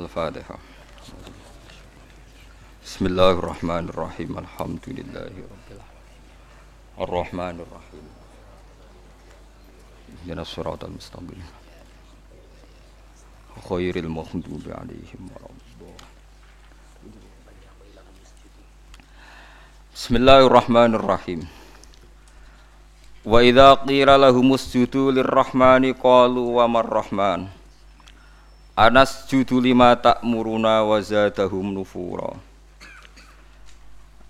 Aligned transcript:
الفاتحة. 0.00 0.58
بسم 2.84 3.06
الله 3.06 3.30
الرحمن 3.30 3.84
الرحيم. 3.88 4.38
الحمد 4.38 4.84
لله 4.88 5.32
رب 5.52 5.68
العالمين. 5.76 6.24
الرحمن 7.00 7.56
الرحيم. 7.60 8.06
اهدنا 10.24 10.42
الصراط 10.42 10.84
المستقيم. 10.84 11.42
خير 13.68 13.96
المغضوب 13.96 14.64
عليهم 14.66 15.22
ولا 15.36 15.52
بسم 19.94 20.16
الله 20.16 20.46
الرحمن 20.46 20.94
الرحيم. 20.94 21.40
وإذا 23.24 23.74
قيل 23.74 24.20
لهم 24.20 24.52
اسجدوا 24.52 25.12
للرحمن 25.12 25.92
قالوا 25.92 26.64
وما 26.64 26.80
الرحمن؟ 26.80 27.59
Anasjudu 28.76 29.58
lima 29.60 29.96
ta'muruna 29.98 30.86
wa 30.86 31.00
zadahum 31.02 31.74
nufura. 31.74 32.38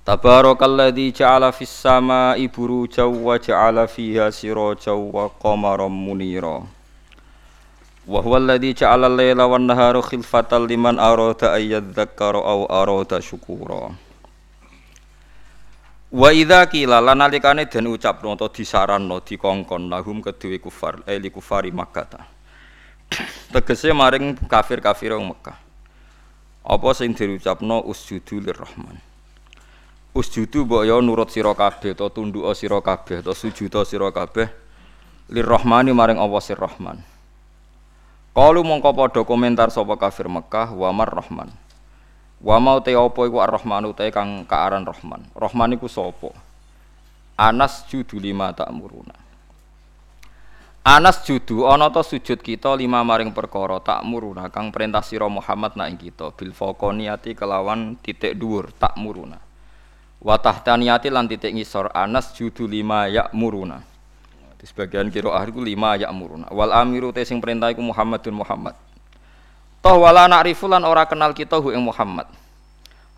Tabarakalladzi 0.00 1.12
ja'ala 1.12 1.52
fis 1.52 1.68
sama'i 1.68 2.48
burujaw 2.48 3.12
wa 3.12 3.36
ja'ala 3.36 3.84
fiha 3.84 4.32
sirajaw 4.32 4.96
wa 4.96 5.28
qamaran 5.28 5.92
munira. 5.92 6.64
Wa 8.08 8.24
huwa 8.24 8.40
alladzi 8.40 8.72
ja'ala 8.80 9.12
al-laila 9.12 9.44
wan 9.44 9.68
nahara 9.68 10.00
khilfatan 10.00 10.64
liman 10.64 10.96
arada 10.96 11.52
ay 11.52 11.76
yadhakkara 11.76 12.40
aw 12.40 12.64
arada 12.64 13.20
syukura. 13.20 13.92
Wa 16.10 16.32
idza 16.32 16.64
qila 16.66 16.98
lan 17.04 17.20
nalikane 17.20 17.68
den 17.68 17.86
ucapno 17.92 18.34
utawa 18.34 18.50
disaranno 18.50 19.20
dikongkon 19.20 19.92
lahum 19.92 20.24
kedue 20.24 20.58
kufar 20.58 21.04
eh 21.06 21.20
li 21.20 21.30
kufari 21.30 21.70
Makkah 21.70 22.39
tegese 23.50 23.90
maring 23.90 24.38
kafir-kafir 24.46 25.14
wong 25.14 25.34
Mekah. 25.34 25.58
Apa 26.64 26.88
sing 26.94 27.12
diucapno 27.16 27.82
usjudu 27.84 28.38
lirrahman. 28.38 28.98
Usjudu 30.10 30.66
mbok 30.66 30.82
ya 30.82 30.98
nurut 30.98 31.30
sira 31.30 31.54
kabeh 31.54 31.94
to 31.94 32.10
tunduk 32.10 32.46
sira 32.58 32.82
kabeh 32.82 33.22
to 33.22 33.30
sujud 33.30 33.70
sira 33.86 34.10
kabeh 34.10 34.50
lirrahmani 35.30 35.94
maring 35.94 36.18
Allah 36.18 36.42
sir 36.42 36.58
Rahman. 36.58 36.98
Kalu 38.34 38.62
mongko 38.62 38.90
padha 38.94 39.22
komentar 39.26 39.70
sapa 39.70 39.94
kafir 39.98 40.26
Mekah 40.30 40.74
wa 40.74 40.90
mar 40.90 41.10
Rahman. 41.10 41.50
Wa 42.40 42.56
mau 42.56 42.80
te 42.80 42.96
apa 42.96 43.20
iku 43.26 43.36
Ar-Rahman 43.42 43.90
te 43.94 44.08
kang 44.10 44.46
kaaran 44.46 44.86
Rahman. 44.86 45.26
Rahman 45.34 45.76
iku 45.78 45.90
sapa? 45.90 46.30
Anas 47.38 47.86
judu 47.90 48.18
lima 48.18 48.54
tak 48.54 48.70
muruna. 48.70 49.14
Anas 50.80 51.20
judu 51.28 51.68
ana 51.68 51.92
ta 51.92 52.00
sujud 52.00 52.40
kita 52.40 52.72
lima 52.72 53.04
maring 53.04 53.36
perkara 53.36 53.84
tak 53.84 54.00
muruna 54.00 54.48
kang 54.48 54.72
perintah 54.72 55.04
sira 55.04 55.28
Muhammad 55.28 55.76
nak 55.76 55.92
kita 56.00 56.32
bil 56.32 56.56
faqoniyati 56.56 57.36
kelawan 57.36 58.00
titik 58.00 58.32
dhuwur 58.32 58.72
tak 58.80 58.96
muruna. 58.96 59.36
Wa 60.24 60.40
tahtaniyati 60.40 61.12
lan 61.12 61.28
titik 61.28 61.52
ngisor 61.52 61.92
Anas 61.92 62.32
judu 62.32 62.64
lima 62.64 63.12
ya 63.12 63.28
muruna. 63.36 63.84
Di 64.56 64.64
sebagian 64.64 65.12
kira 65.12 65.36
lima 65.52 66.00
ya 66.00 66.08
muruna. 66.16 66.48
Wal 66.48 66.72
amiru 66.72 67.12
te 67.12 67.28
sing 67.28 67.44
perintah 67.44 67.68
iku 67.68 67.84
Muhammadun 67.84 68.40
Muhammad. 68.40 68.72
Toh 69.84 70.00
wala 70.00 70.32
na'rifu 70.32 70.64
lan 70.64 70.88
ora 70.88 71.04
kenal 71.04 71.36
kita 71.36 71.60
hu 71.60 71.76
ing 71.76 71.84
Muhammad. 71.84 72.24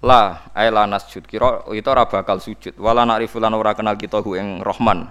La 0.02 0.50
ay 0.50 0.66
la 0.74 0.82
nasjud 0.90 1.30
kira 1.30 1.62
itu 1.70 1.86
ora 1.86 2.10
bakal 2.10 2.42
sujud. 2.42 2.74
Wala 2.74 3.06
na'rifu 3.06 3.38
lan 3.38 3.54
ora 3.54 3.70
kenal 3.78 3.94
kita 3.94 4.18
hu 4.18 4.34
ing 4.34 4.66
Rahman. 4.66 5.06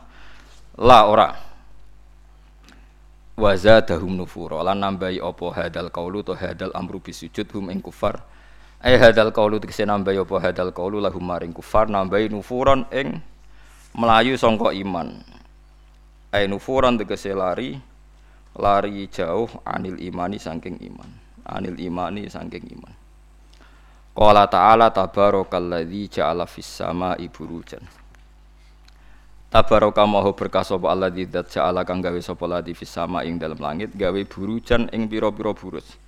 La 0.75 1.07
ora 1.07 1.50
wa 3.37 3.51
zadahum 3.55 4.17
nufura. 4.17 4.59
Lan 4.65 4.81
nambahi 4.81 5.21
apa? 5.23 5.47
Hadal 5.55 5.93
qaulu 5.93 6.25
to 6.25 6.33
hadal 6.35 6.71
amru 6.75 6.99
bisujud 6.99 7.47
hum 7.55 7.71
ing 7.71 7.79
kufar. 7.79 8.19
Ay 8.81 8.97
hadal 8.97 9.31
qaulu 9.31 9.61
tegese 9.61 9.85
nambahi 9.87 10.19
apa? 10.19 10.35
Hadal 10.41 10.71
qaulu 10.75 10.99
lahum 10.99 11.21
maring 11.21 11.53
kufar. 11.55 11.87
Nambahi 11.87 12.31
nufuran 12.33 12.89
ing 12.91 13.21
melayu 13.95 14.35
sangka 14.35 14.73
iman. 14.75 15.21
Ay 16.33 16.47
nufuran 16.49 16.97
tegese 16.99 17.31
lari 17.31 17.79
lari 18.57 19.07
jauh 19.07 19.47
anil 19.63 19.95
imani 20.01 20.41
saking 20.41 20.81
iman. 20.91 21.09
Anil 21.47 21.77
imani 21.79 22.27
saking 22.27 22.67
iman. 22.75 22.93
Qala 24.11 24.43
ta'ala 24.51 24.91
tabarakalladzi 24.91 26.19
ja'ala 26.19 26.43
fis 26.43 26.67
sama'i 26.67 27.31
burujan 27.31 28.00
Tabaraka 29.51 30.07
maha 30.07 30.31
berkah 30.31 30.63
sapa 30.63 30.87
Allah 30.87 31.11
di 31.11 31.27
zat 31.27 31.51
ja'ala 31.51 31.83
kang 31.83 31.99
gawe 31.99 32.15
sapa 32.23 32.47
ladi 32.47 32.71
fis 32.71 32.87
sama 32.87 33.27
ing 33.27 33.35
dalam 33.35 33.59
langit 33.59 33.91
gawe 33.91 34.15
burujan 34.23 34.87
ing 34.95 35.11
pira-pira 35.11 35.51
burus. 35.51 35.99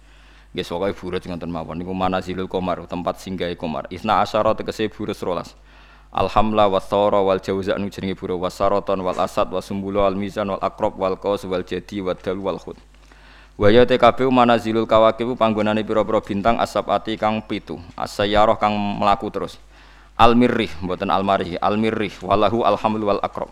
Nggih 0.56 0.64
pokoke 0.64 0.96
burus 0.96 1.28
ngoten 1.28 1.52
mawon 1.52 1.76
niku 1.76 1.92
manazilul 1.92 2.48
qamar 2.48 2.88
tempat 2.88 3.20
singgahe 3.20 3.60
qamar. 3.60 3.92
Isna 3.92 4.24
asyara 4.24 4.56
tegese 4.56 4.88
burus 4.88 5.20
rolas. 5.20 5.60
Alhamla 6.16 6.72
wa 6.72 6.80
thara 6.80 7.20
wal 7.20 7.44
jauza 7.44 7.76
nu 7.76 7.92
jenenge 7.92 8.16
burus 8.16 8.40
wasaraton 8.40 9.04
wal 9.04 9.20
asad 9.20 9.52
wa 9.52 9.60
sumbulu 9.60 10.08
al 10.08 10.16
mizan 10.16 10.48
wal 10.48 10.64
aqrab 10.64 10.96
wal 10.96 11.20
qaus 11.20 11.44
wal 11.44 11.68
jadi 11.68 12.00
wal 12.00 12.16
dal 12.16 12.40
wal 12.40 12.56
khud. 12.56 12.80
Wa 13.60 13.68
ya 13.68 13.84
TKB 13.84 14.24
manazilul 14.32 14.88
kawakib 14.88 15.36
panggonane 15.36 15.84
pira-pira 15.84 16.24
bintang 16.24 16.64
asap 16.64 16.88
ati 16.96 17.20
kang 17.20 17.44
pitu. 17.44 17.76
Asayaroh 18.00 18.56
kang 18.56 18.72
melaku 18.72 19.28
terus. 19.28 19.60
Al 20.18 20.38
mirrih 20.38 20.70
mboten 20.82 21.10
al 21.10 21.26
marih 21.26 21.58
al 21.58 21.76
mirrih 21.78 22.14
walahu 22.22 22.66
alhamlu 22.66 23.10
wal 23.10 23.22
akram. 23.24 23.50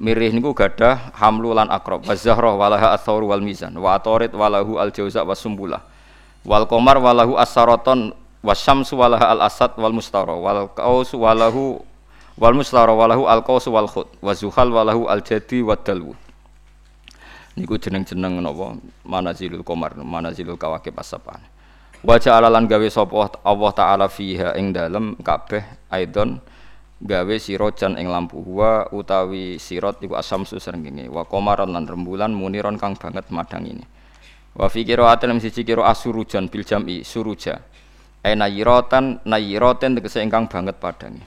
Mirrih 0.00 0.32
niku 0.32 0.56
gadah 0.56 1.12
hamlu 1.12 1.52
lan 1.52 1.68
akram. 1.68 2.00
Wa 2.00 2.16
zahrah 2.16 2.56
walaha 2.56 2.96
atsaur 2.96 3.20
wal 3.20 3.44
mizan. 3.44 3.76
Wa 3.76 4.00
atorit 4.00 4.32
walahu 4.32 4.80
al 4.80 4.88
jauza 4.92 5.20
was 5.28 5.40
sumbula 5.40 5.84
wal 6.40 6.64
qamar 6.64 6.96
walahu 6.96 7.36
as-saraton. 7.36 8.16
Wasyamsu 8.40 8.96
walaha 8.96 9.36
al 9.36 9.44
asad 9.44 9.76
wal 9.76 9.92
mustara. 9.92 10.32
Wal 10.32 10.72
qaus 10.72 11.12
walahu 11.12 11.84
wal 12.40 12.56
mustara. 12.56 12.96
Walahu 12.96 13.28
al 13.28 13.44
qaus 13.44 13.68
wal 13.68 13.84
khut 13.84 14.08
wa 14.24 14.32
zuhal 14.32 14.72
walahu 14.72 15.04
al 15.04 15.20
jadi 15.20 15.60
wad 15.60 15.84
dalwu 15.84 16.16
niku 17.60 17.76
jeneng-jeneng 17.76 18.40
napa? 18.40 18.80
Manazilul 19.04 19.60
qamar 19.60 19.92
manazilul 20.00 20.56
kawakib 20.56 20.96
Wajah 22.00 22.40
alalan 22.40 22.64
gawe 22.64 22.88
sapa 22.88 23.44
Allah 23.44 23.72
taala 23.76 24.08
fiha 24.08 24.56
ing 24.56 24.72
dalem 24.72 25.20
kabeh 25.20 25.60
aidon 25.92 26.40
gawe 26.96 27.34
sirojan 27.36 28.00
ing 28.00 28.08
lampu 28.08 28.40
wa 28.40 28.88
utawi 28.88 29.60
sirot 29.60 30.00
iku 30.00 30.16
asamsu 30.16 30.56
srengenge. 30.56 31.12
Wa 31.12 31.28
qamaran 31.28 31.76
lan 31.76 31.84
rembulan 31.84 32.32
muniron 32.32 32.80
kang 32.80 32.96
banget 32.96 33.28
madang 33.28 33.68
ini 33.68 33.84
wa 34.56 34.72
fi 34.72 34.80
qiraatin 34.88 35.36
siji 35.44 35.60
kira 35.60 35.92
asurujan 35.92 36.48
bil 36.48 36.64
jam'i 36.64 37.04
suruja. 37.04 37.60
Ai 38.24 38.32
nayiratan 38.32 39.20
nayiraten 39.28 40.00
tegese 40.00 40.24
ingkang 40.24 40.48
banget 40.48 40.80
padange. 40.80 41.20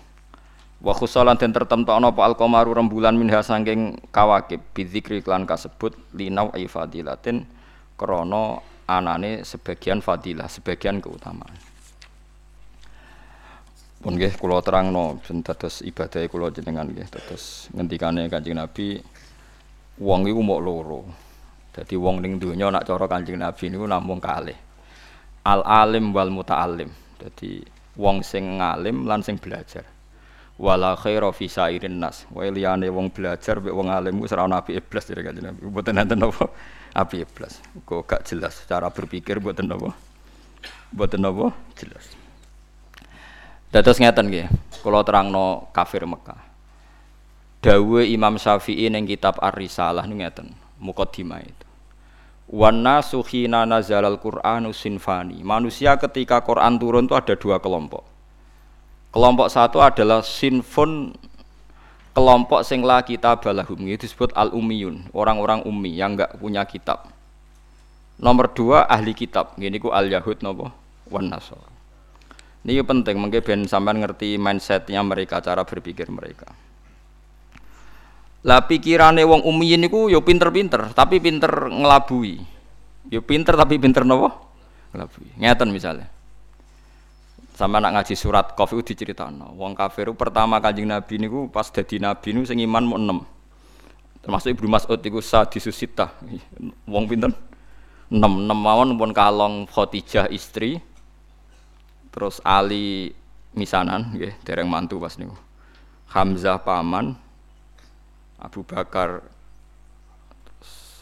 Wa 0.82 0.98
khusalan 0.98 1.38
den 1.38 1.54
tertemtokno 1.54 2.18
apa 2.18 2.22
al 2.26 2.34
qamaru 2.34 2.74
rembulan 2.74 3.14
minha 3.14 3.46
saking 3.46 4.10
kawakib 4.10 4.74
bidzikri 4.74 5.22
lan 5.22 5.46
kasebut 5.46 5.94
linau 6.18 6.50
ifadilatin 6.58 7.46
krana 7.94 8.73
anane 8.88 9.48
sebagian 9.48 10.04
fadilah, 10.04 10.48
sebagian 10.52 11.00
keutamaan. 11.00 11.74
Pun 14.04 14.20
nggih 14.20 14.36
kula 14.36 14.60
terangno 14.60 15.24
dados 15.24 15.80
ibadah 15.80 16.28
kula 16.28 16.52
jenengan 16.52 16.84
nggih 16.92 17.08
dados 17.08 17.72
ngendikane 17.72 18.28
Kanjeng 18.28 18.60
Nabi 18.60 19.00
wong 19.96 20.28
iku 20.28 20.44
mok 20.44 20.60
loro. 20.60 21.02
Dadi 21.72 21.96
wong 21.96 22.20
ning 22.20 22.36
donya 22.36 22.68
nak 22.68 22.84
cara 22.84 23.08
Kanjeng 23.08 23.40
Nabi 23.40 23.72
niku 23.72 23.88
namung 23.88 24.20
kalih. 24.20 24.60
Al 25.48 25.64
alim 25.64 26.12
wal 26.12 26.36
muta'allim. 26.36 26.92
Dadi 27.16 27.64
wong 27.96 28.28
sing 28.28 28.60
ngalim 28.60 29.08
lan 29.08 29.24
sing 29.24 29.40
belajar. 29.40 29.88
Wala 30.60 31.00
khaira 31.00 31.32
fi 31.32 31.48
sairin 31.48 31.96
nas. 32.04 32.28
Wae 32.28 32.52
liyane 32.52 32.92
wong 32.92 33.08
belajar 33.08 33.64
mek 33.64 33.72
wong 33.72 33.88
alim 33.88 34.20
wis 34.20 34.36
ora 34.36 34.44
ana 34.44 34.60
apike 34.60 34.84
blas 34.84 35.08
dari 35.08 35.24
Kanjeng 35.24 35.48
Nabi. 35.48 35.64
Mboten 35.64 35.96
enten 35.96 36.20
apa 36.28 36.52
api 36.94 37.26
plus 37.26 37.58
kok 37.84 38.06
gak 38.06 38.22
jelas 38.30 38.62
cara 38.70 38.88
berpikir 38.94 39.42
buat 39.42 39.58
apa? 39.58 39.92
Buat 40.94 41.18
apa? 41.18 41.48
Jelas. 41.74 42.06
Dados 43.74 43.98
ngeten 43.98 44.30
nggih 44.30 44.48
kula 44.86 45.02
terangno 45.02 45.74
kafir 45.74 46.06
Mekah. 46.06 46.38
Dawe 47.64 48.02
Imam 48.06 48.38
Syafi'i 48.38 48.92
ning 48.92 49.10
kitab 49.10 49.42
Ar-Risalah 49.42 50.06
niku 50.06 50.22
ngeten 50.22 50.48
mukaddimah 50.78 51.42
itu. 51.42 51.68
Wana 52.54 53.02
suhina 53.02 53.66
nazalal 53.66 54.22
Qur'anu 54.22 54.76
sinfani. 54.76 55.42
Manusia 55.42 55.98
ketika 55.98 56.44
Quran 56.46 56.78
turun 56.78 57.10
itu 57.10 57.18
ada 57.18 57.34
dua 57.34 57.58
kelompok. 57.58 58.06
Kelompok 59.10 59.48
satu 59.50 59.82
adalah 59.82 60.22
sinfun 60.22 61.18
kelompok 62.14 62.62
sing 62.62 62.86
la 62.86 63.02
kitab 63.02 63.42
balahum 63.42 63.90
itu 63.90 64.06
disebut 64.06 64.34
al 64.38 64.54
umiyun 64.54 65.10
orang-orang 65.12 65.66
ummi 65.66 65.94
yang 65.94 66.16
enggak 66.18 66.38
punya 66.38 66.64
kitab. 66.66 67.10
Nomor 68.22 68.54
dua 68.54 68.86
ahli 68.86 69.18
kitab 69.18 69.58
gini 69.58 69.82
ku 69.82 69.90
al 69.90 70.08
yahud 70.08 70.40
nopo? 70.46 70.70
Wan 71.10 71.28
nasor 71.28 71.74
ini 72.64 72.80
penting 72.80 73.20
mungkin 73.20 73.44
ben 73.44 73.62
sampean 73.68 74.00
ngerti 74.00 74.40
mindsetnya 74.40 75.04
mereka 75.04 75.44
cara 75.44 75.68
berpikir 75.68 76.08
mereka. 76.08 76.48
Lah 78.48 78.64
pikirane 78.64 79.20
wong 79.28 79.44
ini 79.44 79.92
ku 79.92 80.08
yo 80.08 80.24
pinter-pinter 80.24 80.96
tapi 80.96 81.20
pinter 81.20 81.52
ngelabui. 81.68 82.40
Yo 83.12 83.20
pinter 83.20 83.60
tapi 83.60 83.76
pinter 83.76 84.08
nopo? 84.08 84.32
Ngelabui. 84.96 85.36
Ngeten 85.44 85.76
misalnya. 85.76 86.08
Sama 87.54 87.78
nak 87.78 88.02
ngaji 88.02 88.18
surat 88.18 88.58
Qaf 88.58 88.74
itu 88.74 88.94
diceritakan. 88.94 89.54
Wong 89.54 89.78
kafir 89.78 90.10
pertama 90.18 90.58
kanjeng 90.58 90.90
Nabi 90.90 91.22
niku 91.22 91.46
pas 91.54 91.70
dadi 91.70 92.02
nabi 92.02 92.34
niku 92.34 92.50
sing 92.50 92.58
iman 92.66 92.84
mau 92.84 92.98
enam. 92.98 93.18
Termasuk 94.26 94.58
Ibnu 94.58 94.68
Mas'ud 94.72 94.98
iku 94.98 95.22
sadisusita. 95.22 96.18
Wong 96.90 97.06
pinten? 97.06 97.30
Enam, 98.10 98.46
enam 98.46 98.58
mawon 98.58 98.98
pun 98.98 99.14
kalong 99.14 99.70
Khadijah 99.70 100.34
istri. 100.34 100.82
Terus 102.10 102.42
Ali 102.42 103.14
misanan 103.54 104.18
nggih, 104.18 104.34
dereng 104.42 104.66
mantu 104.66 104.98
pas 104.98 105.14
niku. 105.18 105.38
Hamzah 106.10 106.62
paman, 106.62 107.18
Abu 108.42 108.62
Bakar. 108.66 109.26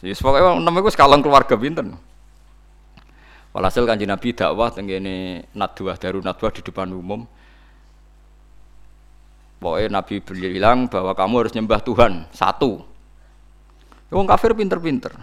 Yes, 0.02 0.18
pokoknya 0.18 0.58
enam 0.58 0.74
itu 0.82 0.90
sekalong 0.92 1.22
keluarga 1.22 1.54
pinten. 1.54 1.94
Walhasil 3.52 3.84
kanji 3.84 4.08
Nabi 4.08 4.32
dakwah 4.32 4.72
tenggene 4.72 5.44
nadwah 5.52 6.00
daru 6.00 6.24
nadwah 6.24 6.48
di 6.48 6.64
depan 6.64 6.88
umum. 6.88 7.28
Pokoknya 9.60 9.92
Nabi 9.92 10.24
bilang 10.24 10.88
bahwa 10.88 11.12
kamu 11.12 11.34
harus 11.44 11.52
nyembah 11.52 11.84
Tuhan 11.84 12.26
satu. 12.32 12.80
Wong 14.08 14.26
kafir 14.26 14.56
pinter-pinter. 14.56 15.14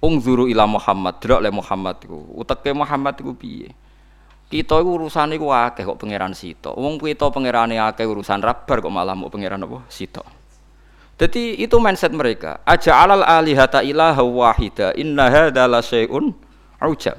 Ungzuru 0.00 0.48
ila 0.48 0.64
Muhammad, 0.64 1.20
delok 1.20 1.40
le 1.44 1.50
Muhammad 1.52 1.96
iku. 2.00 2.18
Uteke 2.40 2.72
Muhammad 2.72 3.20
iku 3.20 3.36
piye? 3.36 3.68
Kita 4.48 4.80
iku 4.80 4.96
urusane 4.96 5.36
iku 5.36 5.52
akeh 5.52 5.84
kok 5.84 6.00
pangeran 6.00 6.32
sito. 6.32 6.72
Wong 6.72 6.96
kita 6.96 7.28
pangerane 7.28 7.76
akeh 7.76 8.08
urusan 8.08 8.40
rabar 8.40 8.80
kok 8.80 8.90
malah 8.90 9.12
mau 9.12 9.28
pangeran 9.28 9.60
apa? 9.60 9.84
Sito. 9.92 10.24
Jadi 11.20 11.60
itu 11.60 11.76
mindset 11.76 12.16
mereka. 12.16 12.64
Aja 12.64 12.96
alal 12.96 13.22
alihata 13.22 13.84
ilaha 13.84 14.24
wahida. 14.24 14.96
Inna 14.96 15.28
hadza 15.28 15.68
la 15.68 15.84
syai'un 15.84 16.32
Ujab. 16.80 17.16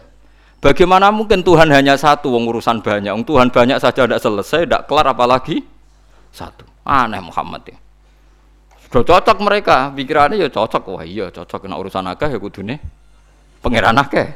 Bagaimana 0.62 1.10
mungkin 1.10 1.42
Tuhan 1.42 1.74
hanya 1.74 1.98
satu, 1.98 2.34
wong 2.34 2.46
urusan 2.50 2.86
banyak. 2.86 3.10
Wong 3.10 3.26
Tuhan 3.26 3.50
banyak 3.50 3.82
saja 3.82 4.06
tidak 4.06 4.22
selesai, 4.22 4.70
tidak 4.70 4.86
kelar 4.86 5.10
apalagi 5.10 5.66
satu. 6.30 6.70
Aneh 6.86 7.22
Muhammad 7.22 7.66
ya. 7.66 7.78
Sudah 8.86 9.18
cocok 9.18 9.38
mereka, 9.42 9.90
pikirannya 9.94 10.38
ya 10.38 10.50
cocok. 10.54 10.98
Wah 10.98 11.06
iya 11.06 11.34
cocok 11.34 11.66
kena 11.66 11.82
urusan 11.82 12.06
akeh 12.14 12.30
ya 12.30 12.38
kudune 12.38 12.78
pangeran 13.62 13.98
akeh. 13.98 14.28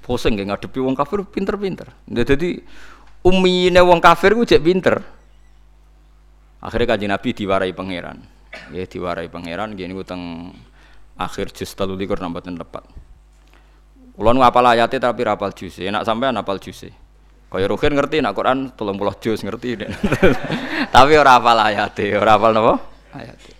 Pusing 0.00 0.38
nggak 0.38 0.54
ngadepi 0.54 0.78
wong 0.78 0.94
kafir 0.94 1.26
pinter-pinter. 1.26 1.90
Jadi 2.06 2.62
umine 3.26 3.80
wong 3.82 3.98
kafir 3.98 4.32
ku 4.38 4.46
cek 4.46 4.62
pinter. 4.62 5.02
Akhirnya 6.62 6.94
kaji 6.94 7.06
Nabi 7.10 7.28
diwarai 7.34 7.72
pangeran. 7.74 8.22
Ya 8.72 8.86
diwarai 8.86 9.28
pangeran 9.28 9.74
gini 9.76 9.92
teng 10.06 10.54
akhir 11.18 11.52
juz 11.52 11.74
telu 11.74 11.98
likur 11.98 12.16
nambatin 12.22 12.56
tepat. 12.56 12.86
Kulo 14.16 14.32
nu 14.32 14.40
apal 14.40 14.64
ayate 14.64 14.96
tapi 14.96 15.28
rapal 15.28 15.52
juz. 15.52 15.76
Enak 15.76 16.08
sampean 16.08 16.32
apal 16.40 16.56
juz. 16.56 16.88
Kaya 17.52 17.68
Ruhin 17.68 17.92
ngerti 17.92 18.24
nak 18.24 18.32
Quran 18.32 18.72
30 18.72 19.20
juz 19.20 19.44
ngerti. 19.44 19.76
tapi 20.96 21.12
ora 21.20 21.36
apal 21.36 21.60
ayate, 21.60 22.16
ora 22.16 22.40
apal 22.40 22.56
napa? 22.56 22.80
Ayate. 23.12 23.52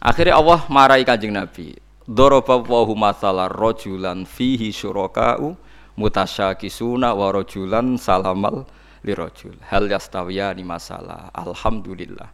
Akhirnya 0.00 0.40
Allah 0.40 0.64
marahi 0.72 1.04
Kanjeng 1.04 1.36
Nabi. 1.36 1.76
Daraba 2.08 2.58
wa 2.58 3.12
masalah 3.12 3.46
rajulan 3.46 4.26
fihi 4.26 4.74
syuraka'u 4.74 5.54
mutasyakisuna 5.94 7.12
wa 7.14 7.28
rajulan 7.28 8.00
salamal 8.00 8.64
li 9.04 9.12
rajul. 9.12 9.54
Hal 9.68 9.84
yastawiyani 9.86 10.64
masalah. 10.64 11.28
Alhamdulillah. 11.36 12.26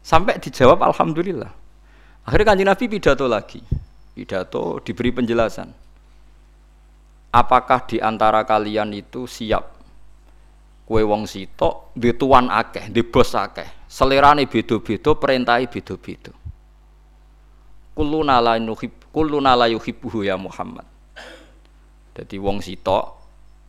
Sampai 0.00 0.40
dijawab 0.40 0.82
alhamdulillah. 0.82 1.52
Akhirnya 2.26 2.48
Kanjeng 2.48 2.68
Nabi 2.72 2.84
pidato 2.90 3.28
lagi 3.28 3.85
pidato 4.16 4.80
diberi 4.80 5.12
penjelasan. 5.12 5.68
Apakah 7.36 7.84
di 7.84 8.00
antara 8.00 8.48
kalian 8.48 8.96
itu 8.96 9.28
siap 9.28 9.76
kue 10.88 11.02
wong 11.04 11.28
sitok 11.28 11.92
di 11.92 12.16
tuan 12.16 12.48
akeh, 12.48 12.88
di 12.88 13.04
bos 13.04 13.36
akeh, 13.36 13.84
selerane 13.84 14.48
beda-beda, 14.48 15.12
perintahi 15.12 15.68
beda-beda. 15.68 16.32
Kuluna 17.92 18.40
la 18.40 18.56
nuhib, 18.56 19.12
kuluna 19.12 19.52
ya 19.66 20.36
Muhammad. 20.38 20.86
Jadi 22.16 22.36
wong 22.40 22.64
sitok, 22.64 23.04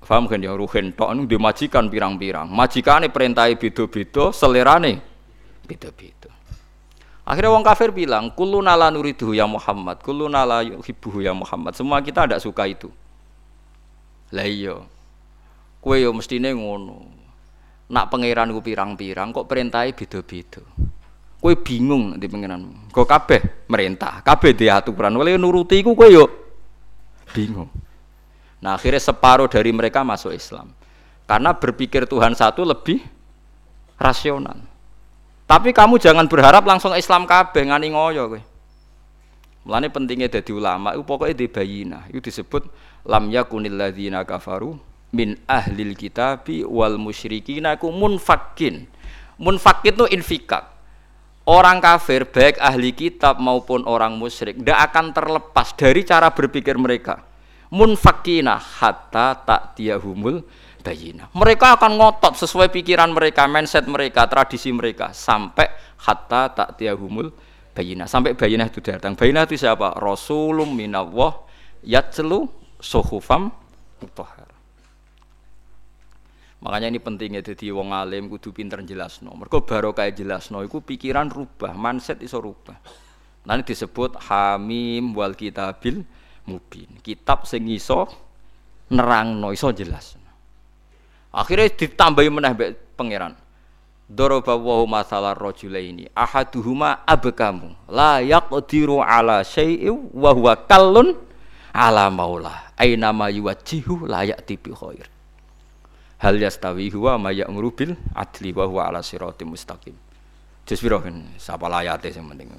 paham 0.05 0.29
kan 0.29 0.39
ya 0.39 0.55
ruhen 0.55 0.95
tok 0.95 1.11
anu 1.11 1.27
dimajikan 1.27 1.91
pirang-pirang. 1.91 2.47
Majikane 2.47 3.11
perintahi 3.11 3.59
beda-beda, 3.59 4.31
selerane 4.31 5.01
beda-beda. 5.67 6.36
Akhirnya 7.27 7.51
wong 7.51 7.65
kafir 7.67 7.91
bilang, 7.91 8.31
kullu 8.31 8.63
nala 8.63 8.87
nuriduhu 8.87 9.35
ya 9.35 9.43
Muhammad, 9.43 9.99
kullu 9.99 10.31
nala 10.31 10.63
yuhibbuhu 10.63 11.19
ya 11.19 11.35
Muhammad. 11.35 11.75
Semua 11.75 11.99
kita 11.99 12.23
tidak 12.23 12.39
suka 12.39 12.63
itu. 12.63 12.87
Lah 14.31 14.47
iya. 14.47 14.79
Kowe 15.83 15.95
yo 15.99 16.15
mestine 16.15 16.55
ngono. 16.55 17.03
Nak 17.91 18.07
pangeran 18.07 18.51
ku 18.55 18.63
pirang-pirang 18.63 19.35
kok 19.35 19.43
perintahe 19.43 19.91
beda-beda. 19.91 20.63
Kowe 21.39 21.53
bingung 21.59 22.15
nanti 22.15 22.27
pangeran. 22.31 22.91
Kok 22.91 23.07
kabeh 23.07 23.67
merintah, 23.71 24.23
kabeh 24.23 24.51
di 24.55 24.71
aturan. 24.71 25.15
Oleh 25.15 25.35
nuruti 25.35 25.79
iku 25.79 25.95
kowe 25.95 26.07
yo 26.07 26.27
bingung. 27.31 27.71
Nah 28.63 28.75
akhirnya 28.75 28.99
separuh 28.99 29.47
dari 29.47 29.71
mereka 29.71 30.03
masuk 30.03 30.35
Islam. 30.35 30.71
Karena 31.27 31.55
berpikir 31.55 32.07
Tuhan 32.07 32.35
satu 32.35 32.63
lebih 32.63 33.03
rasional. 33.99 34.66
Tapi 35.47 35.71
kamu 35.71 35.95
jangan 35.95 36.27
berharap 36.27 36.67
langsung 36.67 36.91
Islam 36.91 37.23
kabeh 37.23 37.71
ngani 37.71 37.95
ngoyo 37.95 38.35
kowe. 38.35 38.41
Mulane 39.67 39.87
pentingnya 39.87 40.27
dadi 40.27 40.51
ulama 40.51 40.91
itu 40.95 41.03
pokoknya 41.07 41.35
di 41.39 41.47
bayina. 41.47 41.99
Itu 42.11 42.19
disebut 42.19 42.67
lam 43.07 43.31
yakunil 43.31 43.79
ladzina 43.79 44.27
kafaru 44.27 44.75
min 45.15 45.39
ahlil 45.47 45.95
kitabi 45.95 46.67
wal 46.67 46.99
musyrikina 46.99 47.79
ku 47.79 47.91
munfakin. 47.91 48.87
Munfakin 49.39 49.95
itu 49.95 50.05
infikak. 50.11 50.67
Orang 51.47 51.79
kafir 51.79 52.27
baik 52.27 52.59
ahli 52.59 52.91
kitab 52.91 53.39
maupun 53.39 53.87
orang 53.87 54.19
musyrik 54.19 54.59
tidak 54.59 54.91
akan 54.91 55.15
terlepas 55.15 55.71
dari 55.79 56.03
cara 56.03 56.27
berpikir 56.35 56.75
mereka. 56.75 57.23
Munfakina 57.71 58.59
hatta 58.59 59.31
tak 59.47 59.79
humul 60.03 60.43
bayina. 60.87 61.27
Mereka 61.35 61.75
akan 61.75 61.99
ngotot 61.99 62.39
sesuai 62.39 62.71
pikiran 62.71 63.11
mereka, 63.11 63.43
mindset 63.43 63.83
mereka, 63.91 64.23
tradisi 64.31 64.71
mereka 64.71 65.11
sampai 65.11 65.67
hatta 65.99 66.55
tak 66.55 66.79
tiahumul 66.79 67.27
bayina. 67.75 68.07
Sampai 68.07 68.39
bayina 68.39 68.71
itu 68.71 68.79
datang. 68.79 69.19
Bayina 69.19 69.43
itu 69.43 69.59
siapa? 69.59 69.99
Rasulum 69.99 70.71
minallah 70.71 71.43
yatlu 71.83 72.47
suhufam 72.79 73.51
mutahhar. 73.99 74.47
Makanya 76.63 76.89
ini 76.89 76.99
pentingnya 77.03 77.43
jadi 77.43 77.69
wong 77.75 77.91
alim 77.93 78.31
kudu 78.31 78.55
pinter 78.55 78.81
jelasno. 78.81 79.35
Mergo 79.35 79.61
barokah 79.61 80.09
jelasno 80.09 80.63
iku 80.63 80.81
pikiran 80.81 81.29
rubah, 81.29 81.75
mindset 81.75 82.23
iso 82.23 82.39
rubah. 82.39 82.79
Nanti 83.45 83.75
disebut 83.75 84.17
Hamim 84.27 85.13
wal 85.13 85.37
Kitabil 85.37 86.01
Mubin. 86.47 86.99
Kitab 87.03 87.45
sing 87.45 87.67
iso 87.69 88.09
nerangno 88.89 89.53
iso 89.53 89.69
jelas. 89.69 90.26
Akhirnya 91.33 91.69
ditambahi 91.69 92.29
meneh 92.31 92.51
mbek 92.55 92.69
pangeran. 92.97 93.35
Daraba 94.07 94.55
wa 94.55 94.87
masalah 94.87 95.35
rajulaini 95.35 96.07
ahaduhuma 96.15 97.03
abkamu. 97.03 97.75
La 97.91 98.23
yaqdiru 98.23 99.03
ala 99.03 99.43
syai'in 99.43 100.11
wa 100.15 100.31
huwa 100.31 100.55
kallun 100.63 101.11
ala 101.75 102.07
maula 102.07 102.71
aina 102.79 103.11
ma 103.11 103.27
yuwajjihu 103.27 104.07
la 104.07 104.23
ya'ti 104.23 104.55
bi 104.55 104.71
khair. 104.71 105.11
Hal 106.23 106.39
yastawi 106.39 106.87
huwa 106.89 107.19
ma 107.19 107.29
ya'muru 107.35 107.69
bil 107.75 107.91
adli 108.15 108.55
wa 108.55 108.65
huwa 108.65 108.87
ala 108.87 109.03
siratim 109.03 109.51
mustaqim. 109.51 109.93
Jus 110.63 110.79
piro 110.79 111.03
sapa 111.35 111.67
layate 111.67 112.09
sing 112.15 112.23
penting? 112.23 112.49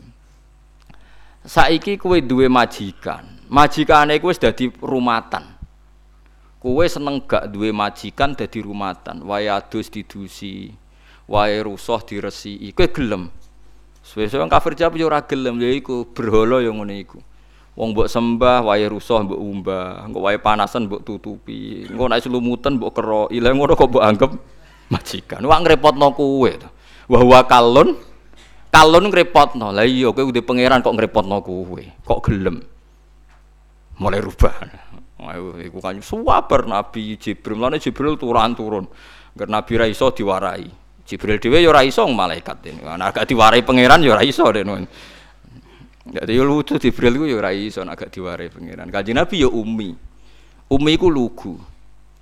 Saiki 1.49 1.97
kowe 1.97 2.21
duwe 2.21 2.53
majikan. 2.53 3.25
Majikane 3.49 4.21
kowe 4.21 4.31
wis 4.31 4.39
dadi 4.39 4.69
rumatan 4.85 5.58
Kowe 6.59 6.83
seneng 6.91 7.23
gak 7.23 7.55
duwe 7.55 7.71
majikan 7.71 8.35
dadi 8.35 8.59
rumatan, 8.59 9.23
wae 9.23 9.47
adus 9.47 9.87
didusi, 9.95 10.75
wae 11.31 11.63
rusuh 11.63 12.03
diresiki. 12.03 12.75
Kowe 12.75 12.91
gelem. 12.91 13.31
Suwe-suwe 14.03 14.43
kafir 14.51 14.75
jawab 14.75 14.99
yo 14.99 15.07
ora 15.07 15.23
gelem, 15.23 15.61
lha 15.63 15.71
iku 15.71 16.03
berhala 16.11 16.59
yo 16.59 16.75
ngene 16.75 17.07
iku. 17.07 17.23
Wong 17.79 17.95
mbok 17.95 18.11
sembah 18.11 18.67
wae 18.67 18.91
rusuh 18.91 19.23
mbok 19.23 19.39
umbah, 19.39 20.03
engko 20.03 20.19
wae 20.19 20.35
panasan 20.43 20.91
mbok 20.91 21.07
tutupi, 21.07 21.87
engko 21.87 22.11
nek 22.11 22.27
selumutan 22.27 22.75
mbok 22.75 22.91
keroki. 22.91 23.39
Lah 23.39 23.55
ngono 23.55 23.79
kok 23.79 23.89
mbok 23.95 24.03
anggap 24.03 24.31
majikan. 24.91 25.47
Wah 25.47 25.63
ngrepotno 25.63 26.11
kowe 26.11 26.51
to. 26.59 26.69
Wa 27.07 27.23
huwa 27.23 27.47
kalun 27.47 27.95
kalun 28.75 29.05
ngrepotno. 29.15 29.71
Lah 29.71 29.87
iya 29.87 30.11
kowe 30.11 30.27
udah 30.27 30.43
pangeran 30.43 30.83
kok 30.83 30.91
ngrepotno 30.91 31.39
kowe. 31.39 31.83
Kok 32.03 32.19
gelem. 32.27 32.67
Mulai 34.03 34.27
rubah. 34.27 34.88
Ayo 35.19 35.59
iku 35.59 35.83
kan 35.83 35.99
suwabar 35.99 36.71
Nabi 36.71 37.19
Jibril. 37.19 37.59
Mulane 37.59 37.83
Jibril 37.83 38.15
turun 38.15 38.55
turun. 38.55 38.87
Agar 39.35 39.49
Nabi 39.51 39.73
ra 39.75 39.87
iso 39.91 40.15
diwarai. 40.15 40.71
Jibril 41.03 41.43
dhewe 41.43 41.59
ya 41.59 41.73
ora 41.73 41.83
iso 41.83 42.07
malaikat 42.07 42.63
ini. 42.69 42.85
Nah, 42.85 43.11
agak 43.11 43.27
diwarai 43.27 43.67
pangeran 43.67 43.99
ya 44.05 44.15
ora 44.15 44.23
iso 44.23 44.47
dene. 44.53 44.87
Jadi 46.09 46.33
yo 46.33 46.47
lucu 46.47 46.79
Jibril 46.79 47.19
ku 47.19 47.25
yo 47.27 47.43
ora 47.43 47.51
iso 47.51 47.83
agak 47.83 48.15
diwarai 48.15 48.47
pangeran. 48.47 48.87
Kanjeng 48.95 49.19
Nabi 49.19 49.43
yo 49.43 49.51
ummi. 49.51 49.91
Ummi 50.71 50.93
ku 51.01 51.09
lugu. 51.11 51.59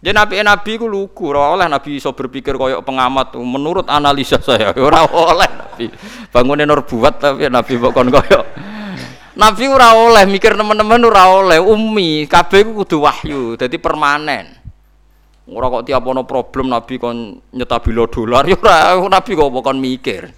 Ya 0.04 0.14
nabi 0.14 0.38
nabi 0.38 0.78
ku 0.78 0.86
lugu, 0.86 1.34
ora 1.34 1.50
oleh 1.56 1.66
nabi 1.66 1.98
iso 1.98 2.14
berpikir 2.14 2.54
koyok 2.54 2.84
pengamat. 2.86 3.34
Menurut 3.42 3.90
analisa 3.90 4.38
saya 4.38 4.70
ora 4.70 5.02
oleh 5.02 5.50
nabi. 5.50 5.90
Bangunnya 6.30 6.62
nur 6.62 6.86
buat 6.86 7.18
tapi 7.18 7.50
nabi 7.50 7.74
bukan 7.74 8.14
koyok. 8.14 8.44
Nabi 9.36 9.68
ora 9.68 9.92
oleh 9.92 10.24
mikir 10.24 10.56
teman-teman 10.56 10.96
ora 11.04 11.28
oleh 11.28 11.60
ummi, 11.60 12.24
kabeh 12.24 12.64
ku 12.64 12.72
kudu 12.80 13.04
wahyu, 13.04 13.52
jadi 13.60 13.76
permanen. 13.76 14.48
Ora 15.46 15.68
kok 15.68 15.84
tiap 15.84 16.02
ono 16.08 16.24
problem 16.24 16.72
nabi 16.72 16.96
kon 16.98 17.38
nyetabilo 17.54 18.10
dolar 18.10 18.42
ya 18.50 18.56
ora 18.58 18.96
nabi 18.96 19.36
kok 19.36 19.52
kon 19.60 19.78
mikir. 19.78 20.32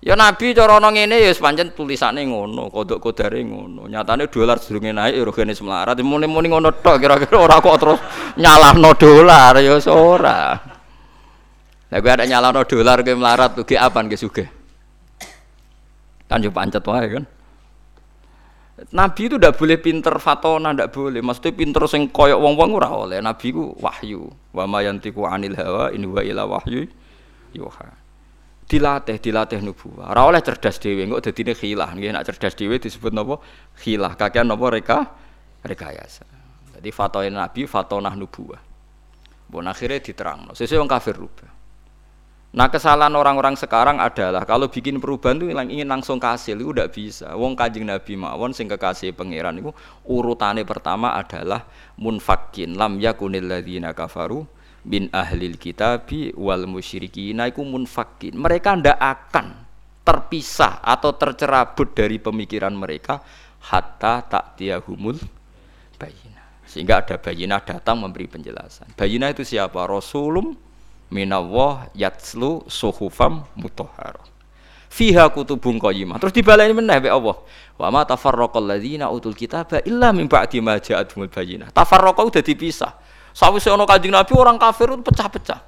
Ya 0.00 0.16
Nabi 0.16 0.56
cara 0.56 0.80
ana 0.80 0.88
ngene 0.88 1.20
ya 1.20 1.28
pancen 1.36 1.76
tulisane 1.76 2.24
ngono, 2.24 2.72
kodok 2.72 3.04
kodare 3.04 3.44
ngono. 3.44 3.84
Nyatane 3.84 4.32
dolar 4.32 4.56
sedurunge 4.56 4.96
naik 4.96 5.12
ya 5.12 5.22
rogene 5.28 5.52
semlarat. 5.52 6.00
Muni-muni 6.00 6.48
ngono 6.48 6.72
tok 6.72 6.96
kira-kira 6.96 7.36
ora 7.36 7.60
kok 7.60 7.76
terus 7.76 8.00
nyalahno 8.40 8.96
dolar 8.96 9.60
ya 9.60 9.76
ora. 9.92 10.56
Lah 11.92 11.98
gue 12.00 12.10
ada 12.16 12.24
nyalahno 12.24 12.64
dolar 12.64 13.04
ke 13.04 13.12
melarat 13.12 13.60
tuh 13.60 13.68
apaan 13.76 14.08
ke 14.08 14.16
sugih. 14.16 14.48
Kan 16.32 16.40
yo 16.40 16.48
pancet 16.48 16.80
wae 16.88 17.20
kan. 17.20 17.24
Nabi 18.90 19.28
itu 19.28 19.36
ndak 19.36 19.60
boleh 19.60 19.76
pinter 19.76 20.16
fatona, 20.16 20.72
ndak 20.72 20.88
boleh. 20.96 21.20
Maksudnya 21.20 21.52
pinter 21.52 21.84
sing 21.84 22.08
koyok 22.08 22.40
wong-wong 22.40 22.70
ora 22.80 22.88
oleh. 22.88 23.18
Nabi 23.20 23.52
ku 23.52 23.76
wahyu. 23.76 24.32
Wa 24.56 24.64
ma 24.64 24.80
yantiqu 24.80 25.20
anil 25.28 25.52
hawa 25.52 25.92
in 25.92 26.08
huwa 26.08 26.24
ila 26.24 26.48
wahyu 26.48 26.88
yuha. 27.52 27.92
Dilatih 28.70 29.18
dilatih 29.20 29.60
nubuwah 29.60 30.14
ora 30.14 30.30
oleh 30.30 30.40
cerdas 30.40 30.80
dhewe 30.80 31.04
engko 31.04 31.20
dadine 31.20 31.52
khilah. 31.52 31.92
Nggih 31.92 32.16
nek 32.16 32.24
cerdas 32.24 32.56
dhewe 32.56 32.80
disebut 32.80 33.12
napa? 33.12 33.36
Khilah. 33.76 34.16
Kakean 34.16 34.48
napa? 34.48 34.66
Reka 34.72 34.98
rekayasa. 35.60 36.24
Jadi 36.80 36.88
fatwa 36.88 37.20
nabi 37.28 37.68
fatonah 37.68 38.16
nubuwah 38.16 38.70
bon 39.50 39.66
akhirnya 39.66 39.98
diterang 39.98 40.54
sesuai 40.54 40.78
yang 40.78 40.86
kafir 40.86 41.18
rubah 41.18 41.49
Nah 42.50 42.66
kesalahan 42.66 43.14
orang-orang 43.14 43.54
sekarang 43.54 44.02
adalah 44.02 44.42
kalau 44.42 44.66
bikin 44.66 44.98
perubahan 44.98 45.38
itu 45.38 45.54
ingin 45.54 45.86
langsung 45.86 46.18
kasih 46.18 46.58
itu 46.58 46.74
tidak 46.74 46.90
bisa. 46.90 47.30
Wong 47.38 47.54
kajing 47.54 47.86
Nabi 47.86 48.18
mawon 48.18 48.50
sing 48.50 48.66
kekasih 48.66 49.14
pangeran 49.14 49.62
itu 49.62 49.70
urutannya 50.02 50.66
pertama 50.66 51.14
adalah 51.14 51.62
munfakin 51.94 52.74
lam 52.74 52.98
yakunil 52.98 53.46
ladzina 53.46 53.94
kafaru 53.94 54.42
bin 54.82 55.06
ahlil 55.14 55.62
kitabi 55.62 56.34
wal 56.34 56.66
musyrikin 56.66 57.38
iku 57.38 57.62
munfakin. 57.62 58.34
Mereka 58.34 58.82
ndak 58.82 58.98
akan 58.98 59.46
terpisah 60.02 60.82
atau 60.82 61.14
tercerabut 61.14 61.94
dari 61.94 62.18
pemikiran 62.18 62.74
mereka 62.74 63.22
hatta 63.70 64.26
tak 64.26 64.58
tiahumul 64.58 65.14
bayina. 65.94 66.42
Sehingga 66.66 67.06
ada 67.06 67.14
bayina 67.14 67.62
datang 67.62 68.02
memberi 68.02 68.26
penjelasan. 68.26 68.90
Bayina 68.98 69.30
itu 69.30 69.46
siapa? 69.46 69.86
Rasulum 69.86 70.69
minawah 71.10 71.90
yatslu 71.92 72.64
suhufam 72.70 73.44
mutahharah. 73.58 74.24
Fiha 74.90 75.30
kutubun 75.30 75.78
qayyimah. 75.78 76.18
Terus 76.18 76.34
dibaleni 76.34 76.74
meneh 76.74 76.98
be 76.98 77.10
Allah. 77.10 77.38
Wa 77.78 77.94
ma 77.94 78.02
tafarraqal 78.02 78.66
ladzina 78.66 79.06
utul 79.06 79.38
kitaba 79.38 79.78
illa 79.86 80.10
min 80.10 80.26
ba'di 80.26 80.58
ma 80.58 80.82
ja'atuhumul 80.82 81.30
bayinah. 81.30 81.70
Tafarraqa 81.70 82.26
udah 82.26 82.42
dipisah 82.42 82.92
Sawise 83.30 83.70
ono 83.70 83.86
Kanjeng 83.86 84.10
Nabi 84.10 84.34
orang 84.34 84.58
kafir 84.58 84.90
itu 84.90 85.02
pecah-pecah. 85.06 85.60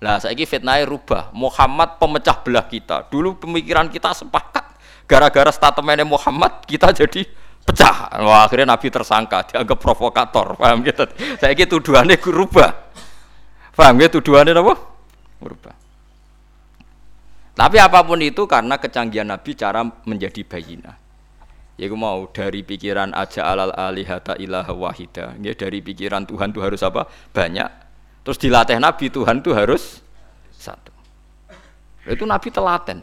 Lah 0.00 0.16
saiki 0.20 0.44
fitnahnya 0.44 0.88
rubah. 0.88 1.32
Muhammad 1.32 2.00
pemecah 2.00 2.40
belah 2.40 2.64
kita. 2.64 3.08
Dulu 3.08 3.40
pemikiran 3.40 3.88
kita 3.88 4.12
sepakat. 4.16 4.76
Gara-gara 5.08 5.50
statementnya 5.52 6.04
Muhammad 6.04 6.64
kita 6.64 6.92
jadi 6.92 7.24
pecah. 7.64 8.08
Wah, 8.20 8.46
akhirnya 8.48 8.76
Nabi 8.76 8.88
tersangka, 8.88 9.48
dianggap 9.48 9.76
provokator. 9.80 10.56
Paham 10.56 10.84
gitu? 10.84 11.04
Saiki 11.40 11.68
tuduhannya 11.68 12.16
rubah. 12.20 12.89
Paham 13.80 13.96
gitu 13.96 14.20
tuduhannya 14.20 14.52
apa? 14.52 14.76
Rubah. 15.40 15.72
Tapi 17.56 17.76
apa 17.80 18.04
pun 18.04 18.20
itu 18.20 18.44
karena 18.44 18.76
kecanggihan 18.76 19.24
Nabi 19.24 19.56
cara 19.56 19.80
menjadi 20.04 20.44
bayina. 20.44 21.00
Yaitu 21.80 21.96
mau 21.96 22.28
dari 22.28 22.60
pikiran 22.60 23.16
aja 23.16 23.48
alal 23.48 23.72
alihata 23.72 24.36
ilah 24.36 24.68
wahida. 24.68 25.32
Ya, 25.40 25.56
dari 25.56 25.80
pikiran 25.80 26.28
Tuhan 26.28 26.52
itu 26.52 26.60
harus 26.60 26.84
apa? 26.84 27.08
Banyak. 27.32 27.70
Terus 28.20 28.36
dilatih 28.36 28.76
Nabi 28.76 29.08
Tuhan 29.08 29.40
itu 29.40 29.56
harus 29.56 30.04
satu. 30.52 30.92
Itu 32.04 32.28
Nabi 32.28 32.52
telaten. 32.52 33.00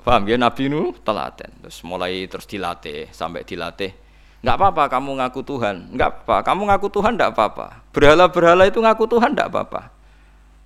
Paham 0.00 0.24
ya 0.24 0.40
Nabi 0.40 0.72
nu 0.72 0.96
telaten. 1.04 1.52
Terus 1.68 1.84
mulai 1.84 2.24
terus 2.32 2.48
dilatih 2.48 3.12
sampai 3.12 3.44
dilatih. 3.44 3.92
Enggak 4.40 4.56
apa-apa 4.56 4.82
kamu 4.88 5.10
ngaku 5.20 5.40
Tuhan. 5.44 5.76
Enggak 5.92 6.10
apa, 6.24 6.36
kamu 6.40 6.62
ngaku 6.72 6.86
Tuhan 6.88 7.12
enggak 7.16 7.30
apa-apa. 7.36 7.66
Berhala-berhala 7.92 8.64
itu 8.64 8.80
ngaku 8.80 9.04
Tuhan 9.04 9.36
enggak 9.36 9.48
apa-apa. 9.52 9.92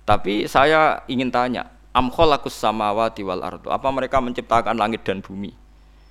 Tapi 0.07 0.47
saya 0.47 1.03
ingin 1.11 1.27
tanya, 1.27 1.67
am 1.91 2.07
khalaqus 2.07 2.55
samawati 2.55 3.25
wal 3.27 3.43
ardu. 3.43 3.67
Apa 3.67 3.91
mereka 3.91 4.23
menciptakan 4.23 4.79
langit 4.79 5.03
dan 5.03 5.19
bumi? 5.19 5.51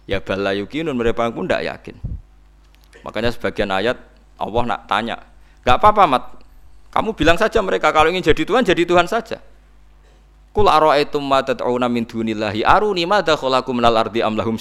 Ya 0.05 0.21
bala 0.21 0.53
yukinun 0.53 0.93
mereka 0.93 1.33
pun 1.33 1.49
tidak 1.49 1.65
yakin. 1.65 1.97
Makanya 3.01 3.33
sebagian 3.33 3.73
ayat 3.73 3.97
Allah 4.37 4.63
nak 4.65 4.81
tanya, 4.85 5.17
nggak 5.65 5.77
apa-apa 5.81 6.03
mat, 6.05 6.25
kamu 6.93 7.17
bilang 7.17 7.39
saja 7.41 7.63
mereka 7.65 7.95
kalau 7.95 8.11
ingin 8.13 8.25
jadi 8.25 8.43
Tuhan 8.45 8.63
jadi 8.67 8.83
Tuhan 8.85 9.09
saja. 9.09 9.41
Kul 10.55 10.71
ara'aitum 10.71 11.23
ma 11.23 11.43
tad'una 11.43 11.91
min 11.91 12.07
dunillahi 12.07 12.63
aruni 12.63 13.03
madza 13.09 13.35
khalaqu 13.35 13.75
minal 13.75 13.99
ardi 13.99 14.23
am 14.23 14.39
lahum 14.39 14.55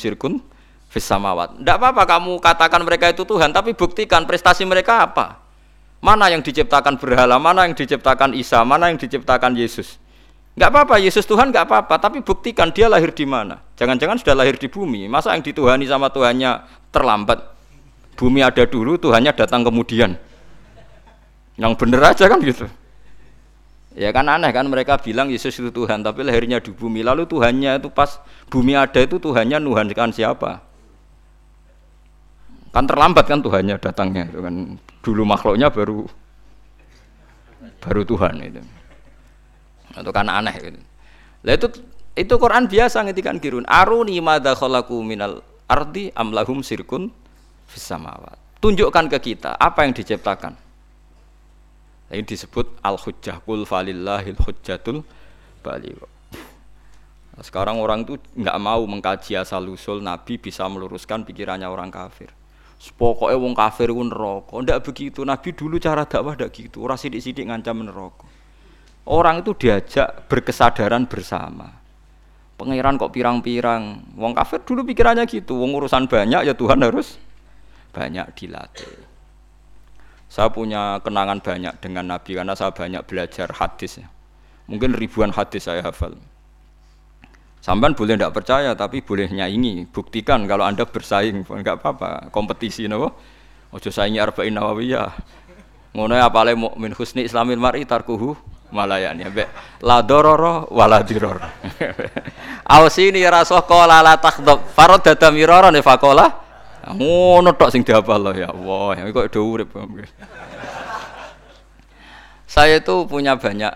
fis 0.94 1.10
samawat. 1.10 1.58
Enggak 1.58 1.82
apa-apa 1.82 2.04
kamu 2.06 2.38
katakan 2.38 2.86
mereka 2.86 3.10
itu 3.10 3.26
Tuhan, 3.26 3.50
tapi 3.50 3.74
buktikan 3.74 4.30
prestasi 4.30 4.62
mereka 4.62 5.10
apa? 5.10 5.42
Mana 5.98 6.30
yang 6.30 6.46
diciptakan 6.46 7.02
berhala, 7.02 7.42
mana 7.42 7.66
yang 7.66 7.74
diciptakan 7.74 8.38
Isa, 8.38 8.62
mana 8.62 8.94
yang 8.94 9.02
diciptakan 9.02 9.58
Yesus? 9.58 9.98
Enggak 10.54 10.70
apa-apa, 10.70 11.02
Yesus 11.02 11.26
Tuhan 11.26 11.50
enggak 11.50 11.66
apa-apa, 11.66 11.98
tapi 11.98 12.22
buktikan 12.22 12.70
dia 12.70 12.86
lahir 12.86 13.10
di 13.10 13.26
mana. 13.26 13.58
Jangan-jangan 13.74 14.22
sudah 14.22 14.38
lahir 14.38 14.54
di 14.62 14.70
bumi. 14.70 15.10
Masa 15.10 15.34
yang 15.34 15.42
dituhani 15.42 15.90
sama 15.90 16.14
Tuhannya 16.14 16.62
terlambat? 16.94 17.42
Bumi 18.14 18.46
ada 18.46 18.62
dulu, 18.70 19.02
Tuhannya 19.02 19.34
datang 19.34 19.66
kemudian. 19.66 20.14
Yang 21.58 21.74
bener 21.82 22.02
aja 22.06 22.30
kan 22.30 22.38
gitu. 22.46 22.70
Ya 23.98 24.10
kan 24.14 24.26
aneh 24.26 24.50
kan 24.54 24.66
mereka 24.70 25.02
bilang 25.02 25.34
Yesus 25.34 25.58
itu 25.58 25.74
Tuhan, 25.74 26.06
tapi 26.06 26.22
lahirnya 26.22 26.62
di 26.62 26.70
bumi. 26.70 27.02
Lalu 27.02 27.26
Tuhannya 27.26 27.82
itu 27.82 27.90
pas 27.90 28.22
bumi 28.54 28.78
ada 28.78 29.02
itu 29.02 29.18
Tuhannya 29.18 29.58
Nuhan 29.58 29.90
kan 29.98 30.14
siapa? 30.14 30.73
Kan 32.74 32.89
terlambat 32.89 33.30
kan 33.30 33.39
Tuhannya 33.39 33.77
datangnya 33.77 34.25
itu 34.25 34.42
kan. 34.42 34.82
Dulu 35.06 35.22
makhluknya 35.24 35.70
baru 35.70 36.10
baru 37.84 38.01
Tuhan 38.08 38.39
itu 38.42 38.63
atau 39.94 40.12
kan 40.12 40.25
aneh 40.25 40.56
gitu. 40.58 40.80
Lah 41.46 41.53
itu 41.53 41.68
itu 42.18 42.34
Quran 42.38 42.65
biasa 42.65 43.06
ngetikan 43.06 43.38
kirun 43.38 43.65
aruni 43.70 44.18
madza 44.24 44.58
khalaqu 44.58 44.98
minal 45.06 45.46
ardi 45.70 46.10
amlahum 46.18 46.65
sirkun 46.65 47.13
fis 47.70 47.86
samawat. 47.86 48.39
Tunjukkan 48.58 49.12
ke 49.12 49.20
kita 49.20 49.60
apa 49.60 49.84
yang 49.84 49.94
diciptakan. 49.94 50.56
Ini 52.13 52.24
disebut 52.24 52.80
al 52.86 52.96
hujjah 53.01 53.42
kul 53.42 53.65
falillahil 53.65 54.38
hujjatul 54.38 55.01
baligh. 55.65 55.98
Sekarang 57.42 57.82
orang 57.82 58.06
itu 58.06 58.22
nggak 58.38 58.58
mau 58.62 58.86
mengkaji 58.86 59.34
asal 59.42 59.65
usul 59.65 60.06
Nabi 60.06 60.38
bisa 60.38 60.70
meluruskan 60.70 61.25
pikirannya 61.25 61.65
orang 61.65 61.89
kafir. 61.89 62.30
Pokoknya 62.92 63.40
wong 63.40 63.56
kafir 63.56 63.96
pun 63.96 64.12
neraka. 64.12 64.60
Ndak 64.60 64.80
begitu. 64.84 65.24
Nabi 65.24 65.56
dulu 65.56 65.80
cara 65.80 66.04
dakwah 66.04 66.36
ndak 66.36 66.52
gitu. 66.52 66.84
Ora 66.84 67.00
sidik-sidik 67.00 67.48
ngancam 67.48 67.80
neraka. 67.80 68.28
Orang 69.08 69.40
itu 69.40 69.56
diajak 69.56 70.28
berkesadaran 70.28 71.08
bersama. 71.08 71.72
Pangeran 72.60 73.00
kok 73.00 73.16
pirang-pirang. 73.16 74.16
Wong 74.20 74.36
kafir 74.36 74.68
dulu 74.68 74.84
pikirannya 74.84 75.24
gitu. 75.32 75.56
Wong 75.56 75.72
urusan 75.80 76.12
banyak 76.12 76.44
ya 76.44 76.52
Tuhan 76.52 76.84
harus 76.84 77.16
banyak 77.96 78.28
dilatih. 78.36 78.92
Saya 80.28 80.50
punya 80.50 81.00
kenangan 81.00 81.40
banyak 81.40 81.78
dengan 81.80 82.10
Nabi 82.18 82.36
karena 82.36 82.58
saya 82.58 82.75
banyak 82.75 83.06
belajar 83.08 83.54
hadis. 83.54 84.04
Ya. 84.04 84.10
Mungkin 84.68 84.98
ribuan 84.98 85.32
hadis 85.32 85.70
saya 85.72 85.86
hafal. 85.86 86.20
Sampan 87.63 87.96
boleh 87.96 88.20
tidak 88.20 88.36
percaya 88.36 88.75
tapi 88.75 89.00
boleh 89.00 89.32
nyaingi. 89.32 89.88
Buktikan 89.88 90.43
kalau 90.51 90.67
anda 90.67 90.84
bersaing, 90.84 91.48
enggak 91.48 91.79
apa-apa. 91.79 92.27
Kompetisi, 92.27 92.91
nopo. 92.91 93.15
Ojo 93.72 93.88
saingi 93.88 94.20
arba'in 94.20 94.51
nawawiyah. 94.51 95.15
Ngono 95.96 96.20
apa 96.20 96.43
le 96.43 96.60
mukmin 96.60 96.91
husni 96.91 97.24
islamil 97.24 97.55
mar'i 97.55 97.88
tarkuhu 97.88 98.36
malayani 98.74 99.29
be 99.29 99.46
la 99.86 100.01
dororo 100.01 100.65
wala 100.74 101.05
diror 101.05 101.38
ausini 102.74 103.22
rasoh 103.22 103.62
kola 103.70 104.01
la 104.01 104.17
takdob 104.17 104.65
farod 104.74 105.05
dada 105.05 105.29
miroro 105.29 105.70
ne 105.70 105.86
fakola 105.86 106.25
ngono 106.98 107.53
tok 107.53 107.70
sing 107.70 107.86
diapal 107.86 108.34
ya 108.34 108.50
Allah 108.50 109.05
ya 109.05 109.13
kok 109.13 109.29
do 109.29 109.46
urip 109.46 109.70
saya 112.50 112.82
itu 112.82 113.05
punya 113.05 113.38
banyak 113.38 113.72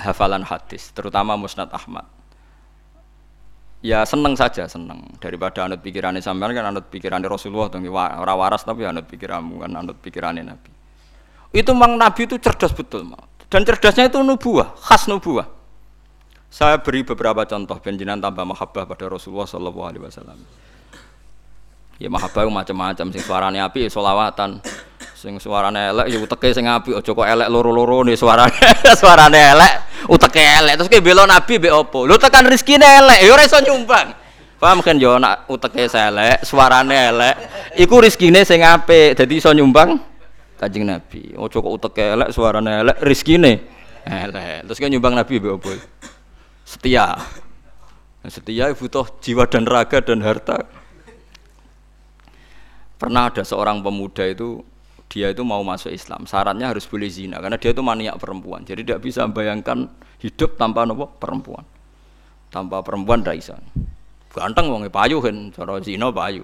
hafalan 0.00 0.42
hadis 0.42 0.90
terutama 0.96 1.36
Musnad 1.36 1.68
Ahmad 1.70 2.08
ya 3.84 4.00
seneng 4.08 4.32
saja 4.32 4.64
seneng. 4.64 5.04
Daripada 5.20 5.68
anut 5.68 5.84
pikirannya 5.84 6.24
sampean 6.24 6.56
kan 6.56 6.64
anut 6.72 6.88
pikirannya 6.88 7.28
Rasulullah 7.28 7.68
tuh 7.68 7.84
orang 7.84 8.36
waras 8.40 8.64
tapi 8.64 8.88
anut 8.88 9.04
pikiranmu 9.04 9.60
kan 9.60 9.70
anut 9.76 10.00
pikirannya 10.00 10.40
Nabi. 10.40 10.72
Itu 11.52 11.76
memang 11.76 12.00
Nabi 12.00 12.24
itu 12.24 12.40
cerdas 12.40 12.72
betul 12.72 13.12
dan 13.52 13.60
cerdasnya 13.62 14.08
itu 14.08 14.24
nubuah 14.24 14.72
khas 14.80 15.04
nubuah. 15.04 15.46
Saya 16.48 16.80
beri 16.80 17.04
beberapa 17.04 17.44
contoh 17.44 17.76
benjinan 17.82 18.22
tambah 18.22 18.46
mahabbah 18.46 18.88
pada 18.88 19.04
Rasulullah 19.10 19.44
Shallallahu 19.44 19.84
Alaihi 19.84 20.02
Wasallam. 20.06 20.38
Ya 21.98 22.08
mahabbah 22.10 22.46
macam-macam. 22.46 23.06
Sing 23.10 23.22
suarane 23.22 23.58
api 23.62 23.86
ya 23.86 23.90
solawatan 23.90 24.62
sing 25.14 25.38
suarane 25.38 25.94
elek 25.94 26.06
ya 26.10 26.18
uteke 26.20 26.50
sing 26.52 26.66
api 26.66 26.94
aja 26.94 27.10
kok 27.10 27.26
elek 27.26 27.48
loro-loro 27.50 28.02
nih 28.06 28.14
suarane. 28.18 28.54
Suarane 29.00 29.40
elek 29.54 29.74
uteke 30.08 30.40
elek 30.40 30.80
terus 30.80 30.88
kayak 30.90 31.04
belo 31.04 31.24
nabi 31.24 31.60
be 31.60 31.68
opo? 31.72 32.04
Lu 32.04 32.16
tekan 32.20 32.44
rezekine 32.44 32.84
elek 32.84 33.24
ya 33.24 33.30
ora 33.32 33.42
iso 33.44 33.58
nyumbang. 33.60 34.12
Paham 34.60 34.80
kan 34.80 34.96
yo 34.96 35.20
nak 35.20 35.48
uteke 35.48 35.88
elek 35.88 36.44
suarane 36.44 36.96
elek. 37.12 37.34
Iku 37.80 38.00
rezekine 38.00 38.44
sing 38.46 38.64
apik 38.64 39.18
dadi 39.18 39.40
iso 39.40 39.50
nyumbang 39.52 39.98
kanjeng 40.60 40.88
nabi. 40.88 41.34
Ojo 41.36 41.60
kok 41.60 41.72
uteke 41.80 42.16
elek 42.16 42.30
suarane 42.32 42.82
elek 42.84 42.96
rezekine 43.04 43.52
elek. 44.04 44.64
Terus 44.68 44.78
kan 44.80 44.88
nyumbang 44.92 45.14
nabi 45.16 45.34
be 45.40 45.48
opo? 45.52 45.70
Setia. 46.64 47.16
Setia 48.24 48.72
butuh 48.72 49.20
jiwa 49.20 49.44
dan 49.44 49.68
raga 49.68 50.00
dan 50.00 50.24
harta. 50.24 50.64
Pernah 52.96 53.28
ada 53.28 53.44
seorang 53.44 53.84
pemuda 53.84 54.24
itu 54.24 54.64
dia 55.14 55.30
itu 55.30 55.46
mau 55.46 55.62
masuk 55.62 55.94
Islam 55.94 56.26
syaratnya 56.26 56.74
harus 56.74 56.90
boleh 56.90 57.06
zina 57.06 57.38
karena 57.38 57.54
dia 57.54 57.70
itu 57.70 57.86
maniak 57.86 58.18
perempuan. 58.18 58.66
Jadi 58.66 58.82
tidak 58.82 59.06
bisa 59.06 59.22
membayangkan 59.30 59.86
hidup 60.18 60.58
tanpa 60.58 60.82
nopo 60.82 61.06
perempuan. 61.22 61.62
Tanpa 62.50 62.82
perempuan 62.82 63.22
tidak 63.22 63.62
ganteng 64.34 64.66
wong 64.74 64.90
payu 64.90 65.22
kan 65.22 65.54
cara 65.54 65.78
zina 65.78 66.10
payu. 66.10 66.42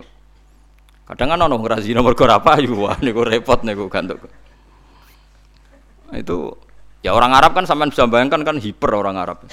Kadang 1.10 1.34
kan 1.34 1.42
orang 1.42 1.58
ngeras 1.58 1.82
zina 1.82 1.98
mergo 1.98 2.22
payu 2.22 2.78
wah 2.78 2.94
niku 3.02 3.26
repot 3.26 3.66
niku 3.66 3.90
gantuk 3.90 4.30
itu 6.10 6.58
ya 7.06 7.14
orang 7.14 7.30
Arab 7.34 7.54
kan 7.54 7.62
sampai 7.66 7.90
bisa 7.90 8.06
bayangkan 8.10 8.42
kan 8.42 8.56
hiper 8.58 8.90
orang 8.90 9.14
Arab. 9.18 9.46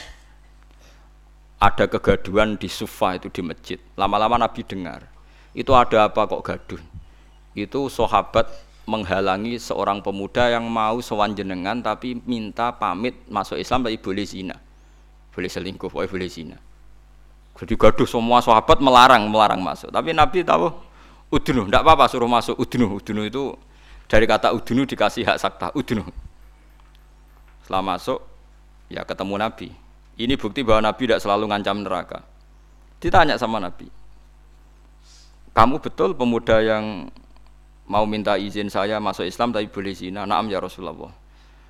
Ada 1.57 1.89
kegaduhan 1.89 2.53
di 2.57 2.69
sufa 2.69 3.17
itu 3.17 3.33
di 3.33 3.41
masjid. 3.41 3.81
Lama-lama 3.97 4.37
Nabi 4.37 4.61
dengar. 4.61 5.09
Itu 5.57 5.73
ada 5.73 6.05
apa 6.05 6.29
kok 6.29 6.45
gaduh? 6.45 6.81
Itu 7.57 7.89
sahabat 7.89 8.45
menghalangi 8.87 9.59
seorang 9.59 9.99
pemuda 9.99 10.47
yang 10.47 10.63
mau 10.65 11.03
sowan 11.03 11.35
jenengan 11.35 11.83
tapi 11.83 12.17
minta 12.23 12.71
pamit 12.71 13.19
masuk 13.27 13.59
Islam 13.59 13.83
tapi 13.83 13.99
boleh 13.99 14.23
zina. 14.23 14.55
Boleh 15.35 15.51
selingkuh 15.51 15.91
boleh 15.91 16.07
boleh 16.07 16.29
zina. 16.31 16.57
Jadi 17.57 17.73
gaduh 17.75 18.07
semua 18.07 18.39
sahabat 18.39 18.79
melarang 18.79 19.27
melarang 19.27 19.59
masuk. 19.59 19.91
Tapi 19.91 20.15
Nabi 20.15 20.41
tahu 20.41 20.71
udunu 21.29 21.67
tidak 21.67 21.83
apa-apa 21.83 22.07
suruh 22.07 22.31
masuk 22.31 22.55
udunu 22.55 22.97
udunu 22.97 23.27
itu 23.27 23.51
dari 24.07 24.23
kata 24.23 24.55
udunu 24.55 24.87
dikasih 24.87 25.27
hak 25.27 25.37
sakta 25.37 25.67
udunu 25.75 26.07
setelah 27.67 27.83
masuk 27.83 28.23
ya 28.87 29.03
ketemu 29.03 29.35
Nabi. 29.35 29.69
Ini 30.17 30.33
bukti 30.39 30.65
bahwa 30.65 30.89
Nabi 30.89 31.11
tidak 31.11 31.21
selalu 31.21 31.45
ngancam 31.51 31.77
neraka. 31.83 32.23
Ditanya 32.97 33.35
sama 33.37 33.59
Nabi 33.61 33.93
kamu 35.57 35.81
betul 35.81 36.13
pemuda 36.13 36.61
yang 36.61 37.09
mau 37.87 38.03
minta 38.03 38.35
izin 38.35 38.67
saya 38.67 38.99
masuk 38.99 39.27
Islam 39.27 39.55
tapi 39.55 39.71
boleh 39.71 39.95
zina. 39.95 40.27
Naam 40.27 40.51
ya 40.51 40.59
Rasulullah. 40.59 41.11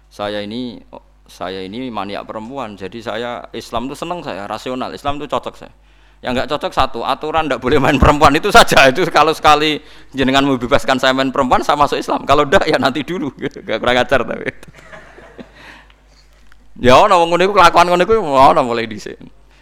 Saya 0.09 0.41
ini 0.41 0.81
saya 1.27 1.61
ini 1.61 1.91
maniak 1.91 2.23
perempuan, 2.23 2.79
jadi 2.79 2.97
saya 3.03 3.31
Islam 3.51 3.91
itu 3.91 3.95
seneng 3.99 4.23
saya, 4.23 4.47
rasional. 4.47 4.95
Islam 4.95 5.19
itu 5.19 5.27
cocok 5.27 5.55
saya. 5.59 5.73
Yang 6.17 6.31
nggak 6.33 6.49
cocok 6.49 6.71
satu 6.73 6.99
aturan 7.05 7.45
tidak 7.45 7.61
boleh 7.61 7.77
main 7.77 8.01
perempuan 8.01 8.33
itu 8.33 8.49
saja. 8.49 8.89
Itu 8.89 9.05
kalau 9.13 9.37
sekali 9.37 9.77
jenengan 10.15 10.41
membebaskan 10.41 10.97
saya 10.97 11.13
main 11.13 11.29
perempuan, 11.29 11.61
saya 11.61 11.77
masuk 11.77 12.01
Islam. 12.01 12.25
Kalau 12.25 12.41
tidak 12.47 12.65
ya 12.65 12.81
nanti 12.81 13.05
dulu. 13.05 13.29
Gak 13.67 13.77
kurang 13.77 14.01
ajar 14.01 14.25
tapi. 14.25 14.49
ya 16.89 16.97
ono 16.97 17.21
ngono 17.21 17.41
iku 17.45 17.53
kelakuan 17.53 17.85
ngono 17.85 18.01
iku 18.01 18.17
ono 18.23 18.61
mulai 18.65 18.89
dhisik. 18.89 19.13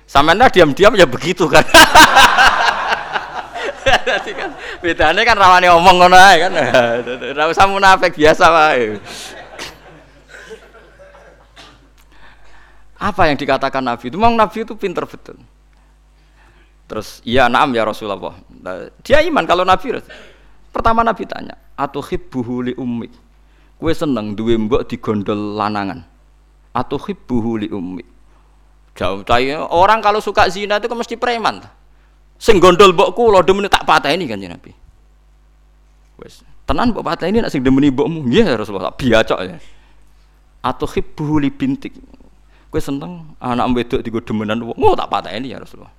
Sampeyan 0.07 0.47
diam-diam 0.47 0.95
ya 0.95 1.03
begitu 1.03 1.43
kan. 1.51 1.65
Dadi 4.07 4.31
kan 4.33 5.13
kan 5.13 5.37
rawane 5.37 5.67
omong 5.69 5.95
ngono 6.01 6.17
kan. 6.17 6.51
Ora 7.35 7.45
usah 7.49 7.69
munafik 7.69 8.17
biasa 8.17 8.45
wae. 8.49 8.97
Apa 12.95 13.29
yang 13.29 13.37
dikatakan 13.37 13.83
Nabi 13.83 14.09
itu? 14.09 14.17
Memang 14.17 14.39
Nabi 14.39 14.65
itu 14.65 14.73
pinter 14.73 15.05
betul. 15.05 15.37
Terus, 16.85 17.21
iya 17.25 17.49
naam 17.49 17.73
ya 17.73 17.85
Rasulullah. 17.85 18.37
Nah, 18.49 18.89
dia 19.01 19.21
iman 19.25 19.43
kalau 19.45 19.65
Nabi. 19.65 19.99
Pertama 20.69 21.01
Nabi 21.01 21.23
tanya, 21.25 21.57
atau 21.77 22.01
hibbuhu 22.01 22.71
li. 22.71 22.73
Kue 23.75 23.91
seneng 23.91 24.33
duwe 24.33 24.55
mbok 24.55 24.87
digondol 24.87 25.59
lanangan. 25.59 26.01
Atau 26.71 26.97
hibbuhu 26.97 27.61
li 27.61 27.67
ummik. 27.69 28.07
Jauh 28.95 29.27
orang 29.75 29.99
kalau 29.99 30.23
suka 30.23 30.47
zina 30.47 30.79
itu 30.79 30.87
kan 30.87 30.95
mesti 30.95 31.19
preman. 31.19 31.59
Sing 32.35 32.59
gondol 32.59 32.91
mbok 32.91 33.15
kula 33.15 33.41
demene 33.41 33.71
tak 33.71 33.87
pateni 33.87 34.27
kan 34.27 34.39
Nabi. 34.39 34.71
Wes, 36.19 36.43
tenan 36.67 36.91
mbok 36.91 37.03
pateni 37.03 37.39
nek 37.39 37.51
sing 37.51 37.63
demeni 37.63 37.91
mbokmu. 37.91 38.27
Nggih 38.27 38.45
ya 38.45 38.55
Rasulullah, 38.59 38.91
tak 38.91 38.99
biacok 39.03 39.39
ya. 39.43 39.57
Atau 40.65 40.87
hibbu 40.89 41.39
bintik. 41.55 41.95
Kowe 42.67 42.81
seneng 42.83 43.39
anak 43.39 43.71
wedok 43.71 44.01
digo 44.03 44.19
demenan 44.19 44.59
wong. 44.67 44.75
Oh 44.83 44.95
tak 44.99 45.07
pateni 45.07 45.55
ya 45.55 45.63
Rasulullah. 45.63 45.93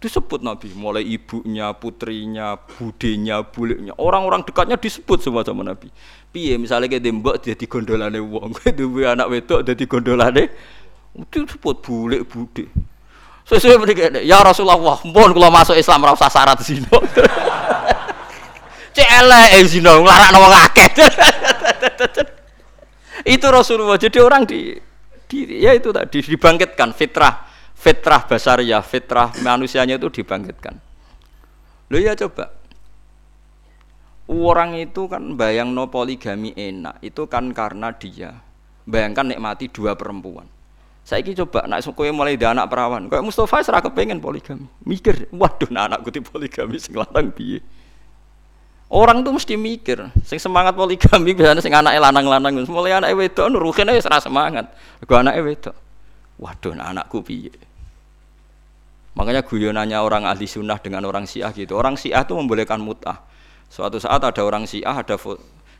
Disebut 0.00 0.40
Nabi, 0.40 0.72
mulai 0.72 1.04
ibunya, 1.04 1.76
putrinya, 1.76 2.56
budenya, 2.56 3.44
buliknya, 3.44 3.92
orang-orang 4.00 4.40
dekatnya 4.48 4.80
disebut 4.80 5.20
semua 5.20 5.44
sama 5.44 5.60
Nabi. 5.60 5.92
Piye 6.32 6.56
misalnya 6.56 6.88
kayak 6.88 7.04
dembok 7.04 7.36
jadi 7.44 7.64
gondolane 7.68 8.16
wong, 8.16 8.56
kayak 8.56 8.80
anak 9.12 9.28
wedok 9.28 9.60
jadi 9.60 9.84
gondolane, 9.84 10.48
disebut 11.28 11.84
bulik 11.84 12.24
budik. 12.32 12.72
Sesuai 13.50 13.82
mriki 13.82 14.22
ya 14.22 14.38
Rasulullah, 14.46 14.78
pun 15.02 15.30
kalau 15.34 15.50
masuk 15.50 15.74
Islam 15.74 16.06
ora 16.06 16.14
usah 16.14 16.30
syarat 16.30 16.62
zina. 16.62 16.86
Cek 18.94 19.08
elek 19.10 19.48
eh, 19.58 19.66
zina 19.66 19.98
nglarakno 19.98 20.38
wong 20.38 20.54
akeh. 20.54 20.88
itu 23.34 23.46
Rasulullah. 23.50 23.98
Jadi 23.98 24.22
orang 24.22 24.46
di, 24.46 24.78
di 25.26 25.66
ya 25.66 25.74
itu 25.74 25.90
tadi 25.90 26.22
dibangkitkan 26.22 26.94
fitrah 26.94 27.50
fitrah 27.74 28.22
ya 28.62 28.78
fitrah 28.86 29.34
manusianya 29.42 29.98
itu 29.98 30.22
dibangkitkan. 30.22 30.78
Lo 31.90 31.98
ya 31.98 32.14
coba. 32.14 32.54
Orang 34.30 34.78
itu 34.78 35.10
kan 35.10 35.34
bayang 35.34 35.74
no 35.74 35.90
poligami 35.90 36.54
enak, 36.54 37.02
itu 37.02 37.26
kan 37.26 37.50
karena 37.50 37.90
dia 37.98 38.30
bayangkan 38.86 39.26
nikmati 39.26 39.66
dua 39.66 39.98
perempuan 39.98 40.46
saya 41.04 41.24
ini 41.24 41.34
coba 41.34 41.66
nak 41.66 41.82
kowe 41.96 42.06
mulai 42.12 42.38
di 42.38 42.46
anak 42.46 42.70
perawan. 42.70 43.10
Kayak 43.10 43.24
Mustafa 43.24 43.64
serah 43.64 43.82
kepengen 43.82 44.22
poligami. 44.22 44.68
Mikir, 44.86 45.26
waduh 45.34 45.66
nah 45.72 45.90
anakku 45.90 46.12
di 46.12 46.22
poligami 46.22 46.78
sing 46.78 46.94
lanang. 46.94 47.32
Orang 48.90 49.22
tuh 49.22 49.30
mesti 49.30 49.54
mikir, 49.54 50.10
sing 50.26 50.42
semangat 50.42 50.74
poligami 50.74 51.30
biasanya 51.34 51.62
sing 51.62 51.70
anake 51.70 51.98
lanang-lanang, 52.02 52.58
mulai 52.66 52.98
anak 52.98 53.14
wedok 53.14 53.46
nuruhin 53.46 53.86
aja 53.86 54.02
serah 54.02 54.18
semangat. 54.18 54.66
Gue 55.06 55.14
anak 55.14 55.38
wedok. 55.38 55.76
Waduh 56.42 56.74
nah 56.74 56.90
anakku 56.90 57.22
piye. 57.22 57.54
Makanya 59.14 59.42
guyonannya 59.46 59.98
orang 59.98 60.26
ahli 60.26 60.46
sunnah 60.46 60.78
dengan 60.78 61.06
orang 61.06 61.26
syiah 61.26 61.50
gitu. 61.50 61.74
Orang 61.74 61.98
syiah 61.98 62.22
itu 62.22 62.34
membolehkan 62.34 62.78
mutah. 62.78 63.22
Suatu 63.70 63.98
saat 64.02 64.22
ada 64.22 64.42
orang 64.42 64.66
syiah, 64.66 64.94
ada 64.94 65.18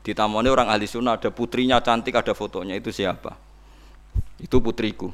ditamoni 0.03 0.47
orang 0.51 0.71
ahli 0.71 0.87
sunnah, 0.87 1.19
ada 1.19 1.31
putrinya 1.35 1.83
cantik, 1.83 2.15
ada 2.15 2.35
fotonya. 2.35 2.79
Itu 2.79 2.91
siapa? 2.95 3.50
Itu 4.41 4.57
putriku. 4.61 5.13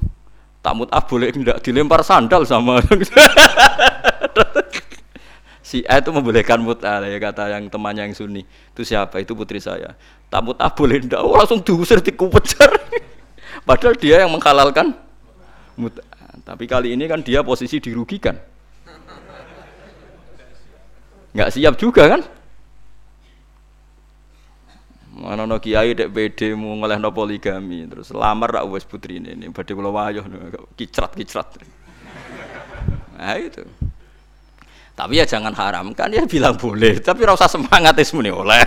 Tak 0.62 0.74
ah 0.90 1.02
boleh 1.02 1.30
tidak 1.30 1.62
dilempar 1.62 2.02
sandal 2.02 2.42
sama 2.42 2.82
si 5.66 5.82
A 5.86 6.02
itu 6.02 6.10
membolehkan 6.10 6.58
mut'ah 6.58 7.02
ya 7.06 7.18
kata 7.22 7.54
yang 7.54 7.70
temannya 7.70 8.10
yang 8.10 8.14
sunni. 8.18 8.42
Itu 8.74 8.82
siapa? 8.82 9.22
Itu 9.22 9.38
putri 9.38 9.62
saya. 9.62 9.94
Tak 10.26 10.58
ah 10.58 10.70
boleh 10.74 11.06
tidak 11.06 11.22
oh, 11.22 11.38
langsung 11.38 11.62
diusir 11.62 12.02
dikupejar. 12.02 12.70
Padahal 13.68 13.94
dia 13.94 14.26
yang 14.26 14.30
menghalalkan 14.34 14.94
mut'ah 15.78 16.16
tapi 16.46 16.70
kali 16.70 16.94
ini 16.94 17.10
kan 17.10 17.22
dia 17.22 17.42
posisi 17.42 17.82
dirugikan. 17.82 18.38
Nggak 21.34 21.50
siap 21.52 21.74
juga 21.76 22.06
kan 22.10 22.22
Mana 25.16 25.48
no 25.48 25.56
kiai 25.56 25.96
dek 25.96 26.12
BD 26.12 26.52
mau 26.52 26.76
ngeleh 26.76 27.00
no 27.00 27.08
poligami 27.08 27.88
terus 27.88 28.12
lamar 28.12 28.60
rak 28.60 28.68
wes 28.68 28.84
putri 28.84 29.16
ini 29.16 29.32
ini 29.32 29.48
badai 29.48 29.72
pulau 29.72 29.96
wayuh 29.96 30.24
kicrat 30.76 31.16
kicrat. 31.16 31.56
Nah 33.16 33.36
itu. 33.40 33.64
Tapi 34.92 35.20
ya 35.20 35.24
jangan 35.24 35.56
haram 35.56 35.96
kan 35.96 36.12
ya 36.12 36.28
bilang 36.28 36.60
boleh. 36.60 37.00
Tapi 37.00 37.24
rasa 37.24 37.48
semangat 37.48 37.96
es 37.96 38.12
muni 38.12 38.28
oleh. 38.28 38.60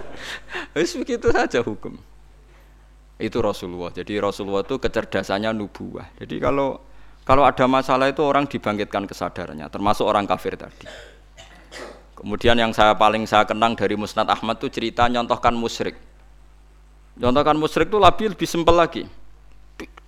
Wes 0.74 0.94
begitu 0.98 1.30
saja 1.30 1.62
hukum. 1.62 1.98
Itu 3.18 3.38
Rasulullah. 3.38 3.94
Jadi 3.94 4.18
Rasulullah 4.18 4.66
itu 4.66 4.78
kecerdasannya 4.78 5.50
nubuah. 5.54 6.18
Jadi 6.18 6.38
kalau 6.42 6.78
Kalau 7.22 7.46
ada 7.46 7.70
masalah 7.70 8.10
itu 8.10 8.18
orang 8.26 8.50
dibangkitkan 8.50 9.06
kesadarannya, 9.06 9.70
termasuk 9.70 10.02
orang 10.02 10.26
kafir 10.26 10.58
tadi. 10.58 10.82
Kemudian 12.12 12.54
yang 12.54 12.70
saya 12.76 12.92
paling 12.94 13.24
saya 13.24 13.48
kenang 13.48 13.72
dari 13.72 13.96
Musnad 13.96 14.28
Ahmad 14.28 14.60
itu 14.60 14.68
cerita 14.68 15.08
nyontohkan 15.08 15.56
musyrik. 15.56 15.96
Nyontohkan 17.16 17.56
musyrik 17.56 17.88
itu 17.88 17.98
lebih 17.98 18.26
lebih 18.36 18.48
simpel 18.48 18.76
lagi. 18.76 19.02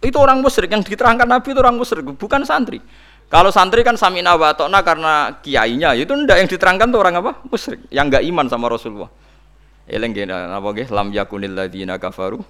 Itu 0.04 0.20
orang 0.20 0.44
musyrik 0.44 0.68
yang 0.68 0.84
diterangkan 0.84 1.24
Nabi 1.24 1.56
itu 1.56 1.60
orang 1.64 1.76
musyrik, 1.80 2.04
bukan 2.04 2.44
santri. 2.44 2.78
Kalau 3.32 3.48
santri 3.48 3.80
kan 3.80 3.96
samina 3.96 4.36
wa 4.36 4.52
karena 4.84 5.40
kiainya, 5.40 5.96
itu 5.96 6.12
ndak 6.12 6.44
yang 6.44 6.48
diterangkan 6.48 6.86
tuh 6.92 7.00
orang 7.00 7.14
apa? 7.24 7.32
Musyrik, 7.48 7.88
yang 7.88 8.12
enggak 8.12 8.22
iman 8.28 8.46
sama 8.52 8.68
Rasulullah. 8.68 9.08
Eleng 9.84 10.16
apa 10.28 10.68
nggih 10.72 10.88
lam 10.92 11.12
yakunil 11.12 11.52
ladina 11.52 12.00
kafaru 12.00 12.40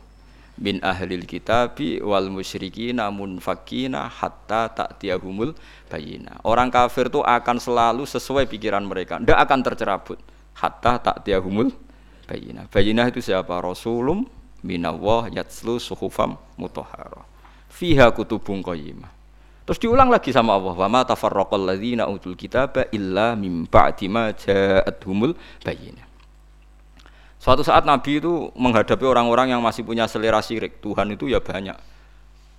min 0.54 0.78
ahlil 0.82 1.26
kitabi 1.26 1.98
wal 1.98 2.30
musyriki 2.30 2.94
namun 2.94 3.42
fakina 3.42 4.06
hatta 4.06 4.70
ta'tiyahumul 4.70 5.54
bayina. 5.90 6.38
Orang 6.46 6.70
kafir 6.70 7.10
itu 7.10 7.18
akan 7.22 7.56
selalu 7.58 8.06
sesuai 8.06 8.46
pikiran 8.46 8.82
mereka, 8.86 9.18
tidak 9.18 9.38
akan 9.42 9.58
tercerabut 9.66 10.18
hatta 10.54 11.02
ta'tiyahumul 11.02 11.74
bayina. 12.30 12.70
Bayina 12.70 13.10
itu 13.10 13.18
siapa? 13.18 13.58
Rasulum 13.58 14.26
minallah 14.62 15.28
yatslu 15.34 15.82
suhufam 15.82 16.38
mutahhara. 16.54 17.26
Fiha 17.68 18.06
kutubun 18.14 18.62
qayyimah. 18.62 19.10
Terus 19.64 19.80
diulang 19.80 20.12
lagi 20.12 20.28
sama 20.28 20.54
Allah, 20.60 20.76
wa 20.76 20.88
ma 20.92 21.02
tafarraqal 21.08 21.64
ladzina 21.64 22.04
utul 22.04 22.36
kitaba 22.36 22.84
illa 22.92 23.32
mim 23.32 23.64
ba'di 23.64 24.12
ma 24.12 24.28
ja'atuhumul 24.30 25.34
bayina. 25.64 26.04
Suatu 27.44 27.60
saat 27.60 27.84
Nabi 27.84 28.24
itu 28.24 28.48
menghadapi 28.56 29.04
orang-orang 29.04 29.52
yang 29.52 29.60
masih 29.60 29.84
punya 29.84 30.08
selera 30.08 30.40
syirik. 30.40 30.80
Tuhan 30.80 31.12
itu 31.12 31.28
ya 31.28 31.44
banyak. 31.44 31.76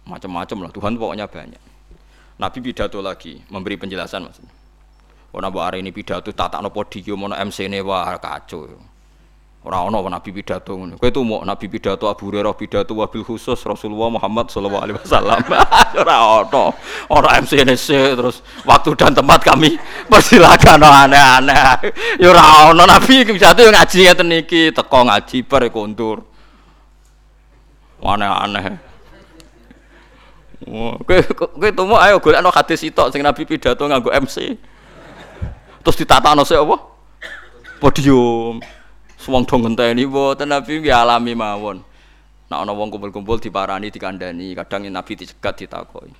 Macam-macam 0.05 0.69
lah. 0.69 0.71
Tuhan 0.77 0.93
pokoknya 0.93 1.25
banyak. 1.25 1.57
Nabi 2.37 2.57
pidato 2.61 3.01
lagi, 3.01 3.41
memberi 3.49 3.81
penjelasan 3.81 4.29
maksudnya. 4.29 4.53
Oh, 5.33 5.41
nabi 5.41 5.57
hari 5.57 5.81
ini 5.81 5.89
pidato 5.89 6.29
tata 6.29 6.61
no 6.61 6.69
podium, 6.69 7.25
ono 7.25 7.33
MC 7.33 7.65
ini 7.65 7.81
wah 7.81 8.13
kacau. 8.21 8.77
Orang 9.65 9.89
ono 9.89 10.05
nabi 10.05 10.29
pidato 10.29 10.77
ngono. 10.77 10.93
Kowe 11.01 11.09
tuh 11.09 11.25
mau 11.25 11.41
nabi 11.41 11.65
pidato 11.65 12.05
Abu 12.05 12.29
Hurairah 12.29 12.53
pidato 12.53 12.93
wabil 12.93 13.25
khusus 13.25 13.57
Rasulullah 13.65 14.13
Muhammad 14.13 14.53
sallallahu 14.53 14.83
alaihi 14.85 14.97
wasallam. 15.01 15.41
Ora 16.05 16.45
ono. 16.45 16.77
Ora 17.09 17.41
MCNC 17.41 18.13
terus 18.13 18.45
waktu 18.61 18.93
dan 18.93 19.17
tempat 19.17 19.41
kami 19.41 19.73
persilakan 20.11 20.85
aneh-aneh. 20.85 21.57
Ya 22.21 22.29
ora 22.29 22.69
ono 22.69 22.85
nabi 22.85 23.25
pidato 23.25 23.65
yang 23.65 23.73
ngaji 23.73 23.97
ngeten 24.05 24.29
iki 24.37 24.69
teko 24.69 25.01
ngaji 25.01 25.37
bar 25.49 25.65
kontur. 25.73 26.21
Aneh-aneh. 28.05 28.77
Wah, 30.69 30.93
kowe 31.01 31.17
kowe 31.57 31.69
tumu 31.73 31.97
ayo 31.97 32.21
golekno 32.21 32.53
hadis 32.53 32.85
sitok 32.85 33.09
sing 33.09 33.25
nabi 33.25 33.49
pidato 33.49 33.81
nganggo 33.81 34.13
MC. 34.13 34.61
Terus 35.81 35.97
ditatakno 35.97 36.45
sik 36.45 36.61
apa? 36.61 36.77
Podium. 37.81 38.61
Wong 39.25 39.43
do 39.47 39.55
ngenteni 39.57 40.05
mboten 40.05 40.51
Nabi 40.51 40.85
alami 40.91 41.33
mawon. 41.33 41.81
Nek 42.45 42.59
ana 42.61 42.71
wong 42.77 42.93
kumpul-kumpul 42.93 43.41
diparani 43.41 43.89
dikandani, 43.89 44.53
kadang 44.53 44.85
Nabi 44.85 45.17
dicegat 45.17 45.57
ditakoki. 45.57 46.13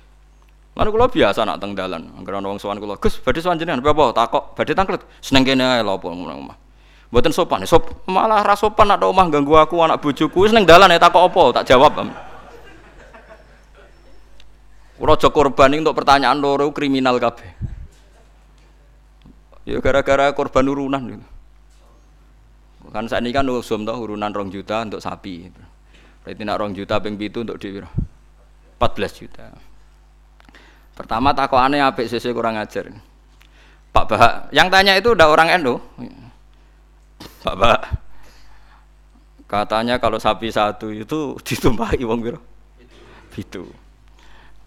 Lan 0.76 0.90
kula 0.90 1.06
biasa 1.06 1.46
nak 1.46 1.62
teng 1.62 1.72
dalan, 1.78 2.10
anggere 2.18 2.42
ana 2.42 2.50
wong 2.50 2.58
sowan 2.58 2.82
kula, 2.82 2.98
"Gus, 2.98 3.16
badhe 3.22 3.38
sowan 3.38 3.56
jenengan 3.56 3.80
apa 3.80 4.10
takok, 4.10 4.58
badhe 4.58 4.74
tangklet." 4.74 5.06
Seneng 5.22 5.46
kene 5.46 5.64
ae 5.64 5.80
lho 5.86 5.96
apa 5.96 6.06
omah. 6.10 6.58
Mboten 7.14 7.30
sopan, 7.30 7.62
sop 7.62 8.02
malah 8.10 8.42
ra 8.42 8.58
sopan 8.58 8.90
nak 8.90 9.00
omah 9.06 9.30
ganggu 9.30 9.54
aku 9.54 9.78
anak 9.78 10.02
bojoku, 10.02 10.50
seneng 10.50 10.66
dalan 10.66 10.90
ya 10.90 10.98
takok 10.98 11.30
apa, 11.30 11.62
tak 11.62 11.70
jawab. 11.70 11.94
Kula 14.98 15.12
aja 15.14 15.28
korban 15.30 15.76
untuk 15.78 15.94
pertanyaan 15.94 16.40
loro 16.42 16.72
kriminal 16.74 17.20
kabeh. 17.22 17.52
Ya 19.68 19.78
gara-gara 19.78 20.34
korban 20.34 20.66
urunan 20.66 21.02
gitu. 21.06 21.26
Kan 22.96 23.12
saat 23.12 23.20
ini 23.20 23.28
kan 23.28 23.44
usum 23.44 23.84
toh 23.84 23.92
urunan 23.92 24.32
rong 24.32 24.48
juta 24.48 24.80
untuk 24.80 25.04
sapi. 25.04 25.52
Berarti 26.24 26.42
nak 26.48 26.56
rong 26.56 26.72
juta 26.72 26.96
ping 26.96 27.20
pitu 27.20 27.44
untuk 27.44 27.60
di 27.60 27.76
14 27.76 29.20
juta. 29.20 29.52
Pertama 30.96 31.36
takut 31.36 31.60
aneh 31.60 31.84
apa 31.84 32.00
sih 32.08 32.32
kurang 32.32 32.56
ajar. 32.56 32.88
Pak 33.92 34.04
Bahak, 34.08 34.32
yang 34.48 34.72
tanya 34.72 34.96
itu 34.96 35.12
udah 35.12 35.28
orang 35.28 35.52
Endo. 35.52 35.76
Pak 37.44 37.52
Bahak, 37.52 38.00
katanya 39.44 40.00
kalau 40.00 40.16
sapi 40.16 40.48
satu 40.48 40.88
itu 40.88 41.32
ditumpahi 41.46 42.00
wong 42.00 42.24
biro. 42.24 42.40
Itu. 43.36 43.68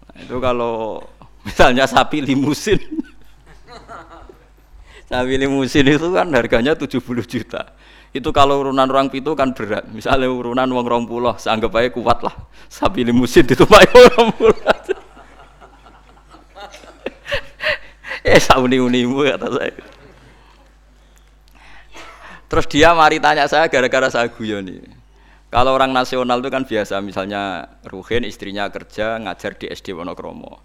Nah, 0.06 0.18
itu 0.22 0.38
kalau 0.38 1.02
misalnya 1.42 1.90
sapi 1.90 2.22
limusin. 2.22 2.78
sapi 5.10 5.34
limusin 5.34 5.82
itu 5.82 6.14
kan 6.14 6.30
harganya 6.30 6.78
70 6.78 7.02
juta 7.26 7.79
itu 8.10 8.26
kalau 8.34 8.66
urunan 8.66 8.90
orang 8.90 9.06
pitu 9.06 9.38
kan 9.38 9.54
berat. 9.54 9.86
Misalnya 9.86 10.26
urunan 10.26 10.66
wong 10.66 10.86
rong 10.86 11.04
pulau, 11.06 11.38
seanggap 11.38 11.70
aja 11.78 11.94
kuat 11.94 12.26
lah. 12.26 12.34
Sapi 12.66 13.06
limusin 13.06 13.46
itu 13.46 13.62
pak 13.62 13.86
orang 13.94 14.34
pulau. 14.34 14.56
eh 18.34 18.40
sauni 18.42 18.82
unimu 18.82 19.30
kata 19.30 19.48
saya. 19.54 19.78
Terus 22.50 22.66
dia 22.66 22.90
mari 22.98 23.22
tanya 23.22 23.46
saya 23.46 23.70
gara-gara 23.70 24.10
saya 24.10 24.26
guyon 24.26 24.66
nih. 24.66 24.82
Kalau 25.50 25.74
orang 25.74 25.90
nasional 25.90 26.38
itu 26.38 26.50
kan 26.50 26.62
biasa, 26.62 27.02
misalnya 27.02 27.66
Ruhin 27.86 28.22
istrinya 28.22 28.70
kerja 28.70 29.18
ngajar 29.18 29.58
di 29.58 29.66
SD 29.70 29.94
Wonokromo. 29.94 30.62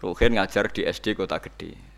Ruhin 0.00 0.36
ngajar 0.36 0.72
di 0.72 0.88
SD 0.88 1.16
Kota 1.16 1.40
Gede. 1.40 1.91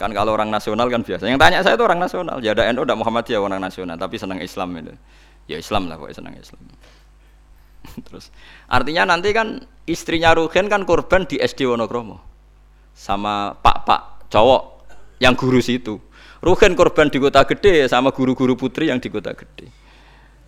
Kan 0.00 0.16
kalau 0.16 0.32
orang 0.32 0.48
nasional 0.48 0.88
kan 0.88 1.04
biasa. 1.04 1.28
Yang 1.28 1.40
tanya 1.44 1.60
saya 1.60 1.76
itu 1.76 1.84
orang 1.84 2.00
nasional. 2.00 2.40
Ya 2.40 2.56
ada 2.56 2.72
NU, 2.72 2.88
ada 2.88 2.96
Muhammadiyah 2.96 3.36
orang 3.36 3.60
nasional, 3.60 4.00
tapi 4.00 4.16
senang 4.16 4.40
Islam 4.40 4.72
itu. 4.80 4.96
Ya 5.44 5.60
Islam 5.60 5.92
lah, 5.92 6.00
pokoknya 6.00 6.16
senang 6.24 6.34
Islam. 6.40 6.60
Terus 8.08 8.32
artinya 8.64 9.12
nanti 9.12 9.36
kan 9.36 9.60
istrinya 9.84 10.32
Ruhin 10.32 10.72
kan 10.72 10.88
korban 10.88 11.28
di 11.28 11.36
SD 11.36 11.68
Wonokromo 11.68 12.16
sama 12.96 13.52
pak-pak 13.60 14.32
cowok 14.32 14.88
yang 15.20 15.36
guru 15.36 15.60
situ. 15.60 16.00
Ruhin 16.40 16.72
korban 16.72 17.12
di 17.12 17.20
kota 17.20 17.44
gede 17.44 17.84
sama 17.84 18.08
guru-guru 18.08 18.56
putri 18.56 18.88
yang 18.88 18.96
di 18.96 19.12
kota 19.12 19.36
gede. 19.36 19.68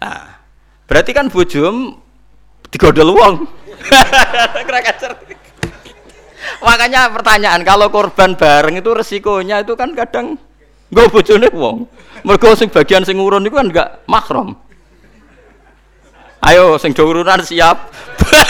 Nah, 0.00 0.40
berarti 0.88 1.12
kan 1.12 1.28
bujum 1.28 2.00
digodol 2.72 3.12
uang. 3.12 3.34
Makanya 6.62 7.10
pertanyaan 7.10 7.66
kalau 7.66 7.90
korban 7.90 8.38
bareng 8.38 8.78
itu 8.78 8.90
resikonya 8.94 9.66
itu 9.66 9.74
kan 9.74 9.98
kadang 9.98 10.38
nggak 10.94 11.10
bojone 11.10 11.48
wong. 11.50 11.90
Mergo 12.22 12.54
sing 12.54 12.70
bagian 12.70 13.02
sing 13.02 13.18
urun 13.18 13.42
itu 13.42 13.50
kan 13.58 13.66
enggak 13.66 14.06
mahram. 14.06 14.54
Ayo 16.38 16.78
sing 16.78 16.94
do 16.94 17.02
urunan 17.02 17.42
siap. 17.42 17.90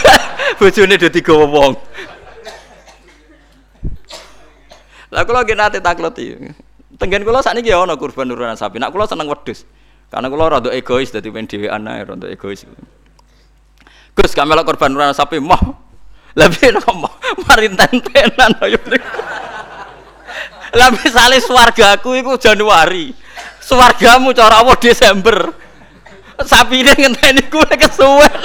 bojone 0.61 1.01
do 1.01 1.09
digawa 1.09 1.47
wong. 1.49 1.73
Lah 5.13 5.25
kula 5.25 5.45
nggih 5.49 5.57
nate 5.57 5.81
taklot 5.81 6.17
iki. 6.21 6.53
Tenggen 7.01 7.25
kula 7.25 7.41
sakniki 7.41 7.73
ya 7.73 7.81
ana 7.81 7.97
kurban 7.97 8.29
urunan 8.29 8.61
sapi. 8.61 8.77
Nak 8.77 8.93
kula 8.93 9.09
seneng 9.09 9.33
wedhus. 9.33 9.65
Karena 10.13 10.29
kula 10.29 10.53
rada 10.53 10.69
egois 10.69 11.09
dadi 11.09 11.33
pen 11.33 11.49
dhewean 11.49 11.89
ae 11.89 12.05
rada 12.05 12.29
egois. 12.29 12.69
Gus 14.13 14.33
kamelok 14.37 14.69
korban 14.69 14.93
urunan 14.93 15.17
sapi 15.17 15.41
mah 15.41 15.92
lebih 16.33 16.81
nopo 16.81 17.09
mari 17.45 17.69
tentenan 17.73 18.53
ayo 18.65 18.81
Lah 20.73 20.89
misale 20.89 21.37
swargaku 21.37 22.17
iku 22.17 22.41
Januari. 22.41 23.13
Swargamu 23.61 24.33
cara 24.33 24.65
apa 24.65 24.73
Desember. 24.81 25.53
Sapine 26.41 26.97
ngenteni 26.97 27.45
kuwi 27.53 27.77
kesuwen. 27.77 28.41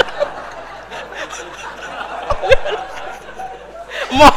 Mo 4.12 4.28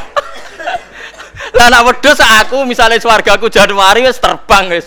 Lah 1.51 1.67
nak 1.67 1.83
wedhus 1.83 2.23
aku 2.23 2.63
misalnya 2.63 3.03
swargaku 3.03 3.51
Januari 3.51 4.07
wis 4.07 4.23
terbang 4.23 4.71
wis. 4.71 4.87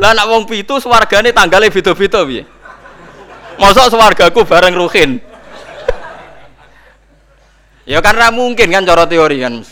Lah 0.00 0.16
nak 0.16 0.24
wong 0.32 0.48
pitu 0.48 0.80
swargane 0.80 1.36
tanggale 1.36 1.68
beda-beda 1.68 2.24
piye? 2.24 2.48
Mosok 3.60 3.92
swargaku 3.92 4.48
bareng 4.48 4.72
Ruhin. 4.72 5.29
Ya 7.88 7.98
karena 8.04 8.28
mungkin 8.28 8.68
kan 8.68 8.84
cara 8.84 9.04
teori 9.08 9.40
kan. 9.40 9.64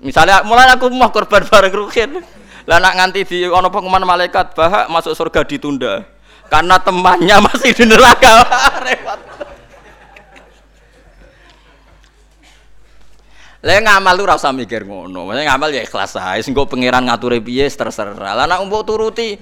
Misalnya 0.00 0.40
mulai 0.46 0.70
aku 0.72 0.88
mau 0.94 1.12
korban 1.12 1.44
bareng 1.44 1.74
rukin. 1.74 2.10
Lah 2.64 2.78
nak 2.78 2.96
nganti 2.96 3.26
di 3.26 3.38
ono 3.48 3.68
pengumuman 3.68 4.04
malaikat 4.06 4.54
bahak 4.54 4.88
masuk 4.88 5.12
surga 5.12 5.44
ditunda. 5.44 6.06
Karena 6.48 6.78
temannya 6.80 7.36
masih 7.46 7.70
di 7.74 7.84
neraka. 7.86 8.46
Repot. 8.86 9.20
Lah 13.60 13.76
ngamal 13.76 14.14
lu 14.16 14.24
rasa 14.24 14.48
mikir 14.56 14.88
ngono. 14.88 15.28
Maksudnya 15.28 15.44
ngamal 15.52 15.68
ya 15.68 15.82
ikhlas 15.84 16.16
ae. 16.16 16.40
Sing 16.40 16.56
pangeran 16.56 17.04
ngatur 17.04 17.36
piye 17.44 17.68
terserah. 17.68 18.16
Lah 18.16 18.46
nak 18.48 18.64
mbok 18.64 18.82
turuti 18.88 19.36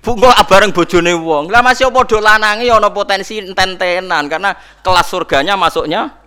Bungo 0.00 0.32
bareng 0.32 0.72
bojone 0.72 1.12
wong. 1.12 1.52
Lah 1.52 1.60
masih 1.60 1.92
padha 1.92 2.24
lanangi 2.24 2.72
ana 2.72 2.88
potensi 2.88 3.36
enten-tenan 3.36 4.32
karena 4.32 4.56
kelas 4.80 5.06
surganya 5.12 5.60
masuknya 5.60 6.19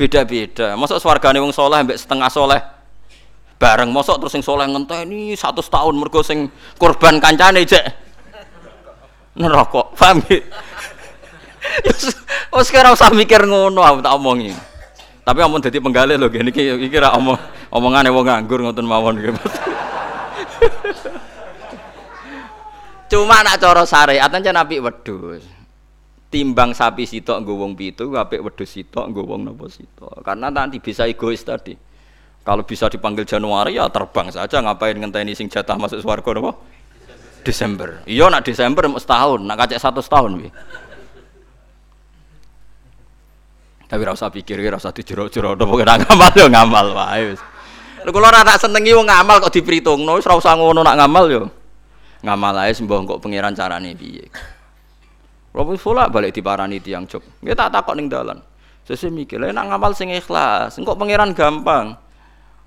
Beda-beda. 0.00 0.80
Mosok 0.80 0.96
swargane 0.96 1.44
wong 1.44 1.52
soleh 1.52 1.84
mbek 1.84 2.00
setengah 2.00 2.32
soleh 2.32 2.56
bareng 3.60 3.92
mosok 3.92 4.16
terus 4.16 4.32
sing 4.32 4.40
soleh 4.40 4.64
ngenteni 4.64 5.36
100 5.36 5.60
tahun 5.60 5.92
mergo 6.00 6.24
sing 6.24 6.48
korban 6.80 7.20
kancane 7.20 7.68
cek 7.68 7.84
neraka. 9.36 9.92
Paham 9.92 10.24
ya? 10.24 10.40
Oh 12.56 12.64
sekarang 12.64 12.96
usah 12.96 13.12
mikir 13.12 13.44
ngono 13.44 13.84
aku 13.84 14.00
tak 14.00 14.16
omongi. 14.16 14.56
Tapi 15.20 15.38
amun 15.44 15.60
dadi 15.60 15.76
penggalih 15.76 16.16
lho 16.16 16.32
gini 16.32 16.48
iki 16.48 16.88
iki 16.88 16.96
ra 16.96 17.12
omong 17.20 17.36
omongane 17.68 18.08
wong 18.08 18.24
nganggur 18.24 18.64
ngoten 18.64 18.88
mawon 18.88 19.20
iki. 19.20 19.36
Cuma 23.12 23.44
nak 23.44 23.60
cara 23.60 23.84
syariat 23.84 24.32
aja 24.32 24.48
nabi 24.48 24.80
wedhus. 24.80 25.59
Timbang 26.30 26.70
sapi 26.70 27.10
sitok 27.10 27.42
nggo 27.42 27.58
wong 27.58 27.74
pitu, 27.74 28.14
apik 28.14 28.38
wedhus 28.38 28.70
sitok 28.70 29.10
nggo 29.10 29.26
wong 29.26 29.50
napa 29.50 29.66
sitok. 29.66 30.22
Karena 30.22 30.46
nanti 30.46 30.78
bisa 30.78 31.02
egois 31.10 31.42
tadi. 31.42 31.74
Kalau 32.46 32.62
bisa 32.62 32.86
dipanggil 32.86 33.26
Januari 33.26 33.76
ya 33.76 33.90
terbang 33.90 34.30
saja 34.30 34.62
ngapain 34.62 34.94
ngenteni 34.94 35.34
sing 35.34 35.50
jatah 35.50 35.74
masuk 35.74 35.98
swarga 35.98 36.30
napa? 36.38 36.54
Desember. 37.42 38.06
Iya 38.06 38.30
nak 38.30 38.46
Desember 38.46 38.86
setahun, 38.94 39.42
nak 39.42 39.56
kacek 39.58 39.82
satu 39.82 39.98
setahun 39.98 40.38
wi. 40.38 40.48
Tapi 43.90 44.02
rasa 44.06 44.30
pikir, 44.30 44.62
rasa 44.70 44.94
dijero-jero, 44.94 45.58
udah 45.58 45.66
pokoknya 45.66 45.98
ngamal 46.06 46.32
yo 46.38 46.46
ngamal 46.46 46.86
wae 46.94 47.34
wis. 47.34 47.42
Lha 48.06 48.10
kula 48.14 48.30
ora 48.30 48.46
tak 48.46 48.62
senengi 48.62 48.94
wong 48.94 49.10
ngamal 49.10 49.42
kok 49.42 49.50
diperhitungno, 49.50 50.14
wis 50.14 50.30
ora 50.30 50.38
usah 50.38 50.54
ngono 50.54 50.86
nak 50.86 50.94
ngamal 50.94 51.26
yo. 51.26 51.42
Ngamal 52.22 52.54
ae 52.62 52.70
sembah 52.70 53.02
kok 53.02 53.18
pangeran 53.18 53.50
carane 53.50 53.98
piye. 53.98 54.30
Wis 55.50 55.82
pola 55.82 56.06
balik 56.06 56.30
diparani 56.30 56.78
tiyang 56.78 57.10
jog. 57.10 57.26
Nggih 57.42 57.58
tak 57.58 57.74
takok 57.74 57.98
ning 57.98 58.06
dalan. 58.06 58.38
Sesuk 58.86 59.10
mikir, 59.10 59.38
lha 59.38 59.50
nak 59.54 59.70
ngamal 59.70 59.92
sing 59.94 60.10
ikhlas, 60.10 60.78
engko 60.78 60.94
pangeran 60.94 61.34
gampang. 61.34 61.94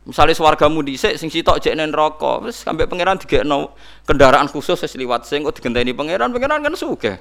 Misalnya 0.03 0.35
swargamu 0.35 0.83
dhisik 0.83 1.15
sing 1.15 1.31
sitok 1.31 1.63
jek 1.63 1.79
nen 1.79 1.91
neraka, 1.91 2.43
wis 2.43 2.59
sampe 2.59 2.83
pangeran 2.87 3.15
digekno 3.15 3.71
kendaraan 4.03 4.51
khusus 4.51 4.75
wis 4.75 4.93
liwat 4.99 5.23
sing 5.23 5.47
kok 5.47 5.55
digenteni 5.55 5.95
pangeran, 5.95 6.31
pangeran 6.35 6.59
kan 6.59 6.75
sugih. 6.75 7.15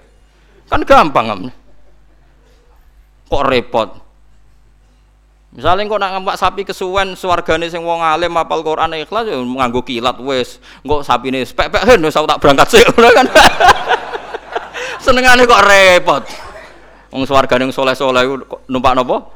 Kan 0.66 0.83
gampang 0.83 1.27
kan. 1.31 1.40
Kok 3.31 3.42
repot. 3.46 3.90
Misalnya 5.55 5.85
kok 5.87 6.01
nak 6.01 6.11
ngampak 6.18 6.37
sapi 6.38 6.62
kesuwen 6.66 7.14
swargane 7.14 7.70
sing 7.70 7.87
wong 7.87 8.03
alim 8.03 8.35
apal 8.35 8.66
Quran 8.66 8.98
ikhlas 8.98 9.31
ya 9.31 9.38
nganggo 9.38 9.87
kilat 9.87 10.18
wis. 10.18 10.59
Engko 10.83 11.07
sapine 11.07 11.46
pek-pek 11.46 11.87
hen 11.87 12.03
wis 12.03 12.18
tak 12.18 12.38
berangkat 12.42 12.66
sik 12.66 12.87
kan. 13.18 13.27
Senengane 15.03 15.51
kok 15.51 15.65
repot. 15.67 16.23
Wong 17.11 17.27
swargane 17.27 17.67
soleh-soleh 17.75 18.23
numpak 18.71 18.95
napa? 18.95 19.27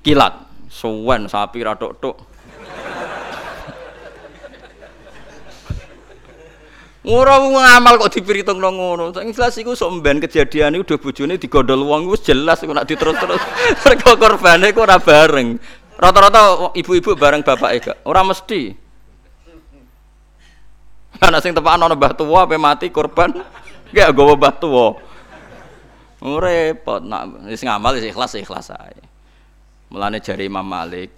Kilat. 0.00 0.34
Suwen 0.72 1.28
sapi 1.28 1.60
ra 1.60 1.76
tok-tok. 1.76 2.16
Ora 7.02 7.34
ngamal 7.36 7.98
kok 8.00 8.14
diperhitungno 8.14 8.68
ngono. 8.72 9.04
Sing 9.12 9.36
jelas 9.36 9.52
iku 9.60 9.76
sok 9.76 10.00
mben 10.00 10.22
kejadian 10.22 10.80
iku 10.80 10.94
udah 10.94 10.98
bojone 11.02 11.34
digondol 11.36 11.82
wong 11.84 12.08
wis 12.08 12.24
jelas 12.24 12.62
iku 12.64 12.72
nak 12.72 12.88
diterus-terus. 12.88 13.42
Mergo 13.84 14.16
korbane 14.16 14.72
iku 14.72 14.86
ora 14.86 14.96
bareng. 14.96 15.60
Rata-rata 15.98 16.72
ibu-ibu 16.72 17.18
bareng 17.18 17.44
bapake 17.44 17.90
gak. 17.90 17.98
Ora 18.08 18.24
mesti. 18.24 18.72
Ana 21.20 21.42
sing 21.44 21.52
tepakan 21.52 21.84
ana 21.84 21.94
mbah 21.98 22.16
tuwa 22.16 22.48
ape 22.48 22.56
mati 22.56 22.88
korban 22.88 23.34
gak 23.92 24.10
gowo 24.16 24.34
mbah 24.34 24.54
tuwa. 24.56 24.86
Repot 26.22 27.02
nak 27.04 27.44
wis 27.50 27.62
ngamal 27.62 27.94
wis 27.98 28.08
ikhlas 28.08 28.32
ikhlas 28.40 28.72
ae. 28.72 28.98
Mulane 29.92 30.18
jari 30.24 30.48
Imam 30.48 30.64
Malik 30.64 31.12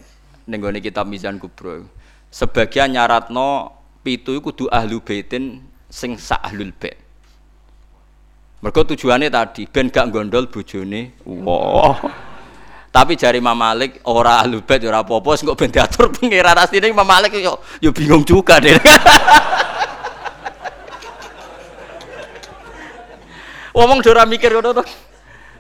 ning 0.51 0.61
kitab 0.83 1.07
Mizan 1.07 1.39
Kubro. 1.39 1.87
Sebagian 2.35 2.91
nyaratno 2.91 3.71
pitu 4.03 4.35
iku 4.35 4.51
kudu 4.51 4.65
ahlu 4.69 4.99
baitin 5.01 5.63
sing 5.87 6.19
sak 6.19 6.43
ahlul 6.43 6.75
bait. 6.75 6.99
Mergo 8.59 8.81
tujuannya 8.83 9.29
tadi 9.31 9.69
ben 9.71 9.93
gak 9.93 10.11
gondol 10.11 10.51
bojone. 10.51 11.15
Wah. 11.23 12.01
Tapi 12.91 13.19
jari 13.19 13.39
Imam 13.39 13.59
Malik 13.59 14.01
ora 14.09 14.43
ahlul 14.43 14.65
bait 14.65 14.83
ora 14.89 15.05
apa-apa 15.05 15.37
sing 15.37 15.47
kok 15.47 15.59
ben 15.59 15.71
diatur 15.71 16.11
pangeran 16.15 16.59
asline 16.59 16.91
Imam 16.91 17.07
Malik 17.07 17.37
yo 17.39 17.61
yo 17.79 17.93
bingung 17.93 18.25
juga 18.25 18.59
deh. 18.59 18.75
Ngomong 23.75 24.07
ora 24.07 24.23
mikir 24.23 24.55
ngono 24.55 24.71
to. 24.71 24.83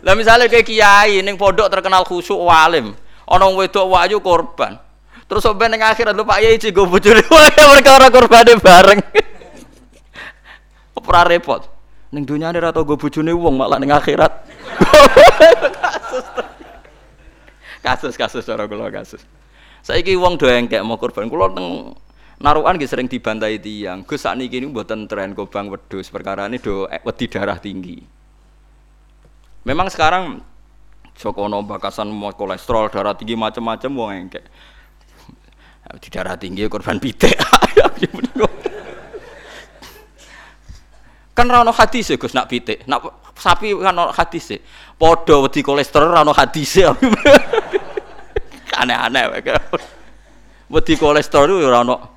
Lah 0.06 0.14
misalnya 0.14 0.46
kayak 0.46 0.68
kiai 0.68 1.18
ning 1.24 1.34
pondok 1.34 1.66
terkenal 1.66 2.06
khusyuk 2.06 2.38
walim, 2.38 2.94
ana 3.26 3.46
wedok 3.50 3.90
wayu 3.90 4.22
korban. 4.22 4.78
Terus 5.24 5.42
sampai 5.42 5.72
ning 5.72 5.80
akhirat 5.80 6.12
lho 6.12 6.22
Pak 6.22 6.38
Yai 6.44 6.60
cigo 6.60 6.84
bojone 6.86 7.24
mereka 7.26 7.90
ora 7.96 8.08
korbane 8.12 8.52
bareng. 8.60 9.00
ora 11.00 11.22
repot. 11.24 11.66
Ning 12.12 12.22
dunyane 12.28 12.60
ora 12.60 12.70
tau 12.70 12.84
go 12.86 12.94
bojone 13.00 13.32
wong 13.32 13.56
malah 13.56 13.80
ning 13.80 13.90
akhirat. 13.90 14.30
kasus. 17.84 18.14
Kasus 18.14 18.44
cara 18.44 18.68
kula 18.68 18.92
kasus. 18.92 19.24
Saiki 19.80 20.14
wong 20.14 20.36
do 20.36 20.46
engkek 20.46 20.84
mau 20.84 21.00
korban 21.00 21.26
kula 21.26 21.50
teng 21.50 21.96
narukan 22.44 22.76
nggih 22.76 22.90
sering 22.92 23.08
dibantai 23.08 23.56
tiang. 23.56 24.04
Gus 24.04 24.28
sakniki 24.28 24.60
niku 24.60 24.76
mboten 24.76 25.08
tren 25.08 25.32
kobang 25.32 25.72
wedhus 25.72 26.12
perkara 26.12 26.44
ini 26.44 26.60
do 26.60 26.84
wedi 26.84 27.24
darah 27.24 27.56
tinggi. 27.56 28.04
Memang 29.64 29.88
sekarang 29.88 30.44
Jokono 31.16 31.64
bakasan 31.64 32.12
mau 32.12 32.36
kolesterol 32.36 32.92
darah 32.92 33.16
tinggi 33.16 33.32
macam-macam 33.32 33.90
wong 33.96 34.10
engkek. 34.28 34.44
Di 36.04 36.08
darah 36.12 36.36
tinggi 36.36 36.68
korban 36.68 37.00
pitik. 37.00 37.32
Kan 41.34 41.50
rano 41.50 41.74
hadis 41.74 42.14
ya 42.14 42.16
Gus 42.20 42.30
nak 42.30 42.46
pitik, 42.46 42.86
nak 42.86 43.34
sapi 43.34 43.74
kan 43.74 43.90
rano 43.90 44.14
hadis 44.14 44.54
ya. 44.54 44.58
Podo 44.94 45.48
wedi 45.48 45.66
kolesterol 45.66 46.12
rano 46.12 46.30
hadis 46.30 46.78
ya. 46.78 46.94
Aneh-aneh. 48.84 49.42
Wedi 50.70 50.94
kolesterol 50.94 51.58
itu 51.58 51.66
rano. 51.66 52.13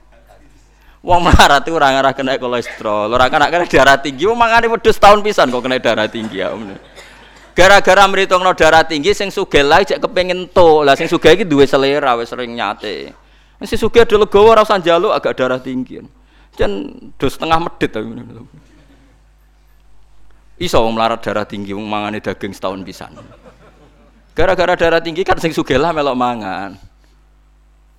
Wong 1.05 1.23
melarat 1.23 1.61
itu 1.63 1.77
orang 1.77 2.01
arah 2.01 2.13
kena 2.17 2.35
kolesterol, 2.41 3.13
orang 3.13 3.29
kena 3.29 3.47
kena 3.53 3.65
darah 3.69 3.97
tinggi, 4.01 4.25
wong 4.25 4.35
mangane 4.35 4.65
wedhus 4.65 4.97
tahun 4.97 5.21
pisan 5.21 5.53
kok 5.53 5.61
kena 5.61 5.77
darah 5.77 6.09
tinggi 6.09 6.41
ya. 6.41 6.51
Gara-gara 7.57 8.05
no 8.05 8.53
darah 8.53 8.85
tinggi 8.85 9.17
sing 9.17 9.33
sugih 9.33 9.65
lah 9.65 9.81
cek 9.81 9.97
kepengin 9.97 10.45
to. 10.53 10.85
Lah 10.85 10.93
sing 10.93 11.09
sugih 11.09 11.33
iki 11.33 11.41
duwe 11.41 11.65
selera 11.65 12.13
wis 12.13 12.29
sering 12.29 12.53
nyate. 12.53 13.09
Sing 13.65 13.81
sugih 13.81 14.05
ado 14.05 14.21
legowo 14.21 14.53
ora 14.53 14.61
njaluk 14.61 15.09
agak 15.09 15.33
darah 15.41 15.57
tinggi. 15.57 15.97
Jan 16.53 16.93
dos 17.17 17.33
setengah 17.33 17.57
medit 17.57 17.89
tapi. 17.89 18.13
Iso 20.61 20.77
wong 20.85 20.93
melarat 20.93 21.17
darah 21.25 21.49
tinggi 21.49 21.73
wong 21.73 21.89
mangane 21.89 22.21
daging 22.21 22.53
setahun 22.53 22.85
pisan. 22.85 23.17
Gara-gara 24.37 24.77
darah 24.77 25.01
tinggi 25.01 25.25
kan 25.25 25.41
sing 25.41 25.49
sugih 25.49 25.81
lah 25.81 25.89
melok 25.89 26.13
mangan. 26.13 26.77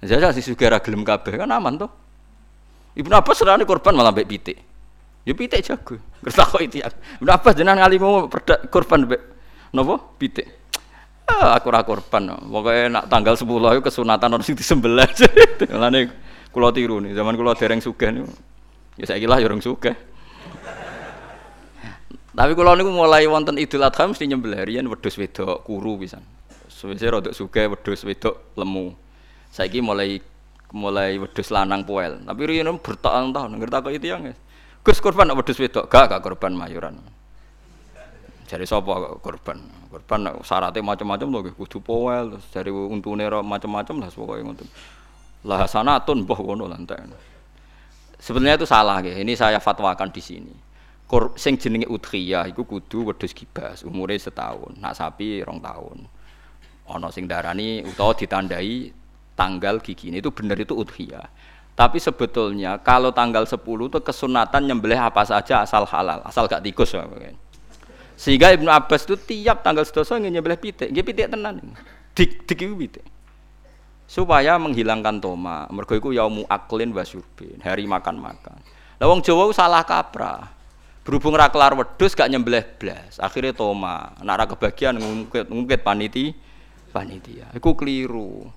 Jajal 0.06 0.30
sing 0.38 0.46
sugih 0.46 0.70
ra 0.70 0.78
gelem 0.78 1.02
kabeh 1.02 1.34
kan 1.34 1.50
aman 1.50 1.82
toh. 1.82 1.90
Ibnu 2.98 3.14
Abbas 3.14 3.38
serane 3.38 3.62
korban 3.62 3.94
malah 3.94 4.10
mbek 4.10 4.26
pitik. 4.26 4.58
Ya 5.22 5.32
pitik 5.38 5.62
jago. 5.62 6.02
Kertakok 6.26 6.60
itu 6.66 6.82
ya. 6.82 6.90
Ibnu 7.22 7.30
Abbas 7.30 7.54
jenengan 7.54 7.86
ngalimu 7.86 8.26
korban 8.74 9.06
mbek 9.06 9.22
napa? 9.70 10.02
Pitik. 10.18 10.58
Ah, 11.28 11.60
aku 11.60 11.68
ora 11.70 11.84
korban. 11.84 12.34
Pokoke 12.40 12.88
nak 12.88 13.06
tanggal 13.06 13.36
10 13.36 13.46
itu 13.46 13.82
kesunatan 13.84 14.32
orang 14.32 14.42
sing 14.42 14.56
disembelih. 14.56 15.06
Mulane 15.70 16.08
kula 16.48 16.72
tiru 16.72 17.04
nih, 17.04 17.12
zaman 17.12 17.36
kula 17.36 17.52
dereng 17.52 17.84
sugih 17.84 18.10
niku. 18.10 18.32
Ya 18.96 19.04
saiki 19.06 19.28
lah 19.28 19.38
ya 19.38 19.46
urung 19.46 19.60
sugih. 19.60 19.94
Tapi 22.32 22.52
kalau 22.54 22.72
niku 22.78 22.90
mulai 22.90 23.28
wonten 23.28 23.60
Idul 23.60 23.84
Adha 23.84 24.08
mesti 24.08 24.24
nyembelih 24.24 24.64
riyen 24.64 24.86
wedhus 24.88 25.20
wedok 25.20 25.68
kuru 25.68 26.00
pisan. 26.00 26.24
Suwise 26.70 27.06
rada 27.12 27.30
sugih 27.36 27.68
wedhus 27.68 28.02
wedok 28.08 28.56
lemu. 28.56 28.96
Saiki 29.52 29.84
mulai 29.84 30.22
mulai 30.72 31.16
wedhus 31.16 31.48
lanang 31.48 31.84
poel. 31.84 32.20
Tapi 32.22 32.40
riyen 32.44 32.68
bertahun-tahun 32.80 33.50
ngerti 33.56 33.78
kok 33.80 33.92
itu 33.92 34.06
yang 34.08 34.22
Gus 34.84 35.04
korban 35.04 35.28
wedhus 35.36 35.58
wedok, 35.60 35.90
gak 35.90 36.08
gak 36.08 36.22
korban 36.24 36.56
mayuran. 36.56 36.96
Jadi 38.48 38.64
sapa 38.64 39.20
korban? 39.20 39.60
Korban 39.92 40.40
syaratnya 40.40 40.80
macam-macam 40.80 41.26
loh, 41.28 41.40
kudu 41.52 41.84
poel, 41.84 42.32
terus 42.32 42.46
dari 42.48 42.70
untune 42.72 43.28
macam-macam 43.28 43.94
lah 44.00 44.08
pokoke 44.08 44.40
ngoten. 44.40 44.68
Lah 45.44 45.68
sanatun 45.68 46.24
mbah 46.24 46.40
ngono 46.40 46.64
lah 46.64 46.80
Sebenarnya 48.18 48.58
itu 48.58 48.66
salah 48.66 48.98
ya. 49.04 49.14
Ini 49.14 49.36
saya 49.38 49.62
fatwakan 49.62 50.10
di 50.10 50.18
sini 50.18 50.54
Kor, 51.08 51.32
sing 51.40 51.56
jenenge 51.56 51.88
udhiyah 51.88 52.44
iku 52.52 52.68
kudu 52.68 53.08
wedhus 53.08 53.32
kibas, 53.32 53.80
umure 53.80 54.20
setahun. 54.20 54.76
Nak 54.76 54.92
sapi 54.92 55.40
rong 55.40 55.56
tahun. 55.64 56.04
Ana 56.84 57.08
sing 57.08 57.24
darani 57.24 57.80
utawa 57.80 58.12
ditandai 58.12 58.92
tanggal 59.38 59.78
gigi 59.78 60.10
itu 60.10 60.34
benar 60.34 60.58
itu 60.58 60.74
udhiyah. 60.74 61.30
Tapi 61.78 62.02
sebetulnya 62.02 62.82
kalau 62.82 63.14
tanggal 63.14 63.46
10 63.46 63.62
itu 63.62 63.98
kesunatan 64.02 64.66
nyembelih 64.66 64.98
apa 64.98 65.22
saja 65.22 65.62
asal 65.62 65.86
halal, 65.86 66.26
asal 66.26 66.50
gak 66.50 66.66
tikus. 66.66 66.90
Sehingga 68.18 68.50
Ibnu 68.50 68.66
Abbas 68.66 69.06
itu 69.06 69.14
tiap 69.14 69.62
tanggal 69.62 69.86
sedoso 69.86 70.18
ingin 70.18 70.42
nyembelih 70.42 70.58
pitik, 70.58 70.90
nggih 70.90 71.06
pitik 71.06 71.30
tenan. 71.30 71.62
Dik 72.18 72.50
dik 72.50 72.66
itu 72.66 72.74
pitik. 72.74 73.06
supaya 74.08 74.56
menghilangkan 74.56 75.20
toma. 75.20 75.68
Mergo 75.68 75.92
iku 75.94 76.10
yaumu 76.10 76.48
aklin 76.48 76.90
wa 76.96 77.04
hari 77.60 77.84
makan-makan. 77.84 78.56
Lah 78.98 79.06
wong 79.06 79.20
Jawa 79.20 79.52
salah 79.52 79.84
kaprah. 79.84 80.50
Berhubung 81.04 81.36
ra 81.36 81.48
kelar 81.48 81.72
wedhus 81.72 82.12
gak 82.12 82.28
nyembelih 82.28 82.64
blas, 82.76 83.16
akhirnya 83.16 83.56
toma. 83.56 84.12
Nek 84.20 84.34
ra 84.34 84.44
kebagian 84.44 84.98
ngungkit-ngungkit 84.98 85.80
paniti 85.80 86.36
panitia. 86.90 87.48
Iku 87.56 87.76
keliru. 87.76 88.48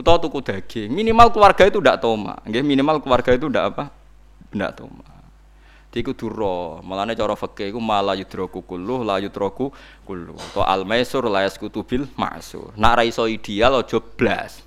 Utawa 0.00 0.16
tuku 0.16 0.40
daging, 0.40 0.88
minimal 0.88 1.28
keluarga 1.28 1.68
itu 1.68 1.76
ndak 1.76 2.00
toma. 2.00 2.40
Nggih, 2.48 2.64
minimal 2.64 3.04
keluarga 3.04 3.36
itu 3.36 3.52
ndak 3.52 3.64
apa? 3.76 3.84
Ndak 4.56 4.80
toma. 4.80 5.04
Iku 5.90 6.14
duro, 6.14 6.78
malane 6.86 7.18
cara 7.18 7.34
fikih 7.34 7.74
iku 7.74 7.82
mala 7.82 8.14
yudroku 8.14 8.62
kulluh 8.62 9.02
la 9.02 9.18
yudroku 9.18 9.74
kulluh. 10.06 10.38
To 10.54 10.62
al 10.62 10.86
maisur 10.86 11.26
la 11.26 11.42
yaskutu 11.42 11.82
bil 11.82 12.06
ma'sur. 12.14 12.70
Nak 12.78 12.92
ra 12.94 13.02
iso 13.02 13.26
ideal 13.26 13.82
aja 13.82 13.98
blas. 13.98 14.62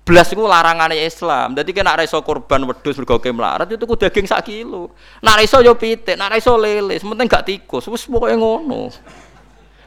Blas 0.00 0.32
iku 0.32 0.48
larangane 0.48 0.96
Islam. 0.96 1.52
Dadi 1.52 1.76
kena 1.76 1.92
ra 1.92 2.08
iso 2.08 2.16
korban 2.24 2.64
wedhus 2.64 2.96
mergo 2.96 3.20
melarat 3.20 3.68
itu 3.68 3.84
ku 3.84 4.00
daging 4.00 4.24
sak 4.24 4.48
kilo. 4.48 4.96
Nak 5.20 5.36
ra 5.36 5.42
iso 5.44 5.60
yo 5.60 5.76
pitik, 5.76 6.16
nak 6.16 6.32
ra 6.32 6.36
iso 6.40 6.56
lele, 6.56 6.96
sementing 6.96 7.28
gak 7.28 7.44
tikus. 7.44 7.84
Wis 7.92 8.08
pokoke 8.08 8.32
ngono. 8.32 8.88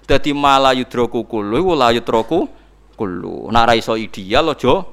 Dadi 0.05 0.37
mala 0.37 0.77
yudroku 0.77 1.25
iku 1.25 1.73
la 1.73 1.89
yudroku 1.89 2.58
kulluh. 2.99 3.47
Nak 3.47 3.63
ra 3.63 3.73
iso 3.79 3.95
ideal 3.95 4.51
aja 4.51 4.83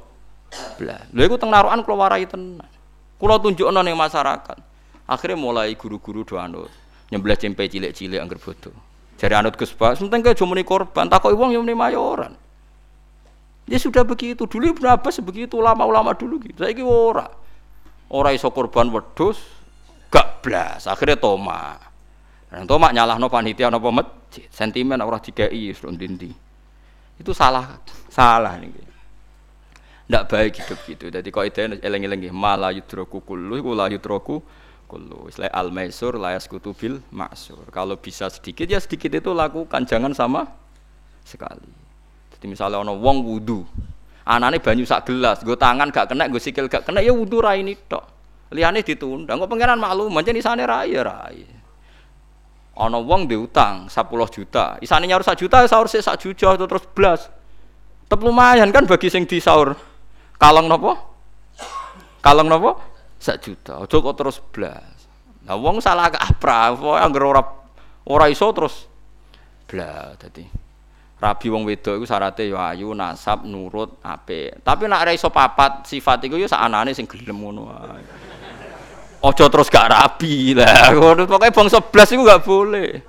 blas. 0.79 1.11
Lha 1.11 1.23
iku 1.27 1.35
teng 1.35 1.51
narukan 1.51 1.83
kula 1.83 2.07
warai 2.07 2.31
tenan. 2.31 2.63
Kula 3.19 3.43
tunjukno 3.43 3.83
ning 3.83 3.99
masyarakat. 3.99 4.59
Akhirnya 5.11 5.35
mulai 5.35 5.75
guru-guru 5.75 6.23
do 6.23 6.39
anut. 6.39 6.71
Nyembelih 7.11 7.39
cempe 7.39 7.67
cilik-cilik 7.67 8.23
angger 8.23 8.39
bodoh. 8.39 8.75
Jari 9.17 9.35
anut 9.35 9.57
Gus 9.57 9.73
Pak, 9.73 9.97
sementing 9.97 10.23
ke 10.23 10.63
korban, 10.63 11.09
takoki 11.09 11.35
wong 11.35 11.55
yang 11.55 11.65
muni 11.65 11.73
mayoran. 11.73 12.37
Ya 13.67 13.81
sudah 13.81 14.07
begitu. 14.07 14.47
Dulu 14.47 14.77
Ibnu 14.77 14.87
Abbas 14.87 15.19
begitu 15.25 15.59
ulama-ulama 15.59 16.15
dulu 16.15 16.39
gitu. 16.45 16.63
Saiki 16.63 16.85
ora. 16.85 17.27
Ora 18.13 18.31
iso 18.31 18.53
korban 18.55 18.93
wedhus, 18.93 19.41
gak 20.13 20.45
blas. 20.45 20.87
Akhirnya 20.87 21.19
toma. 21.19 21.75
Dan 22.47 22.69
toma 22.71 22.95
nyalahno 22.95 23.27
panitia 23.27 23.73
napa 23.73 23.91
masjid. 23.91 24.47
Sentimen 24.55 25.03
ora 25.03 25.19
dikai 25.19 25.51
wis 25.51 25.83
dindi. 25.99 26.46
Itu 27.17 27.33
salah, 27.33 27.81
salah 28.13 28.61
nih. 28.61 28.73
Ndak 30.07 30.23
baik 30.31 30.53
hidup 30.63 30.79
gitu. 30.87 31.05
Jadi 31.11 31.29
kau 31.35 31.43
itu 31.43 31.59
eleng-eleng 31.83 32.31
malah 32.31 32.71
yudroku 32.71 33.25
kullu, 33.27 33.59
iku 33.59 33.75
la 33.75 33.91
yudroku 33.91 34.39
kullu. 34.87 35.27
Istilah 35.27 35.51
al 35.51 35.75
maisur 35.75 36.15
layas 36.15 36.47
kutubil 36.47 37.03
maksur. 37.11 37.67
Kalau 37.75 37.99
bisa 37.99 38.31
sedikit 38.31 38.71
ya 38.71 38.79
sedikit 38.79 39.11
itu 39.11 39.35
lakukan, 39.35 39.83
jangan 39.83 40.15
sama 40.15 40.47
sekali. 41.27 41.67
Jadi 42.37 42.47
misalnya 42.47 42.79
ono 42.79 42.95
wong 42.95 43.27
wudu, 43.27 43.67
anane 44.23 44.63
banyu 44.63 44.87
sak 44.87 45.11
gelas, 45.11 45.43
gue 45.43 45.57
tangan 45.59 45.91
gak 45.91 46.15
kena, 46.15 46.31
gue 46.31 46.39
sikil 46.39 46.71
gak 46.71 46.87
kena, 46.87 47.03
ya 47.03 47.11
wudu 47.11 47.43
rai 47.43 47.65
ini 47.65 47.75
tok. 47.75 48.05
Liane 48.55 48.87
ditunda, 48.87 49.35
kok 49.35 49.51
pangeran 49.51 49.81
maklum, 49.81 50.13
macam 50.15 50.39
sana 50.39 50.63
raya 50.63 51.03
rai. 51.03 51.56
Ono 52.77 53.01
wong 53.01 53.25
diutang 53.25 53.89
10 53.89 54.05
juta, 54.29 54.77
isane 54.85 55.09
nyaur 55.09 55.25
sak 55.25 55.41
juta, 55.41 55.65
sahur 55.65 55.89
sih 55.89 56.05
sak 56.05 56.21
juta 56.21 56.61
terus 56.61 56.85
belas. 56.93 57.33
Tetap 58.05 58.21
lumayan 58.21 58.69
kan 58.69 58.85
bagi 58.85 59.09
sing 59.09 59.25
di 59.25 59.41
sahur. 59.41 59.73
Kalong 60.37 60.69
nopo? 60.69 60.93
Kalong 62.21 62.53
nopo? 62.53 62.97
sak 63.27 63.43
juta. 63.43 63.83
Ojo 63.83 63.97
kok 63.99 64.15
terus 64.17 64.39
blas. 64.39 65.09
Nah 65.47 65.57
wong 65.59 65.83
salah 65.83 66.11
kaprah, 66.11 66.75
pokoke 66.75 67.01
anggere 67.01 67.27
ora 67.27 67.43
ora 68.07 68.27
iso 68.31 68.47
terus 68.55 68.87
blas 69.67 70.15
dadi. 70.21 70.45
Rabi 71.17 71.47
wong 71.49 71.65
wedok 71.65 71.97
iku 71.97 72.05
syaratnya 72.05 72.45
ya 72.45 72.77
ayu, 72.77 72.93
nasab, 72.93 73.49
nurut, 73.49 74.05
apik. 74.05 74.61
Tapi 74.61 74.85
nek 74.85 75.01
ora 75.01 75.13
iso 75.17 75.33
papat 75.33 75.89
sifat 75.89 76.29
iku 76.29 76.37
ya 76.37 76.45
sakanane 76.45 76.93
sing 76.93 77.09
gelem 77.09 77.41
ngono. 77.41 77.73
Ojo 79.27 79.51
terus 79.51 79.67
gak 79.67 79.91
rabi 79.91 80.55
lah. 80.55 80.91
Ngono 80.95 81.27
pokoke 81.27 81.51
bangsa 81.51 81.83
blas 81.83 82.15
iku 82.15 82.23
gak 82.23 82.47
boleh. 82.47 83.03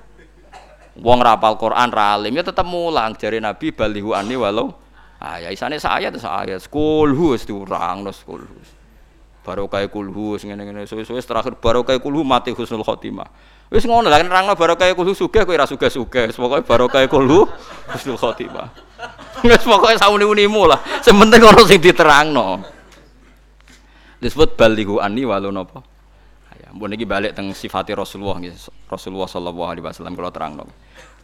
Wong 0.98 1.22
rapal 1.22 1.54
Quran 1.62 1.94
ra 1.94 2.18
alim 2.18 2.34
ya 2.34 2.42
tetep 2.42 2.66
mulang. 2.66 3.14
Jare 3.14 3.38
Nabi 3.38 3.70
balihu 3.70 4.18
ani 4.18 4.34
walau. 4.34 4.74
Ah 5.22 5.38
ya 5.38 5.54
isane 5.54 5.78
saya 5.78 6.10
tuh 6.10 6.22
saya 6.22 6.58
kulhu 6.70 7.38
diurang 7.38 8.06
no 8.06 8.10
kulhu 8.14 8.58
barokah 9.46 9.86
kulhu 9.94 10.42
ngene-ngene. 10.42 10.90
Suwe-suwe 10.90 11.22
terakhir 11.22 11.54
barokah 11.62 11.94
kulhu 12.02 12.26
mati 12.26 12.50
husnul 12.50 12.82
khotimah. 12.82 13.30
Wis 13.70 13.86
ngono 13.86 14.10
lah 14.10 14.18
nerangno 14.18 14.58
barokah 14.58 14.90
kulhu 14.98 15.14
sugih 15.14 15.46
kowe 15.46 15.54
ora 15.54 15.70
sugih-sugih. 15.70 16.34
Pokoke 16.34 16.66
barokah 16.66 17.06
kulhu 17.06 17.46
husnul 17.94 18.18
khotimah. 18.18 18.74
Wis 19.46 19.62
pokoke 19.62 20.02
sauni-unimu 20.02 20.66
lah. 20.66 20.82
Sing 21.06 21.14
penting 21.14 21.46
ono 21.46 21.62
sing 21.62 21.78
diterangno. 21.78 22.66
Disebut 24.18 24.58
balihu 24.58 24.98
ani 24.98 25.22
walau 25.22 25.54
napa 25.54 25.97
ya 26.68 26.76
mbon 26.76 26.92
iki 26.92 27.08
balik 27.08 27.32
teng 27.32 27.56
sifati 27.56 27.96
Rasulullah 27.96 28.44
nggih 28.44 28.52
Rasulullah 28.92 29.32
sallallahu 29.32 29.72
alaihi 29.72 29.86
wasallam 29.88 30.20
kula 30.20 30.36
terangno 30.36 30.68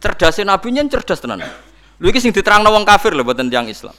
cerdasnya 0.00 0.48
nabi 0.56 0.72
nyen 0.72 0.88
cerdas 0.88 1.20
tenan 1.20 1.44
lho 1.44 2.06
iki 2.08 2.24
sing 2.24 2.32
diterangno 2.32 2.72
wong 2.72 2.88
kafir 2.88 3.12
lho 3.12 3.20
boten 3.20 3.52
tiyang 3.52 3.68
Islam 3.68 3.92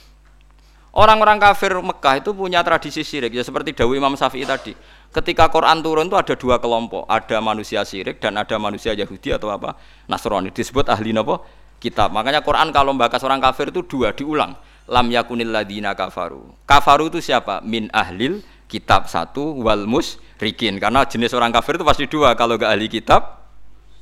Orang-orang 0.96 1.36
kafir 1.36 1.76
Mekah 1.76 2.24
itu 2.24 2.32
punya 2.32 2.64
tradisi 2.64 3.04
syirik 3.04 3.36
ya 3.36 3.44
seperti 3.44 3.76
Dawi 3.76 4.00
Imam 4.00 4.16
Syafi'i 4.16 4.48
tadi. 4.48 4.72
Ketika 5.12 5.52
Quran 5.52 5.84
turun 5.84 6.08
itu 6.08 6.16
ada 6.16 6.32
dua 6.32 6.56
kelompok, 6.56 7.04
ada 7.04 7.36
manusia 7.44 7.84
syirik 7.84 8.16
dan 8.16 8.40
ada 8.40 8.56
manusia 8.56 8.96
Yahudi 8.96 9.28
atau 9.28 9.52
apa 9.52 9.76
Nasrani. 10.08 10.48
Disebut 10.48 10.88
ahli 10.88 11.12
napa? 11.12 11.44
Kitab. 11.84 12.16
Makanya 12.16 12.40
Quran 12.40 12.72
kalau 12.72 12.96
membahas 12.96 13.20
orang 13.28 13.44
kafir 13.44 13.68
itu 13.68 13.84
dua 13.84 14.16
diulang. 14.16 14.56
Lam 14.88 15.12
yakunil 15.12 15.52
ladina 15.52 15.92
kafaru. 15.92 16.48
Kafaru 16.64 17.12
itu 17.12 17.20
siapa? 17.20 17.60
Min 17.60 17.92
ahlil 17.92 18.40
kitab 18.66 19.10
satu 19.10 19.56
wal 19.62 19.86
musrikin. 19.86 20.78
Karena 20.78 21.06
jenis 21.06 21.34
orang 21.34 21.50
kafir 21.54 21.78
itu 21.78 21.84
pasti 21.86 22.04
dua. 22.06 22.34
Kalau 22.38 22.58
gak 22.58 22.70
ahli 22.70 22.86
kitab, 22.90 23.46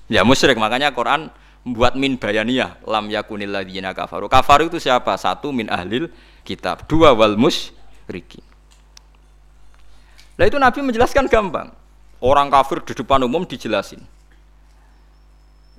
ya 0.08 0.24
musyrik. 0.24 0.56
Makanya 0.56 0.92
Quran 0.92 1.32
membuat 1.64 1.96
min 1.96 2.16
bayaniyah. 2.20 2.84
Lam 2.84 3.08
yakunil 3.08 3.52
ladina 3.52 3.96
kafaru. 3.96 4.28
Kafaru 4.28 4.68
itu 4.68 4.80
siapa? 4.80 5.16
Satu 5.16 5.52
min 5.52 5.68
ahlil 5.72 6.12
kitab. 6.42 6.84
Dua 6.88 7.12
wal 7.16 7.36
musyriki. 7.40 8.40
Nah 10.34 10.44
itu 10.50 10.58
Nabi 10.58 10.82
menjelaskan 10.82 11.30
gampang. 11.30 11.70
Orang 12.18 12.48
kafir 12.48 12.80
di 12.82 12.96
depan 12.96 13.22
umum 13.22 13.44
dijelasin. 13.44 14.00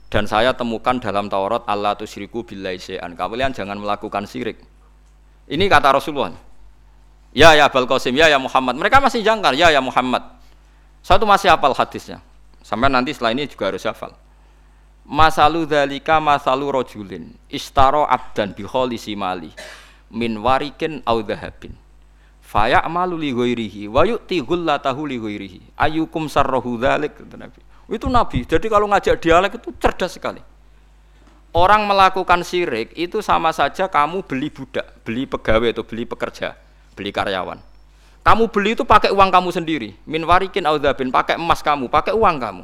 Dan 0.06 0.30
saya 0.30 0.54
temukan 0.56 0.96
dalam 1.02 1.28
Taurat 1.28 1.66
Allah 1.68 1.98
tusyriku 1.98 2.46
billahi 2.46 2.78
syai'an. 2.80 3.18
Kalian 3.18 3.52
jangan 3.52 3.76
melakukan 3.76 4.24
syirik. 4.30 4.62
Ini 5.50 5.66
kata 5.68 5.98
Rasulullah. 5.98 6.32
Ya 7.36 7.52
ya 7.52 7.68
Abul 7.68 7.84
Qasim, 7.84 8.16
ya 8.16 8.32
ya 8.32 8.40
Muhammad. 8.40 8.80
Mereka 8.80 9.04
masih 9.04 9.20
jangkar, 9.20 9.52
ya 9.60 9.68
ya 9.68 9.84
Muhammad. 9.84 10.24
Satu 11.04 11.28
masih 11.28 11.52
hafal 11.52 11.76
hadisnya. 11.76 12.24
Sampai 12.64 12.88
nanti 12.88 13.12
setelah 13.12 13.36
ini 13.36 13.44
juga 13.46 13.68
harus 13.68 13.84
hafal. 13.84 14.16
Masalu 15.04 15.68
dalika 15.68 16.18
masalu 16.18 16.72
rojulin 16.72 17.36
istaro 17.52 18.08
abdan 18.08 18.56
biholisi 18.56 19.14
mali 19.14 19.54
min 20.10 20.40
warikin 20.42 21.04
au 21.06 21.22
dhahabin 21.22 21.78
fayamalu 22.46 23.20
li 23.20 23.30
ghairihi 23.34 23.82
wa 23.90 24.06
yu'ti 24.06 24.40
ghullatahu 24.46 25.10
li 25.10 25.18
ghairihi 25.18 25.60
ayyukum 25.76 26.30
sarrahu 26.30 26.78
dzalik 26.78 27.18
kata 27.18 27.36
Nabi 27.36 27.62
itu 27.90 28.08
Nabi 28.08 28.40
jadi 28.46 28.68
kalau 28.70 28.86
ngajak 28.90 29.20
dialek 29.20 29.60
itu 29.60 29.74
cerdas 29.82 30.16
sekali 30.16 30.40
orang 31.52 31.84
melakukan 31.90 32.46
syirik 32.46 32.94
itu 32.94 33.20
sama 33.20 33.50
saja 33.50 33.90
kamu 33.90 34.24
beli 34.24 34.54
budak 34.54 34.88
beli 35.02 35.26
pegawai 35.26 35.74
atau 35.74 35.84
beli 35.84 36.06
pekerja 36.06 36.54
beli 36.96 37.12
karyawan. 37.12 37.60
Kamu 38.26 38.50
beli 38.50 38.74
itu 38.74 38.82
pakai 38.82 39.14
uang 39.14 39.30
kamu 39.30 39.50
sendiri. 39.54 39.94
Min 40.10 40.26
warikin 40.26 40.66
au 40.66 40.82
dhahabin 40.82 41.14
pakai 41.14 41.38
emas 41.38 41.62
kamu 41.62 41.92
pakai 41.92 42.16
uang 42.18 42.42
kamu. 42.42 42.64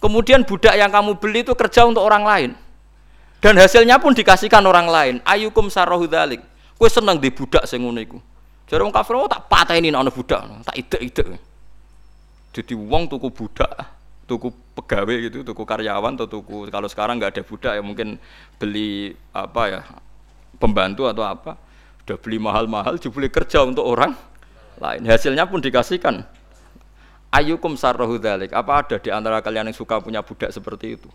Kemudian 0.00 0.40
budak 0.48 0.72
yang 0.72 0.88
kamu 0.88 1.20
beli 1.20 1.44
itu 1.44 1.52
kerja 1.52 1.84
untuk 1.84 2.00
orang 2.00 2.24
lain. 2.24 2.50
Dan 3.44 3.60
hasilnya 3.60 4.00
pun 4.00 4.16
dikasihkan 4.16 4.64
orang 4.64 4.88
lain. 4.88 5.14
Ayukum 5.28 5.68
sarrohu 5.68 6.08
dalik 6.08 6.40
Kue 6.80 6.88
seneng 6.88 7.20
di 7.20 7.28
budak 7.28 7.68
sing 7.68 7.84
ngono. 7.84 8.00
Jare 8.64 8.80
wong 8.80 8.88
kafir 8.88 9.20
oh, 9.20 9.28
tak 9.28 9.52
pateni 9.52 9.92
nek 9.92 10.00
ana 10.00 10.08
budak, 10.08 10.40
tak 10.64 10.78
idek-idek. 10.80 11.28
Jadi 12.56 12.72
wong 12.72 13.04
tuku 13.04 13.28
budak, 13.28 13.68
tuku 14.24 14.48
pegawai 14.78 15.28
gitu, 15.28 15.44
tuku 15.44 15.60
karyawan 15.68 16.16
atau 16.16 16.24
tuku 16.24 16.72
kalau 16.72 16.88
sekarang 16.88 17.20
nggak 17.20 17.36
ada 17.36 17.42
budak 17.44 17.72
ya 17.76 17.82
mungkin 17.84 18.16
beli 18.56 19.12
apa 19.36 19.62
ya 19.68 19.80
pembantu 20.56 21.04
atau 21.04 21.20
apa, 21.20 21.60
udah 22.10 22.18
beli 22.18 22.42
mahal-mahal, 22.42 22.98
dibeli 22.98 23.30
kerja 23.30 23.62
untuk 23.62 23.86
orang 23.86 24.18
lain. 24.82 25.06
Hasilnya 25.06 25.46
pun 25.46 25.62
dikasihkan. 25.62 26.26
Ayukum 27.30 27.78
sarrohu 27.78 28.18
dalik. 28.18 28.50
Apa 28.50 28.82
ada 28.82 28.98
di 28.98 29.14
antara 29.14 29.38
kalian 29.38 29.70
yang 29.70 29.78
suka 29.78 30.02
punya 30.02 30.18
budak 30.18 30.50
seperti 30.50 30.98
itu? 30.98 31.06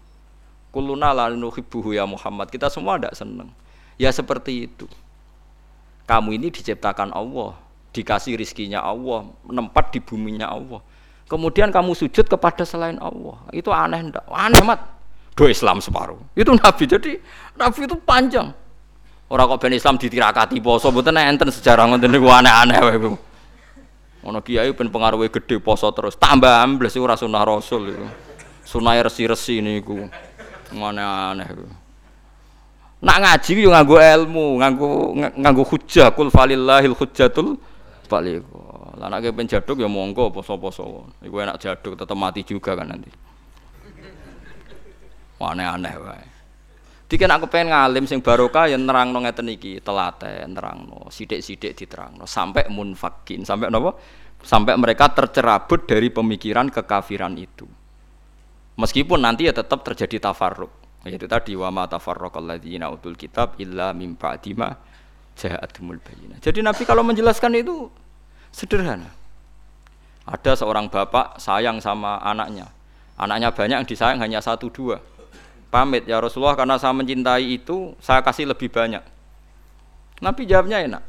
Kuluna 0.71 1.11
la 1.11 1.27
ya 1.27 2.05
Muhammad. 2.07 2.47
Kita 2.47 2.71
semua 2.71 2.95
tidak 2.95 3.19
senang. 3.19 3.51
Ya 3.99 4.07
seperti 4.15 4.71
itu. 4.71 4.87
Kamu 6.07 6.31
ini 6.31 6.47
diciptakan 6.47 7.11
Allah, 7.11 7.59
dikasih 7.91 8.39
rizkinya 8.39 8.79
Allah, 8.79 9.27
menempat 9.43 9.91
di 9.91 9.99
buminya 9.99 10.47
Allah. 10.47 10.79
Kemudian 11.25 11.73
kamu 11.73 11.97
sujud 11.97 12.29
kepada 12.29 12.63
selain 12.63 13.01
Allah. 13.01 13.41
Itu 13.51 13.73
aneh 13.75 13.99
ndak? 14.13 14.23
Aneh 14.31 14.63
mat. 14.63 14.79
Do 15.35 15.51
Islam 15.51 15.83
separuh. 15.83 16.21
Itu 16.37 16.55
Nabi. 16.55 16.83
Jadi 16.87 17.11
Nabi 17.59 17.79
itu 17.83 17.97
panjang. 17.99 18.55
Ora 19.25 19.49
kok 19.49 19.57
ben 19.57 19.73
Islam 19.73 19.97
ditirakati 19.97 20.61
poso 20.61 20.93
mboten 20.93 21.17
enten 21.17 21.49
sejarah 21.49 21.89
ngoten 21.89 22.13
niku 22.13 22.29
aneh-aneh 22.29 22.79
wae 22.85 22.93
iku. 22.93 23.11
Ono 24.25 24.37
kiai 24.45 24.69
ben 24.77 24.93
pengaruhe 24.93 25.33
gede 25.33 25.57
poso 25.57 25.89
terus 25.89 26.13
tambah 26.13 26.61
ambles 26.61 26.93
ora 27.01 27.17
sunah 27.17 27.41
Rasul 27.41 27.89
iku. 27.89 28.05
Sunah 28.61 29.01
resi-resi 29.01 29.65
niku. 29.65 30.05
Aneh-aneh 30.69 31.47
iku. 31.49 31.65
Nak 33.05 33.17
ngaji 33.21 33.65
yo 33.65 33.69
nganggo 33.73 33.97
ilmu, 34.01 34.45
nganggo 34.61 34.89
nganggo 35.17 35.63
hujjah 35.73 36.13
kul 36.13 36.29
falillahil 36.29 36.93
hujjatul 36.93 37.57
baligh. 38.05 38.45
Lah 39.01 39.09
nek 39.09 39.33
ben 39.33 39.49
jaduk 39.49 39.81
ya 39.81 39.89
monggo 39.89 40.29
poso-poso. 40.29 41.09
Iku 41.25 41.41
enak 41.41 41.57
jaduk 41.57 41.97
tetep 41.97 42.13
mati 42.13 42.45
juga 42.45 42.77
kan 42.77 42.93
nanti. 42.93 43.09
Aneh-aneh 45.41 45.95
wae. 45.97 46.34
Diken 47.05 47.29
aku 47.29 47.45
pengen 47.45 47.69
ngalim 47.69 48.09
sing 48.09 48.17
barokah 48.17 48.65
yang 48.65 48.81
nerangno 48.81 49.21
ngeten 49.21 49.45
iki, 49.53 49.77
telaten 49.77 50.57
nerangno, 50.57 51.05
sithik-sithik 51.13 51.77
diterangno 51.77 52.25
sampai 52.25 52.65
munfakin, 52.65 53.45
sampai 53.45 53.69
napa? 53.69 53.93
Sampai 54.41 54.73
mereka 54.73 55.13
tercerabut 55.13 55.85
dari 55.85 56.09
pemikiran 56.09 56.73
kekafiran 56.73 57.37
itu. 57.37 57.69
Meskipun 58.77 59.21
nanti 59.21 59.45
ya 59.45 59.53
tetap 59.53 59.85
terjadi 59.85 60.29
tafarruk. 60.29 60.73
Yaitu 61.05 61.29
tadi 61.29 61.53
wa 61.53 61.69
ma 61.69 61.85
tafarraqal 61.85 62.41
ladzina 62.41 62.89
utul 62.89 63.13
kitab 63.13 63.53
illa 63.61 63.93
mim 63.93 64.17
ba'di 64.17 64.57
ma 64.57 64.73
ja'atumul 65.37 66.01
bayyinah. 66.01 66.41
Jadi 66.41 66.65
Nabi 66.65 66.89
kalau 66.89 67.05
menjelaskan 67.05 67.53
itu 67.61 67.85
sederhana. 68.49 69.13
Ada 70.25 70.57
seorang 70.57 70.89
bapak 70.89 71.37
sayang 71.37 71.77
sama 71.77 72.17
anaknya. 72.25 72.65
Anaknya 73.21 73.53
banyak 73.53 73.77
yang 73.85 73.87
disayang 73.87 74.17
hanya 74.25 74.41
satu 74.41 74.73
dua 74.73 74.97
pamit 75.69 76.07
ya 76.07 76.21
Rasulullah 76.21 76.55
karena 76.55 76.79
saya 76.79 76.95
mencintai 76.95 77.59
itu 77.61 77.93
saya 77.99 78.21
kasih 78.21 78.49
lebih 78.49 78.71
banyak. 78.71 79.03
Nabi 80.23 80.47
jawabnya 80.47 80.79
enak. 80.81 81.03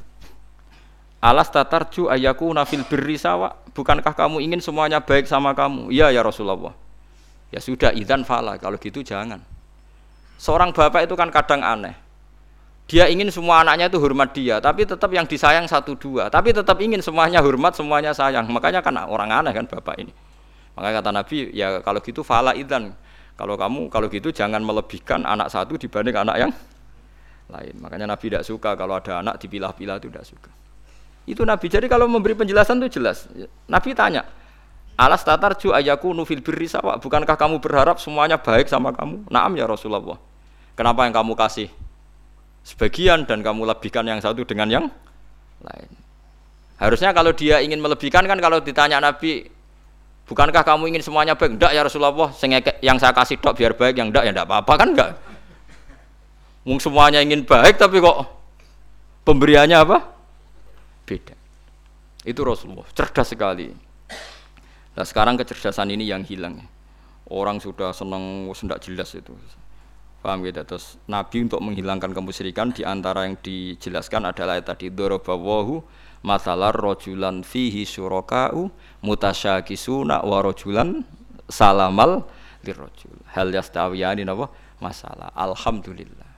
Alas 1.23 1.49
tatarju 1.49 2.13
ayaku 2.13 2.53
nafil 2.53 2.85
birri 2.87 3.17
sawa 3.17 3.57
bukankah 3.77 4.15
kamu 4.17 4.41
ingin 4.41 4.61
semuanya 4.65 5.03
baik 5.05 5.29
sama 5.29 5.53
kamu? 5.53 5.93
Iya 5.93 6.13
ya 6.13 6.25
Rasulullah. 6.25 6.73
Ya 7.53 7.61
sudah 7.63 7.93
idan 7.93 8.25
fala 8.25 8.57
kalau 8.57 8.81
gitu 8.81 9.05
jangan. 9.05 9.45
Seorang 10.37 10.73
bapak 10.73 11.09
itu 11.09 11.15
kan 11.17 11.33
kadang 11.33 11.65
aneh. 11.65 11.97
Dia 12.87 13.11
ingin 13.11 13.35
semua 13.35 13.67
anaknya 13.67 13.91
itu 13.91 13.99
hormat 13.99 14.31
dia 14.31 14.63
tapi 14.63 14.87
tetap 14.87 15.11
yang 15.11 15.27
disayang 15.27 15.67
satu 15.67 15.99
dua. 15.99 16.31
Tapi 16.31 16.55
tetap 16.55 16.79
ingin 16.79 17.03
semuanya 17.03 17.43
hormat 17.43 17.75
semuanya 17.75 18.15
sayang. 18.15 18.47
Makanya 18.49 18.81
kan 18.81 18.95
orang 19.07 19.31
aneh 19.31 19.53
kan 19.53 19.67
bapak 19.67 19.97
ini. 20.01 20.13
Makanya 20.77 20.95
kata 21.01 21.11
Nabi 21.11 21.37
ya 21.57 21.81
kalau 21.81 21.99
gitu 22.05 22.21
fala 22.21 22.53
idan 22.53 22.93
kalau 23.37 23.55
kamu 23.61 23.93
kalau 23.93 24.09
gitu 24.09 24.33
jangan 24.33 24.65
melebihkan 24.65 25.29
anak 25.29 25.53
satu 25.53 25.77
dibanding 25.77 26.17
anak 26.17 26.37
yang 26.41 26.53
lain. 27.53 27.75
Makanya 27.79 28.09
Nabi 28.11 28.33
tidak 28.33 28.45
suka 28.49 28.75
kalau 28.75 28.99
ada 28.99 29.21
anak 29.23 29.39
dipilah-pilah 29.39 30.01
itu 30.01 30.09
tidak 30.09 30.27
suka. 30.27 30.51
Itu 31.29 31.45
Nabi. 31.45 31.67
Jadi 31.69 31.87
kalau 31.87 32.09
memberi 32.09 32.33
penjelasan 32.33 32.81
itu 32.81 33.03
jelas. 33.03 33.29
Nabi 33.67 33.93
tanya, 33.93 34.25
Alas 34.97 35.21
tatarju 35.29 35.77
ayaku 35.77 36.17
nufil 36.17 36.41
birri 36.41 36.65
sawa. 36.65 36.97
Bukankah 36.97 37.37
kamu 37.37 37.61
berharap 37.61 38.01
semuanya 38.01 38.41
baik 38.41 38.73
sama 38.73 38.97
kamu? 38.97 39.29
Naam 39.29 39.53
ya 39.53 39.69
Rasulullah. 39.69 40.17
Kenapa 40.73 41.05
yang 41.05 41.13
kamu 41.13 41.37
kasih 41.37 41.69
sebagian 42.65 43.29
dan 43.29 43.45
kamu 43.45 43.69
lebihkan 43.69 44.09
yang 44.09 44.25
satu 44.25 44.49
dengan 44.49 44.73
yang 44.73 44.85
lain? 45.61 45.91
Harusnya 46.81 47.13
kalau 47.13 47.37
dia 47.37 47.61
ingin 47.61 47.77
melebihkan 47.81 48.25
kan 48.25 48.41
kalau 48.41 48.65
ditanya 48.65 48.97
Nabi, 48.97 49.45
Bukankah 50.27 50.67
kamu 50.67 50.91
ingin 50.91 51.03
semuanya 51.07 51.39
baik? 51.39 51.55
Enggak 51.55 51.71
ya 51.71 51.87
Rasulullah, 51.87 52.35
yang 52.83 52.99
saya 52.99 53.15
kasih 53.15 53.39
dok 53.39 53.55
biar 53.55 53.79
baik, 53.79 53.95
yang 53.95 54.11
enggak 54.11 54.27
ya 54.27 54.35
enggak 54.35 54.51
apa-apa 54.51 54.73
kan 54.75 54.89
enggak? 54.91 55.11
Mung 56.67 56.83
semuanya 56.83 57.23
ingin 57.23 57.47
baik 57.47 57.79
tapi 57.79 58.03
kok 58.03 58.27
pemberiannya 59.23 59.79
apa? 59.79 60.03
Beda. 61.07 61.39
Itu 62.27 62.43
Rasulullah, 62.43 62.91
cerdas 62.91 63.31
sekali. 63.31 63.71
Nah 64.99 65.05
sekarang 65.07 65.39
kecerdasan 65.39 65.95
ini 65.95 66.11
yang 66.11 66.27
hilang. 66.27 66.59
Orang 67.31 67.63
sudah 67.63 67.95
senang, 67.95 68.51
tidak 68.51 68.83
jelas 68.83 69.15
itu. 69.15 69.31
Paham 70.27 70.43
gitu? 70.43 70.59
Terus 70.67 70.99
Nabi 71.07 71.47
untuk 71.47 71.63
menghilangkan 71.63 72.11
kemusyrikan 72.11 72.75
di 72.75 72.83
antara 72.83 73.31
yang 73.31 73.39
dijelaskan 73.39 74.27
adalah 74.27 74.59
tadi 74.59 74.91
dorobawahu 74.91 75.83
masalah 76.25 76.73
rojulan 76.73 77.43
fihi 77.43 77.85
syuraka'u 77.85 78.69
mutasyakisuna 79.03 80.25
wa 80.25 80.39
rojulan 80.41 81.03
salamal 81.51 82.27
lirojul 82.65 83.17
hal 83.33 83.53
yastawiyani 83.53 84.27
napa? 84.27 84.51
Masalah. 84.77 85.33
Alhamdulillah. 85.33 86.29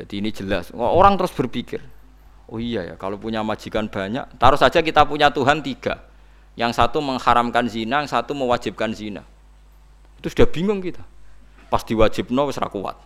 Jadi 0.00 0.24
ini 0.24 0.30
jelas. 0.32 0.72
Orang 0.72 1.20
terus 1.20 1.32
berpikir 1.36 1.84
oh 2.46 2.62
iya 2.62 2.86
ya 2.86 2.94
kalau 2.94 3.18
punya 3.18 3.42
majikan 3.42 3.90
banyak 3.90 4.22
taruh 4.38 4.54
saja 4.54 4.78
kita 4.80 5.02
punya 5.04 5.28
Tuhan 5.32 5.60
tiga. 5.60 6.06
Yang 6.56 6.80
satu 6.80 7.04
mengharamkan 7.04 7.68
zina 7.68 8.00
yang 8.00 8.08
satu 8.08 8.32
mewajibkan 8.32 8.96
zina. 8.96 9.20
Itu 10.16 10.32
sudah 10.32 10.48
bingung 10.48 10.80
kita. 10.80 11.04
Pas 11.68 11.84
diwajibno 11.84 12.48
wis 12.48 12.56
kuat. 12.56 12.96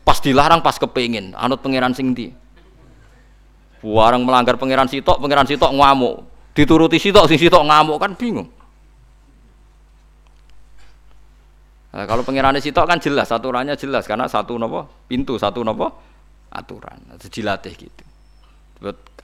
Pas 0.00 0.16
dilarang 0.16 0.64
pas 0.64 0.80
kepingin. 0.80 1.36
Anut 1.36 1.60
pangeran 1.60 1.92
sing 1.92 2.16
Warang 3.80 4.28
melanggar 4.28 4.60
pangeran 4.60 4.84
sitok, 4.92 5.16
pangeran 5.16 5.48
sitok 5.48 5.72
ngamuk. 5.72 6.16
Dituruti 6.52 7.00
sitok, 7.00 7.24
sing 7.24 7.40
sitok 7.40 7.64
ngamuk 7.64 7.96
kan 7.96 8.12
bingung. 8.12 8.48
Nah, 11.90 12.04
kalau 12.04 12.20
pangeran 12.20 12.60
sitok 12.60 12.84
kan 12.84 13.00
jelas, 13.00 13.32
aturannya 13.32 13.74
jelas 13.80 14.04
karena 14.04 14.28
satu 14.28 14.60
nopo 14.60 15.08
pintu, 15.08 15.40
satu 15.40 15.64
nopo 15.64 15.88
aturan. 16.52 17.16
Dilatih 17.16 17.72
gitu. 17.72 18.04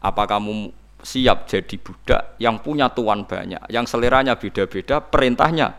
Apa 0.00 0.24
kamu 0.24 0.72
siap 1.04 1.44
jadi 1.44 1.76
budak 1.76 2.40
yang 2.40 2.56
punya 2.64 2.88
tuan 2.88 3.28
banyak, 3.28 3.60
yang 3.68 3.84
seleranya 3.84 4.40
beda-beda, 4.40 5.04
perintahnya 5.04 5.76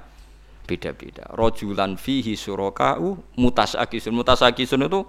beda-beda. 0.70 1.26
Rojulan 1.34 1.98
fihi 1.98 2.38
surokau 2.38 3.36
mutasakisun. 3.42 4.14
Mutasakisun 4.14 4.86
itu 4.86 5.02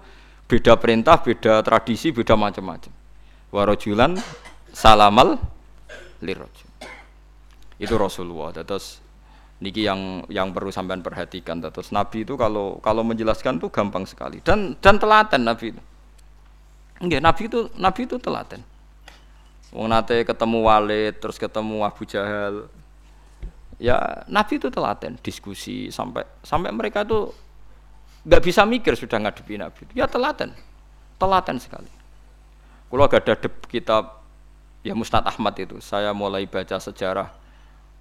beda 0.49 0.73
perintah, 0.81 1.21
beda 1.21 1.61
tradisi, 1.61 2.09
beda 2.09 2.33
macam-macam 2.33 2.97
warojulan 3.49 4.17
salamal 4.73 5.37
lirojul 6.21 6.69
itu 7.79 7.95
Rasulullah. 7.95 8.51
Terus 8.51 8.99
niki 9.63 9.87
yang 9.87 10.27
yang 10.27 10.51
perlu 10.51 10.69
sampean 10.69 10.99
perhatikan. 10.99 11.63
Terus 11.63 11.95
Nabi 11.95 12.27
itu 12.27 12.35
kalau 12.35 12.77
kalau 12.83 13.01
menjelaskan 13.07 13.57
itu 13.57 13.71
gampang 13.71 14.03
sekali. 14.03 14.43
Dan 14.43 14.75
dan 14.83 14.99
telaten 14.99 15.41
Nabi 15.47 15.73
itu. 15.73 15.81
Enggak 16.99 17.21
Nabi 17.23 17.41
itu 17.47 17.59
Nabi 17.79 18.01
itu 18.03 18.15
telaten. 18.19 18.61
Wong 19.71 19.87
nate 19.87 20.25
ketemu 20.27 20.65
Walid 20.65 21.15
terus 21.23 21.39
ketemu 21.39 21.87
Abu 21.87 22.03
Jahal. 22.03 22.67
Ya 23.79 24.27
Nabi 24.27 24.59
itu 24.59 24.67
telaten 24.67 25.15
diskusi 25.23 25.87
sampai 25.87 26.27
sampai 26.43 26.75
mereka 26.75 27.07
tuh 27.07 27.31
nggak 28.27 28.43
bisa 28.43 28.67
mikir 28.67 28.99
sudah 28.99 29.23
ngadepi 29.23 29.55
Nabi 29.55 29.87
ya 29.95 30.03
telaten. 30.03 30.51
Telaten 31.15 31.59
sekali 31.59 31.98
kalau 32.89 33.05
ada 33.05 33.33
kitab 33.69 34.25
ya 34.81 34.97
Mustad 34.97 35.21
Ahmad 35.21 35.53
itu, 35.61 35.77
saya 35.77 36.09
mulai 36.09 36.49
baca 36.49 36.81
sejarah 36.81 37.29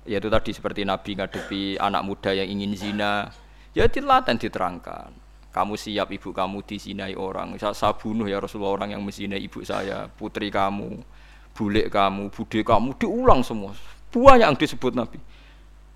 yaitu 0.09 0.33
tadi 0.33 0.57
seperti 0.57 0.89
Nabi 0.89 1.21
ngadepi 1.21 1.77
anak 1.77 2.01
muda 2.01 2.33
yang 2.33 2.49
ingin 2.49 2.73
zina, 2.73 3.29
ya 3.77 3.85
dilaten 3.85 4.41
diterangkan. 4.41 5.13
Kamu 5.53 5.77
siap 5.77 6.09
ibu 6.09 6.33
kamu 6.33 6.65
dizinai 6.65 7.13
orang, 7.13 7.61
saya, 7.61 7.77
saya 7.77 7.93
bunuh 7.93 8.25
ya 8.25 8.41
Rasulullah 8.41 8.81
orang 8.81 8.97
yang 8.97 9.05
menzinai 9.05 9.37
ibu 9.37 9.61
saya, 9.61 10.09
putri 10.09 10.49
kamu, 10.49 11.05
bulik 11.53 11.93
kamu, 11.93 12.33
bude 12.33 12.61
kamu, 12.65 12.97
diulang 12.97 13.45
semua. 13.45 13.77
Banyak 14.09 14.49
yang 14.49 14.57
disebut 14.57 14.97
Nabi. 14.97 15.21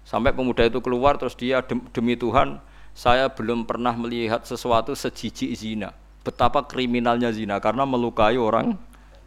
Sampai 0.04 0.36
pemuda 0.36 0.68
itu 0.68 0.84
keluar 0.84 1.16
terus 1.16 1.32
dia 1.32 1.64
demi 1.64 2.12
Tuhan, 2.12 2.60
saya 2.92 3.32
belum 3.32 3.64
pernah 3.64 3.96
melihat 3.96 4.44
sesuatu 4.44 4.92
sejijik 4.92 5.48
zina 5.56 5.96
betapa 6.22 6.66
kriminalnya 6.66 7.34
zina 7.34 7.58
karena 7.58 7.86
melukai 7.86 8.38
orang 8.38 8.78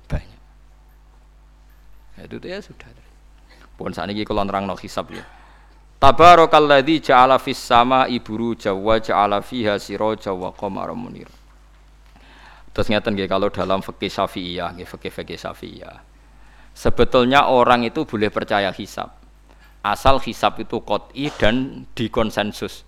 banyak. 0.08 0.42
Ya, 2.20 2.22
itu 2.28 2.38
ya 2.44 2.60
sudah. 2.64 2.88
Pun 3.76 3.92
saat 3.92 4.08
ini 4.08 4.24
kalau 4.24 4.48
nerang 4.48 4.64
no 4.68 4.80
hisab 4.80 5.12
ya. 5.12 5.24
Tabarakalladzi 6.00 7.12
ja'ala 7.12 7.40
fis 7.40 7.60
sama 7.60 8.08
iburu 8.08 8.56
jawa 8.56 9.00
ja'ala 9.00 9.40
fiha 9.40 9.80
siraja 9.80 10.32
wa 10.36 10.52
qamara 10.52 10.96
munir. 10.96 11.28
Terus 12.76 12.92
ngeten 12.92 13.16
nggih 13.16 13.32
kalau 13.32 13.48
dalam 13.48 13.80
fikih 13.80 14.12
Syafi'iyah, 14.12 14.76
nggih 14.76 14.88
fikih-fikih 14.88 15.40
Syafi'iyah. 15.40 16.04
Sebetulnya 16.76 17.48
orang 17.48 17.88
itu 17.88 18.04
boleh 18.04 18.28
percaya 18.28 18.76
hisab. 18.76 19.16
Asal 19.80 20.20
hisab 20.20 20.60
itu 20.60 20.84
qot'i 20.84 21.32
dan 21.40 21.88
dikonsensus. 21.96 22.84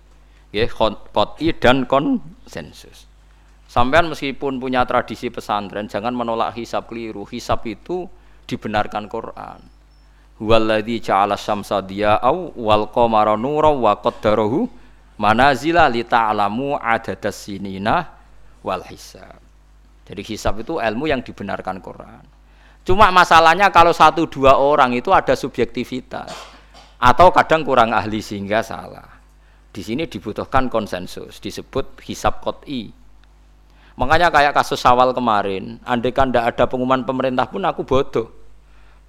Nggih, 0.52 0.68
qot'i 1.12 1.56
dan 1.56 1.88
konsensus. 1.88 3.07
Sampean 3.68 4.08
meskipun 4.08 4.56
punya 4.56 4.88
tradisi 4.88 5.28
pesantren, 5.28 5.92
jangan 5.92 6.16
menolak 6.16 6.56
hisab 6.56 6.88
keliru. 6.88 7.28
Hisab 7.28 7.68
itu 7.68 8.08
dibenarkan 8.48 9.12
Quran. 9.12 9.60
Huwallazi 10.40 11.04
ja'ala 11.04 11.36
syamsa 11.36 11.84
diya'au 11.84 12.56
wal 12.56 12.88
qamara 12.88 13.36
nura 13.36 13.68
wa 13.68 13.92
qaddarahu 14.00 14.64
manazila 15.20 15.84
li 15.92 16.00
ta'lamu 16.00 16.80
adadas 16.80 17.36
sinina 17.44 18.08
wal 18.64 18.80
hisab. 18.88 19.36
Jadi 20.08 20.22
hisab 20.24 20.64
itu 20.64 20.80
ilmu 20.80 21.04
yang 21.04 21.20
dibenarkan 21.20 21.84
Quran. 21.84 22.24
Cuma 22.88 23.12
masalahnya 23.12 23.68
kalau 23.68 23.92
satu 23.92 24.24
dua 24.24 24.56
orang 24.56 24.96
itu 24.96 25.12
ada 25.12 25.36
subjektivitas 25.36 26.32
atau 26.96 27.28
kadang 27.36 27.60
kurang 27.68 27.92
ahli 27.92 28.24
sehingga 28.24 28.64
salah. 28.64 29.20
Di 29.68 29.84
sini 29.84 30.08
dibutuhkan 30.08 30.72
konsensus, 30.72 31.36
disebut 31.36 32.00
hisab 32.08 32.40
kot'i. 32.40 32.97
Makanya 33.98 34.30
kayak 34.30 34.54
kasus 34.54 34.78
awal 34.86 35.10
kemarin, 35.10 35.82
andai 35.82 36.14
kan 36.14 36.30
tidak 36.30 36.54
ada 36.54 36.70
pengumuman 36.70 37.02
pemerintah 37.02 37.50
pun 37.50 37.66
aku 37.66 37.82
bodoh. 37.82 38.30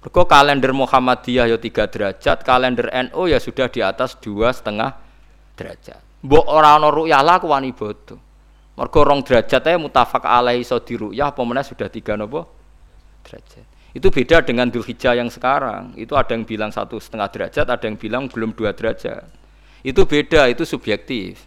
Mergo 0.02 0.26
kalender 0.26 0.74
Muhammadiyah 0.74 1.46
ya 1.46 1.58
tiga 1.62 1.86
derajat, 1.86 2.42
kalender 2.42 2.90
NU 3.06 3.30
ya 3.30 3.38
sudah 3.38 3.70
di 3.70 3.86
atas 3.86 4.18
dua 4.18 4.50
setengah 4.50 4.98
derajat. 5.54 6.02
Mbok 6.26 6.46
ora 6.50 6.74
ana 6.74 6.90
ru'yah 6.90 7.22
lah 7.22 7.38
aku 7.38 7.46
wani 7.46 7.70
bodoh. 7.70 8.18
Mergo 8.74 9.00
rong 9.06 9.22
derajat 9.22 9.62
ae 9.70 9.78
mutafak 9.78 10.26
alaihi 10.26 10.66
iso 10.66 10.82
diruyah 10.82 11.30
apa 11.30 11.40
sudah 11.62 11.86
tiga 11.86 12.18
nopo 12.18 12.50
derajat. 13.22 13.62
Itu 13.94 14.10
beda 14.10 14.42
dengan 14.42 14.72
Dzulhijjah 14.72 15.18
yang 15.18 15.30
sekarang. 15.30 15.94
Itu 15.94 16.18
ada 16.18 16.34
yang 16.34 16.42
bilang 16.42 16.74
satu 16.74 16.98
setengah 16.98 17.30
derajat, 17.30 17.66
ada 17.68 17.84
yang 17.86 17.94
bilang 17.94 18.26
belum 18.26 18.58
dua 18.58 18.74
derajat. 18.74 19.26
Itu 19.86 20.06
beda, 20.06 20.50
itu 20.50 20.66
subjektif. 20.66 21.46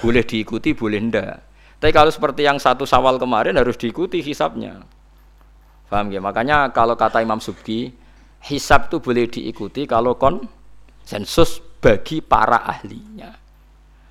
Boleh 0.00 0.24
diikuti, 0.24 0.72
boleh 0.72 1.00
ndak. 1.06 1.45
Tapi 1.76 1.92
kalau 1.92 2.08
seperti 2.08 2.48
yang 2.48 2.56
satu 2.56 2.88
sawal 2.88 3.20
kemarin 3.20 3.56
harus 3.60 3.76
diikuti 3.76 4.24
hisapnya. 4.24 4.80
Paham 5.86 6.08
ya? 6.08 6.20
Makanya 6.24 6.72
kalau 6.72 6.96
kata 6.96 7.20
Imam 7.20 7.38
Subki, 7.38 7.92
hisap 8.48 8.88
itu 8.88 8.98
boleh 8.98 9.28
diikuti 9.28 9.84
kalau 9.84 10.16
konsensus 10.16 11.60
bagi 11.78 12.24
para 12.24 12.64
ahlinya. 12.64 13.36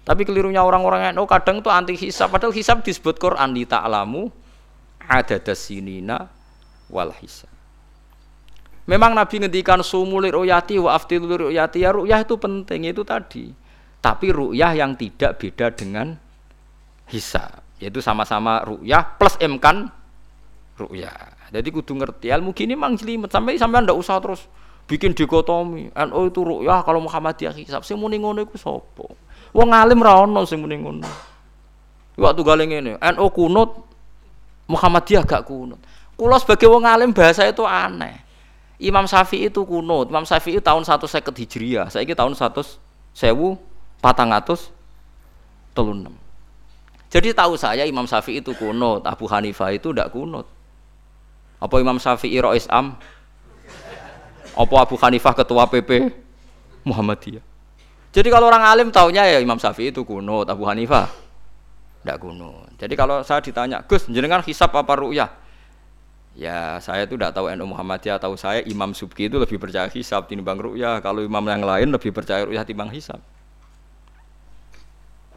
Tapi 0.06 0.22
kelirunya 0.22 0.62
orang-orang 0.62 1.10
yang 1.10 1.26
oh, 1.26 1.26
kadang 1.26 1.66
itu 1.66 1.70
anti 1.74 1.98
hisab. 1.98 2.30
Padahal 2.30 2.54
hisab 2.54 2.86
disebut 2.86 3.18
Quran 3.18 3.58
di 3.58 3.66
ta'lamu 3.66 4.30
ada 5.02 5.42
dasinina 5.42 6.30
wal 6.94 7.10
hisab. 7.18 7.50
Memang 8.86 9.18
Nabi 9.18 9.42
ngendikan 9.42 9.82
sumulir 9.82 10.38
ruyati 10.38 10.78
wa 10.78 10.94
aftilur 10.94 11.50
ruyati 11.50 11.82
ya 11.82 11.90
ruyah 11.90 12.22
itu 12.22 12.38
penting 12.38 12.86
itu 12.86 13.02
tadi. 13.02 13.50
Tapi 13.98 14.30
ruyah 14.30 14.78
yang 14.78 14.94
tidak 14.94 15.42
beda 15.42 15.74
dengan 15.74 16.14
hisab. 17.10 17.62
Yaitu 17.82 18.00
sama-sama 18.00 18.64
ruyah 18.64 19.04
plus 19.20 19.36
emkan 19.42 19.92
ruyah. 20.80 21.36
Jadi 21.52 21.70
kudu 21.72 21.96
ngerti 21.96 22.32
ilmu 22.32 22.52
gini 22.52 22.74
mang 22.74 22.96
jelimet 22.98 23.32
sampai 23.32 23.60
sampai 23.60 23.86
ndak 23.86 23.98
usah 23.98 24.18
terus 24.20 24.48
bikin 24.90 25.12
dikotomi. 25.14 25.92
NU 25.92 26.22
itu 26.28 26.42
ruyah 26.42 26.82
kalau 26.82 27.04
Muhammadiyah 27.04 27.54
hisab. 27.56 27.84
Sing 27.84 28.00
muni 28.00 28.18
ngono 28.22 28.44
iku 28.44 28.56
sapa? 28.58 29.06
Wong 29.56 29.70
alim 29.72 30.00
ra 30.04 30.24
ono 30.24 30.44
sing 30.44 30.60
muni 30.60 30.80
ngono. 30.80 31.08
Waktu 32.16 32.42
gale 32.48 32.64
ngene, 32.64 32.96
NU 32.96 33.26
kunut 33.36 33.76
Muhammadiyah 34.72 35.28
gak 35.28 35.44
kunut. 35.46 35.80
Kula 36.16 36.40
sebagai 36.40 36.72
wong 36.72 36.88
alim 36.88 37.12
bahasa 37.12 37.44
itu 37.44 37.68
aneh. 37.68 38.24
Imam 38.80 39.04
Syafi'i 39.04 39.52
itu 39.52 39.64
kunut. 39.68 40.08
Imam 40.08 40.24
Syafi'i 40.24 40.64
tahun 40.64 40.88
150 40.88 41.12
Hijriah. 41.44 41.92
Saiki 41.92 42.16
tahun 42.16 42.36
100 42.36 42.80
sewu 43.16 43.60
patang 44.04 44.32
atus 44.36 44.72
telun 45.72 46.12
Jadi 47.16 47.32
tahu 47.32 47.56
saya 47.56 47.88
Imam 47.88 48.04
Syafi'i 48.04 48.44
itu 48.44 48.52
kunut, 48.60 49.08
Abu 49.08 49.24
Hanifah 49.32 49.72
itu 49.72 49.96
tidak 49.96 50.12
kunut. 50.12 50.44
Apa 51.64 51.80
Imam 51.80 51.96
Syafi'i 51.96 52.36
Rois 52.44 52.68
Am? 52.68 53.00
Apa 54.52 54.76
Abu 54.84 55.00
Hanifah 55.00 55.32
ketua 55.32 55.64
PP 55.72 56.12
Muhammadiyah? 56.84 57.40
Jadi 58.12 58.28
kalau 58.28 58.52
orang 58.52 58.68
alim 58.68 58.92
taunya 58.92 59.24
ya 59.32 59.40
Imam 59.40 59.56
Syafi'i 59.56 59.96
itu 59.96 60.04
kuno, 60.04 60.44
Abu 60.44 60.68
Hanifah 60.68 61.08
tidak 62.04 62.20
kuno. 62.20 62.68
Jadi 62.76 63.00
kalau 63.00 63.24
saya 63.24 63.40
ditanya, 63.40 63.80
Gus, 63.88 64.12
jenengan 64.12 64.44
hisap 64.44 64.76
apa 64.76 65.00
ru'yah? 65.00 65.32
Ya 66.36 66.84
saya 66.84 67.08
itu 67.08 67.16
tidak 67.16 67.32
tahu 67.32 67.48
NU 67.56 67.64
Muhammadiyah, 67.72 68.20
tahu 68.20 68.36
saya 68.36 68.60
Imam 68.68 68.92
Subki 68.92 69.32
itu 69.32 69.40
lebih 69.40 69.56
percaya 69.56 69.88
hisap 69.88 70.28
timbang 70.28 70.60
ru'yah. 70.60 71.00
Kalau 71.00 71.24
imam 71.24 71.48
yang 71.48 71.64
lain 71.64 71.96
lebih 71.96 72.12
percaya 72.12 72.44
ru'yah 72.44 72.68
timbang 72.68 72.92
hisap. 72.92 73.24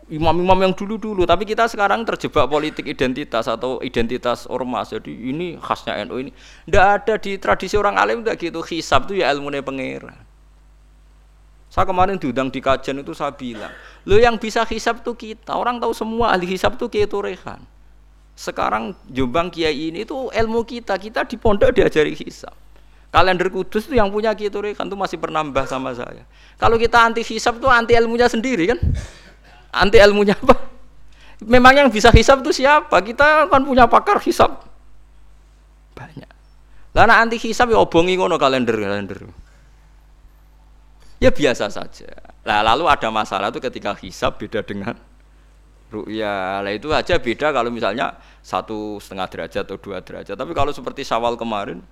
Imam-imam 0.09 0.56
yang 0.64 0.72
dulu-dulu, 0.72 1.28
tapi 1.28 1.44
kita 1.44 1.68
sekarang 1.68 2.00
terjebak 2.09 2.48
politik 2.48 2.88
identitas 2.88 3.44
atau 3.44 3.76
identitas 3.84 4.48
ormas. 4.48 4.88
Jadi 4.88 5.12
ini 5.12 5.61
khasnya 5.61 6.00
NU 6.09 6.16
ini. 6.24 6.32
Tidak 6.64 6.84
ada 6.84 7.14
di 7.20 7.36
tradisi 7.36 7.76
orang 7.76 8.00
alim 8.00 8.24
tidak 8.24 8.40
gitu. 8.40 8.64
Hisap 8.64 9.04
itu 9.04 9.20
ya 9.20 9.28
ilmunya 9.36 9.61
pangeran. 9.61 10.16
Saya 11.68 11.84
kemarin 11.84 12.16
diundang 12.16 12.48
di 12.48 12.64
kajian 12.64 13.04
itu 13.04 13.12
saya 13.12 13.36
bilang, 13.36 13.68
lo 14.09 14.16
yang 14.16 14.40
bisa 14.40 14.64
hisap 14.64 15.04
tuh 15.04 15.12
kita. 15.12 15.52
Orang 15.52 15.76
tahu 15.76 15.92
semua 15.92 16.32
ahli 16.32 16.48
hisap 16.48 16.80
tuh 16.80 16.88
Kiai 16.88 17.04
Turehan. 17.04 17.61
Sekarang 18.32 18.96
Jombang 19.12 19.52
Kiai 19.52 19.92
ini 19.92 20.09
itu 20.09 20.32
ilmu 20.32 20.64
kita. 20.64 20.96
Kita 20.96 21.28
di 21.28 21.36
pondok 21.36 21.76
diajari 21.76 22.16
hisap. 22.16 22.56
Kalender 23.12 23.52
kudus 23.52 23.84
itu 23.84 24.00
yang 24.00 24.09
punya 24.09 24.32
Kiai 24.32 24.48
Turehan 24.48 24.88
tuh 24.88 24.96
masih 24.96 25.20
penambah 25.20 25.68
sama 25.68 25.92
saya. 25.92 26.24
Kalau 26.56 26.80
kita 26.80 27.04
anti 27.04 27.20
hisap 27.20 27.61
tuh 27.61 27.68
anti 27.68 27.92
ilmunya 27.92 28.32
sendiri 28.32 28.72
kan? 28.72 28.80
Anti 29.72 30.00
ilmunya 30.00 30.36
apa? 30.36 30.56
Memang 31.44 31.74
yang 31.76 31.88
bisa 31.92 32.10
hisap 32.10 32.42
itu 32.42 32.64
siapa? 32.64 32.98
Kita 33.04 33.46
kan 33.46 33.62
punya 33.62 33.86
pakar 33.86 34.18
hisap. 34.24 34.64
Banyak. 35.94 36.30
Karena 36.96 37.14
anti 37.22 37.38
hisap 37.38 37.70
ya 37.70 37.78
obongi 37.78 38.18
ngono 38.18 38.34
kalender 38.40 38.74
kalender. 38.74 39.22
Ya 41.22 41.30
biasa 41.30 41.70
saja. 41.70 42.10
Nah, 42.42 42.62
lalu 42.62 42.90
ada 42.90 43.10
masalah 43.10 43.50
itu 43.50 43.62
ketika 43.62 43.94
hisab 43.98 44.38
beda 44.38 44.66
dengan 44.66 44.98
ru'ya. 45.90 46.62
Lah 46.62 46.72
itu 46.72 46.90
aja 46.90 47.18
beda 47.18 47.50
kalau 47.50 47.70
misalnya 47.70 48.18
satu 48.42 48.98
setengah 49.02 49.26
derajat 49.30 49.62
atau 49.66 49.78
dua 49.78 50.02
derajat. 50.02 50.34
Tapi 50.34 50.52
kalau 50.54 50.70
seperti 50.70 51.02
sawal 51.02 51.34
kemarin, 51.34 51.82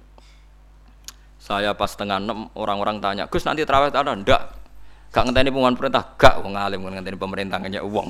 saya 1.36 1.70
pas 1.76 1.90
setengah 1.92 2.18
enam 2.18 2.50
orang-orang 2.58 2.98
tanya, 2.98 3.24
Gus 3.30 3.46
nanti 3.46 3.62
terawih 3.62 3.94
ada? 3.94 4.10
Enggak. 4.10 4.65
Gak 5.14 5.22
ngenteni 5.24 5.48
pengumuman 5.48 5.76
perintah, 5.78 6.04
gak 6.18 6.44
wong 6.44 6.54
alim 6.59 6.82
ngenteni 6.84 7.16
pemerintah 7.16 7.59
ngenya 7.62 7.80
uang. 7.82 8.07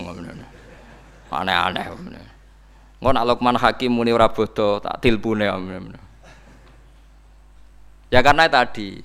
Aneh-aneh. 1.30 1.86
Nggak 2.96 3.12
nak 3.12 3.62
Hakim 3.62 3.92
muni 3.92 4.10
ora 4.10 4.32
bodoh, 4.32 4.80
tak 4.80 4.98
tilpune. 5.04 5.46
Ya 8.08 8.22
karena 8.22 8.46
tadi 8.46 9.02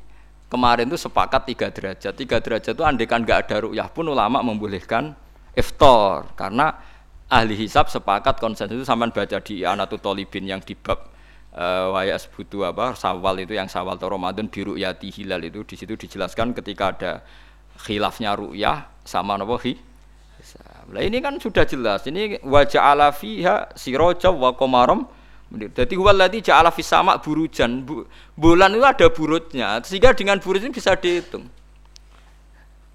kemarin 0.47 0.87
itu 0.87 0.97
sepakat 0.97 1.41
tiga 1.49 1.67
derajat. 1.69 2.13
Tiga 2.15 2.37
derajat 2.39 2.73
itu 2.73 2.83
andekan 2.85 3.25
nggak 3.25 3.49
ada 3.49 3.55
rukyah 3.67 3.87
pun 3.91 4.05
ulama 4.07 4.39
membolehkan 4.45 5.13
iftar 5.57 6.31
karena 6.39 6.71
ahli 7.31 7.55
hisab 7.55 7.87
sepakat 7.87 8.39
konsensus 8.39 8.75
itu 8.75 8.85
sama 8.87 9.07
baca 9.07 9.39
di 9.39 9.63
Anatu 9.63 9.95
Tolibin 9.99 10.47
yang 10.47 10.59
di 10.59 10.75
bab 10.75 11.11
uh, 11.55 11.95
waya 11.95 12.19
sebutu 12.19 12.63
apa 12.67 12.95
sawal 12.95 13.39
itu 13.39 13.55
yang 13.55 13.71
sawal 13.71 13.95
atau 13.95 14.11
Ramadan 14.11 14.51
biru 14.51 14.75
yati 14.75 15.11
hilal 15.11 15.43
itu 15.43 15.63
di 15.63 15.75
situ 15.79 15.95
dijelaskan 15.95 16.51
ketika 16.55 16.91
ada 16.91 17.11
khilafnya 17.81 18.37
rukyah 18.37 18.87
sama 19.05 19.37
nopo 19.37 19.57
hi 19.61 19.75
Nah 20.91 20.99
ini 20.99 21.23
kan 21.23 21.39
sudah 21.39 21.63
jelas. 21.63 22.03
Ini 22.03 22.43
wajah 22.43 22.91
ala 22.91 23.15
fiha 23.15 23.71
siroja 23.79 24.27
wa 24.27 24.51
komarom 24.51 25.07
jadi 25.51 25.99
waladhi 25.99 26.39
ja'ala 26.39 26.71
fis 26.71 26.87
sama 26.87 27.19
burujan. 27.19 27.83
bulan 28.39 28.71
itu 28.71 28.85
ada 28.87 29.07
burutnya, 29.11 29.83
sehingga 29.83 30.15
dengan 30.15 30.39
burut 30.39 30.63
ini 30.63 30.71
bisa 30.71 30.95
dihitung. 30.95 31.51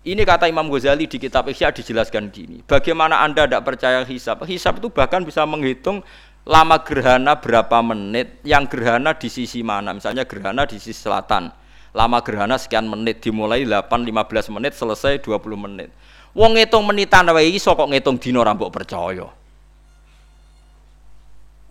Ini 0.07 0.23
kata 0.25 0.49
Imam 0.49 0.71
Ghazali 0.71 1.05
di 1.05 1.21
kitab 1.21 1.51
Ihya 1.51 1.75
dijelaskan 1.75 2.33
gini. 2.33 2.63
Bagaimana 2.65 3.21
Anda 3.27 3.45
tidak 3.45 3.67
percaya 3.67 4.07
hisab? 4.07 4.47
Hisab 4.47 4.79
itu 4.81 4.89
bahkan 4.89 5.21
bisa 5.27 5.43
menghitung 5.45 6.01
lama 6.47 6.79
gerhana 6.81 7.37
berapa 7.37 7.83
menit, 7.83 8.41
yang 8.47 8.71
gerhana 8.71 9.13
di 9.19 9.29
sisi 9.29 9.61
mana. 9.67 9.93
Misalnya 9.93 10.25
gerhana 10.25 10.65
di 10.65 10.79
sisi 10.81 10.97
selatan. 10.97 11.53
Lama 11.97 12.21
gerhana 12.21 12.61
sekian 12.61 12.85
menit, 12.85 13.25
dimulai 13.25 13.65
8-15 13.65 14.53
menit, 14.53 14.77
selesai 14.77 15.17
20 15.25 15.57
menit. 15.57 15.89
Wong 16.37 16.53
ngitung 16.53 16.85
menitan 16.85 17.25
wae 17.33 17.49
iso 17.49 17.73
kok 17.73 17.89
ngitung 17.89 18.21
dino 18.21 18.45
rambut 18.45 18.69
percaya. 18.69 19.25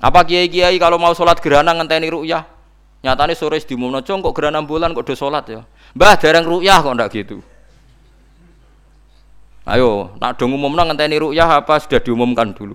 Apa 0.01 0.26
kiai-kiai 0.26 0.82
kalau 0.82 0.97
mau 0.97 1.13
sholat 1.13 1.38
gerhana 1.38 1.78
ngenteni 1.78 2.09
ru'yah? 2.09 2.41
Nyatanya 3.05 3.38
sore 3.38 3.61
di 3.61 3.69
diumumno, 3.69 4.01
kok 4.01 4.34
gerhana 4.34 4.65
bulan 4.65 4.97
kok 4.97 5.05
do 5.05 5.13
sholat 5.13 5.45
ya?" 5.45 5.61
Mbah 5.93 6.17
dereng 6.17 6.49
ru'yah 6.49 6.82
kok 6.82 6.93
ndak 6.97 7.09
gitu. 7.13 7.45
Ayo, 9.69 10.17
nak 10.17 10.41
do 10.41 10.49
ngumumno 10.49 10.89
ngenteni 10.89 11.21
ru'yah 11.21 11.61
apa 11.61 11.78
sudah 11.78 12.01
diumumkan 12.01 12.49
dulu? 12.49 12.73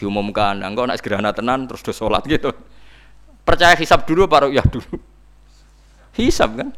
Diumumkan. 0.00 0.64
Nah, 0.64 0.72
engko 0.72 0.88
nak 0.88 0.96
gerhana 1.04 1.36
tenan 1.36 1.68
terus 1.68 1.84
do 1.84 1.92
sholat 1.92 2.24
gitu. 2.32 2.56
Percaya 3.44 3.76
hisab 3.76 4.08
dulu 4.08 4.24
apa 4.24 4.48
ru'yah 4.48 4.64
dulu? 4.64 5.11
Hisab 6.12 6.60
kan? 6.60 6.70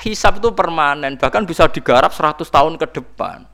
Hisab 0.00 0.38
itu 0.38 0.52
permanen, 0.52 1.16
bahkan 1.16 1.44
bisa 1.44 1.68
digarap 1.68 2.12
100 2.12 2.44
tahun 2.46 2.74
ke 2.76 2.86
depan. 3.00 3.48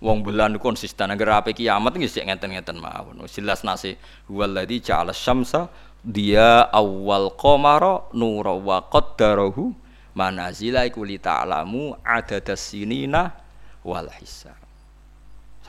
Wong 0.00 0.24
bulan 0.24 0.56
konsisten 0.56 1.12
agar 1.12 1.44
apa 1.44 1.52
kiamat 1.52 1.92
nggih 1.92 2.08
sik 2.08 2.24
ngeten-ngeten 2.24 2.80
mawon. 2.80 3.20
Jelas 3.28 3.60
nasi 3.60 4.00
waladhi 4.32 4.80
ja'ala 4.80 5.12
syamsa 5.12 5.68
dia 6.00 6.64
awal 6.72 7.36
qamara 7.36 8.08
nura 8.16 8.56
wa 8.56 8.80
qaddarahu 8.88 9.76
manazila 10.16 10.88
iku 10.88 11.04
li 11.04 11.20
ta'lamu 11.20 12.00
adadas 12.00 12.72
sinina 12.72 13.36
wal 13.84 14.08
hisab. 14.20 14.59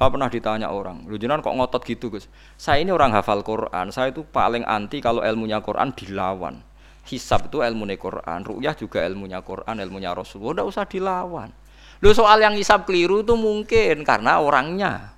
Saya 0.02 0.10
pernah 0.10 0.34
ditanya 0.34 0.74
orang, 0.74 1.06
lu 1.06 1.14
jenengan 1.14 1.46
kok 1.46 1.54
ngotot 1.54 1.86
gitu 1.86 2.10
Gus? 2.10 2.26
Saya 2.58 2.82
ini 2.82 2.90
orang 2.90 3.14
hafal 3.14 3.46
Quran, 3.46 3.94
saya 3.94 4.10
itu 4.10 4.26
paling 4.26 4.66
anti 4.66 4.98
kalau 4.98 5.22
ilmunya 5.22 5.62
Quran 5.62 5.94
dilawan. 5.94 6.58
Hisab 7.06 7.54
itu 7.54 7.62
ilmu 7.62 7.86
Quran, 8.02 8.42
ru'yah 8.42 8.74
juga 8.74 9.06
ilmunya 9.06 9.46
Quran, 9.46 9.78
ilmunya 9.78 10.10
Rasulullah, 10.18 10.66
udah 10.66 10.74
usah 10.74 10.90
dilawan. 10.90 11.54
Lu 12.02 12.10
soal 12.18 12.42
yang 12.42 12.58
hisab 12.58 12.90
keliru 12.90 13.22
itu 13.22 13.38
mungkin 13.38 14.02
karena 14.02 14.42
orangnya. 14.42 15.14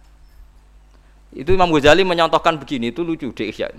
Itu 1.31 1.55
Imam 1.55 1.71
Ghazali 1.71 2.03
menyontohkan 2.03 2.59
begini, 2.59 2.91
itu 2.91 3.07
lucu 3.07 3.31
deh 3.31 3.55
ya. 3.55 3.71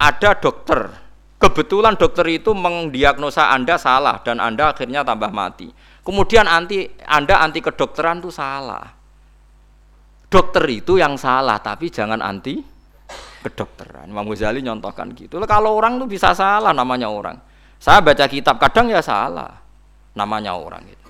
Ada 0.00 0.40
dokter, 0.40 0.88
kebetulan 1.36 2.00
dokter 2.00 2.24
itu 2.32 2.56
mendiagnosa 2.56 3.52
Anda 3.52 3.76
salah 3.76 4.24
dan 4.24 4.40
Anda 4.40 4.72
akhirnya 4.72 5.04
tambah 5.04 5.28
mati. 5.36 5.68
Kemudian 6.00 6.48
anti 6.48 6.88
Anda 7.04 7.44
anti 7.44 7.60
kedokteran 7.60 8.24
itu 8.24 8.32
salah 8.32 8.96
dokter 10.28 10.64
itu 10.68 11.00
yang 11.00 11.16
salah 11.16 11.56
tapi 11.58 11.88
jangan 11.88 12.20
anti 12.20 12.60
kedokteran. 13.42 14.12
Imam 14.12 14.28
Ghazali 14.28 14.60
nyontohkan 14.60 15.16
gitu. 15.16 15.40
Kalau 15.48 15.76
orang 15.76 15.96
tuh 15.96 16.08
bisa 16.08 16.36
salah 16.36 16.70
namanya 16.76 17.08
orang. 17.08 17.36
Saya 17.80 18.04
baca 18.04 18.26
kitab 18.28 18.60
kadang 18.60 18.92
ya 18.92 19.00
salah 19.00 19.56
namanya 20.12 20.54
orang 20.58 20.84
gitu. 20.84 21.08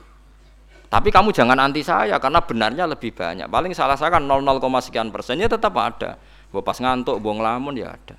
Tapi 0.89 1.13
kamu 1.13 1.37
jangan 1.37 1.59
anti 1.61 1.85
saya 1.85 2.17
karena 2.17 2.41
benarnya 2.41 2.85
lebih 2.89 3.13
banyak. 3.13 3.49
Paling 3.49 3.73
salah 3.77 3.97
saya 3.99 4.09
kan 4.09 4.25
0, 4.25 4.41
sekian 4.81 5.13
persennya 5.13 5.49
tetap 5.49 5.77
ada. 5.77 6.17
Bawa 6.49 6.65
pas 6.65 6.81
ngantuk 6.81 7.21
buang 7.21 7.45
lamun 7.45 7.77
ya 7.77 7.93
ada. 7.93 8.17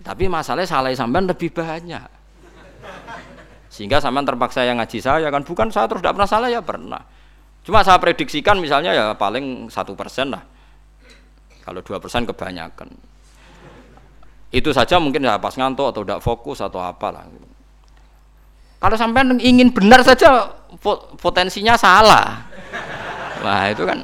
Tapi 0.00 0.24
masalahnya 0.24 0.68
salah 0.68 0.88
sampean 0.96 1.28
lebih 1.28 1.52
banyak. 1.52 2.08
Sehingga 3.68 4.00
sampean 4.00 4.24
terpaksa 4.24 4.64
yang 4.64 4.80
ngaji 4.80 4.98
saya 5.04 5.28
kan. 5.28 5.44
Bukan 5.44 5.68
saya 5.68 5.84
terus 5.84 6.00
tidak 6.00 6.16
pernah 6.16 6.30
salah 6.30 6.48
ya 6.48 6.64
pernah 6.64 7.04
Cuma 7.62 7.86
saya 7.86 7.98
prediksikan 8.02 8.58
misalnya 8.58 8.90
ya 8.90 9.04
paling 9.14 9.70
satu 9.70 9.94
persen 9.94 10.34
lah. 10.34 10.42
Kalau 11.62 11.78
dua 11.82 12.02
persen 12.02 12.26
kebanyakan. 12.26 12.90
Itu 14.50 14.74
saja 14.74 14.98
mungkin 14.98 15.22
ya 15.22 15.38
pas 15.38 15.54
ngantuk 15.54 15.94
atau 15.94 16.02
tidak 16.02 16.20
fokus 16.20 16.58
atau 16.58 16.82
apalah. 16.82 17.24
Kalau 18.82 18.96
sampai 18.98 19.22
ingin 19.38 19.70
benar 19.70 20.02
saja 20.02 20.50
potensinya 21.22 21.78
salah. 21.78 22.50
Wah 23.46 23.70
itu 23.70 23.86
kan. 23.86 24.02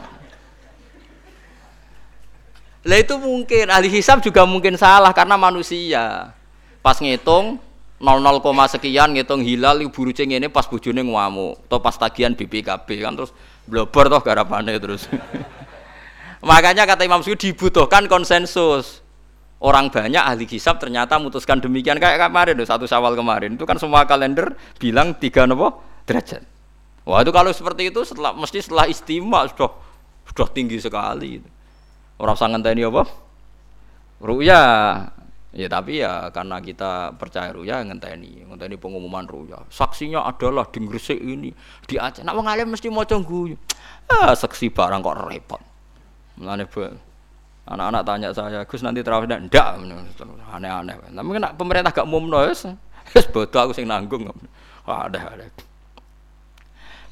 Lah 2.87 2.99
itu 3.03 3.19
mungkin 3.19 3.69
ahli 3.75 3.91
hisab 3.91 4.23
juga 4.23 4.47
mungkin 4.47 4.79
salah 4.79 5.11
karena 5.11 5.35
manusia. 5.35 6.31
Pas 6.79 6.95
ngitung 7.03 7.59
00, 7.99 8.79
sekian 8.79 9.11
ngitung 9.11 9.43
hilal 9.43 9.83
ibu 9.83 9.99
rucing 9.99 10.31
ini 10.31 10.47
pas 10.47 10.71
bujune 10.71 11.03
ngamuk 11.03 11.67
atau 11.67 11.83
pas 11.83 11.99
tagihan 11.99 12.31
BPKB 12.31 13.03
kan 13.03 13.19
terus 13.19 13.35
blobor 13.69 14.09
toh 14.09 14.25
garapane 14.25 14.75
terus. 14.81 15.05
Makanya 16.49 16.89
kata 16.89 17.05
Imam 17.05 17.21
Suyuti 17.21 17.53
dibutuhkan 17.53 18.09
konsensus. 18.09 19.05
Orang 19.59 19.91
banyak 19.91 20.23
ahli 20.23 20.47
hisab 20.47 20.79
ternyata 20.79 21.19
memutuskan 21.19 21.59
demikian. 21.59 21.99
Kayak 21.99 22.31
kemarin 22.31 22.57
satu 22.62 22.87
sawal 22.87 23.19
kemarin. 23.19 23.59
Itu 23.59 23.66
kan 23.66 23.77
semua 23.77 24.07
kalender 24.07 24.55
bilang 24.79 25.19
tiga 25.19 25.51
nopo 25.51 25.83
derajat. 26.07 26.47
Wah 27.03 27.27
itu 27.27 27.33
kalau 27.35 27.51
seperti 27.51 27.91
itu 27.91 28.01
setelah 28.07 28.33
mesti 28.39 28.62
setelah 28.62 28.87
istimewa 28.87 29.51
sudah 29.51 29.71
sudah 30.31 30.49
tinggi 30.55 30.79
sekali. 30.79 31.43
Orang 32.23 32.39
sangat 32.39 32.62
ini 32.71 32.87
apa? 32.87 33.03
Ruya 34.23 34.62
Ya 35.49 35.64
tapi 35.64 36.05
ya 36.05 36.28
karena 36.28 36.61
kita 36.61 37.16
percaya 37.16 37.49
ruya 37.57 37.80
ngenteni, 37.80 38.44
ngenteni 38.44 38.76
pengumuman 38.76 39.24
ruya. 39.24 39.64
Saksinya 39.72 40.28
adalah 40.28 40.68
di 40.68 40.84
Gresik 40.84 41.16
ini, 41.16 41.49
di 41.88 41.96
Aceh. 41.96 42.20
Nak 42.20 42.36
wong 42.36 42.49
mesti 42.68 42.92
maca 42.92 43.16
guyu. 43.16 43.57
Ah, 44.12 44.36
saksi 44.36 44.68
barang 44.68 45.01
kok 45.01 45.16
repot. 45.24 45.62
Mulane 46.36 46.68
anak-anak 47.68 48.03
tanya 48.05 48.28
saya, 48.32 48.64
Gus 48.64 48.80
nanti 48.80 49.05
terawih 49.05 49.28
ndak? 49.28 49.40
Ndak, 49.49 49.68
aneh-aneh. 50.53 50.96
Tapi 51.12 51.28
kan 51.36 51.53
pemerintah 51.57 51.92
gak 51.92 52.09
umumno 52.09 52.44
wis. 52.49 52.64
Wis 53.12 53.26
bodoh 53.28 53.61
aku 53.61 53.72
sing 53.76 53.88
nanggung. 53.88 54.28
Wah, 54.88 55.09
ada 55.09 55.32
ada. 55.32 55.44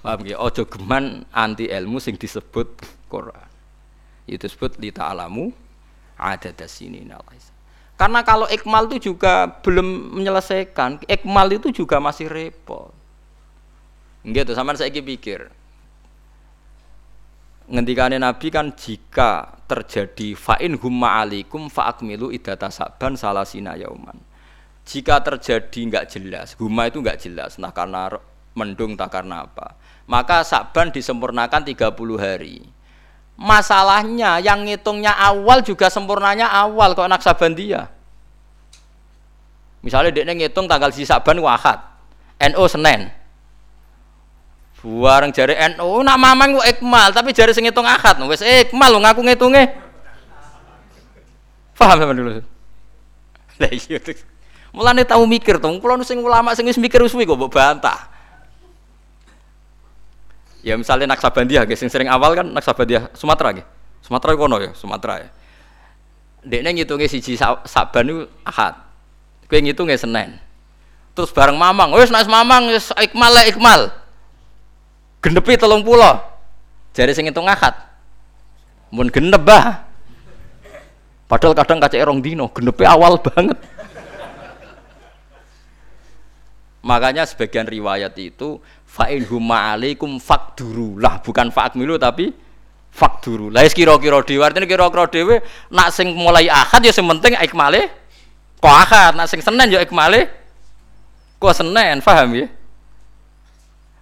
Paham 0.01 0.25
ya? 0.25 0.41
Ojo 0.41 0.65
geman 0.69 1.25
anti 1.33 1.69
ilmu 1.69 2.01
sing 2.01 2.17
disebut 2.17 2.69
Quran. 3.09 3.49
Itu 4.29 4.49
disebut 4.49 4.81
li 4.81 4.93
ta'lamu 4.93 5.53
ada 6.17 6.53
sini 6.69 7.05
nalais. 7.05 7.56
Karena 7.97 8.21
kalau 8.21 8.45
ikmal 8.53 8.93
itu 8.93 9.13
juga 9.13 9.49
belum 9.65 10.21
menyelesaikan, 10.21 11.01
ikmal 11.09 11.49
itu 11.49 11.73
juga 11.73 11.97
masih 11.97 12.29
repot. 12.29 12.93
Gitu, 14.21 14.53
sama 14.53 14.77
saya 14.77 14.93
pikir. 14.93 15.49
Ngendikane 17.67 18.21
Nabi 18.21 18.53
kan 18.53 18.71
jika 18.79 19.59
terjadi 19.67 20.39
fa'in 20.39 20.79
humma 20.79 21.19
alikum 21.19 21.67
fa'akmilu 21.67 22.31
idata 22.31 22.71
saban 22.71 23.19
salasina 23.19 23.75
yauman. 23.75 24.15
Jika 24.87 25.19
terjadi 25.19 25.81
nggak 25.91 26.07
jelas, 26.07 26.55
humma 26.63 26.87
itu 26.87 27.03
nggak 27.03 27.19
jelas, 27.19 27.59
nah 27.59 27.75
karena 27.75 28.07
mendung 28.55 28.95
tak 28.95 29.11
karena 29.11 29.43
apa. 29.51 29.75
Maka 30.07 30.47
saban 30.47 30.95
disempurnakan 30.95 31.67
30 31.67 31.91
hari. 32.15 32.63
Masalahnya 33.37 34.41
yang 34.41 34.65
ngitungnya 34.65 35.13
awal 35.13 35.61
juga 35.61 35.93
sempurnanya 35.93 36.49
awal 36.49 36.97
kok 36.97 37.05
anak 37.05 37.21
dia. 37.53 37.93
Misalnya 39.85 40.11
dia 40.11 40.25
ngitung 40.25 40.65
tanggal 40.67 40.89
si 40.91 41.05
Saban 41.05 41.37
wahat, 41.45 41.79
NO 42.41 42.65
Senin. 42.65 43.13
Buareng 44.81 45.35
jari 45.37 45.53
NO 45.77 46.01
nak 46.01 46.17
mamang 46.17 46.57
ku 46.57 46.61
ikmal, 46.65 47.13
tapi 47.13 47.37
jari 47.37 47.53
sing 47.53 47.69
ngitung 47.69 47.85
akad, 47.85 48.17
wes 48.25 48.41
ikmal 48.41 48.89
lo 48.89 49.05
ngaku 49.05 49.21
ngitungnya. 49.21 49.85
Paham 51.77 52.01
sama 52.01 52.17
dulu? 52.17 52.41
Iya. 53.61 54.01
Mulane 54.73 55.05
tahu 55.05 55.29
mikir 55.29 55.61
tuh, 55.61 55.77
kalau 55.77 56.01
sing 56.05 56.25
ulama 56.25 56.57
sing 56.57 56.69
mikir 56.69 57.05
suwi 57.05 57.29
kok 57.29 57.37
bantah. 57.53 58.16
Ya 60.67 60.75
misalnya 60.75 61.15
Naksabandia, 61.15 61.63
guys, 61.63 61.79
yang 61.79 61.93
sering 61.95 62.11
awal 62.11 62.35
kan 62.35 62.51
Naksabandia 62.51 63.07
Sumatera, 63.15 63.55
gitu. 63.55 63.69
Sumatera 64.03 64.35
kono 64.35 64.59
ya, 64.59 64.75
Sumatera 64.75 65.23
ya. 65.23 65.29
Dekne 66.43 66.75
ngitungnya 66.75 67.07
siji 67.07 67.39
Saban 67.39 68.07
itu 68.11 68.27
Ahad. 68.43 68.75
Kowe 69.47 69.63
ngitungnya 69.63 69.95
Senin. 69.95 70.43
Terus 71.15 71.31
bareng 71.31 71.55
Mamang, 71.55 71.95
wis 71.95 72.11
nek 72.11 72.27
Mamang 72.27 72.67
wis 72.75 72.91
ikmal 72.99 73.31
lah 73.31 73.47
ikmal. 73.47 73.81
Genepi 75.23 75.55
30. 75.55 75.87
Jare 76.95 77.11
sing 77.15 77.31
ngitung 77.31 77.47
Ahad. 77.47 77.75
Mun 78.91 79.07
genep 79.07 79.43
bah. 79.47 79.87
Padahal 81.27 81.55
kadang 81.59 81.79
kaca 81.83 81.95
erong 81.99 82.23
dino, 82.23 82.51
genepi 82.51 82.87
awal 82.87 83.19
banget. 83.23 83.59
Makanya 86.87 87.27
sebagian 87.27 87.67
riwayat 87.67 88.15
itu 88.15 88.63
fa'in 88.97 89.29
huma 89.29 89.77
alaikum 89.77 90.17
fakduru 90.17 90.97
lah 90.97 91.21
bukan 91.21 91.53
fa'akmilu 91.53 92.01
tapi 92.01 92.33
fakduru 92.89 93.53
lah 93.53 93.61
kira-kira 93.69 94.25
dhewe 94.25 94.41
artine 94.41 94.65
kira-kira 94.65 95.05
dhewe 95.05 95.45
nak 95.69 95.93
sing 95.93 96.17
mulai 96.17 96.49
akad 96.49 96.81
ya 96.81 96.97
sing 96.97 97.05
penting 97.05 97.37
ikmale 97.37 98.07
kok 98.61 98.73
akad. 98.73 99.13
Nak 99.17 99.29
sing 99.29 99.41
senen 99.45 99.69
ya 99.69 99.85
ikmale 99.85 100.29
kok 101.37 101.55
senen 101.55 102.01
paham 102.01 102.33
ya? 102.35 102.47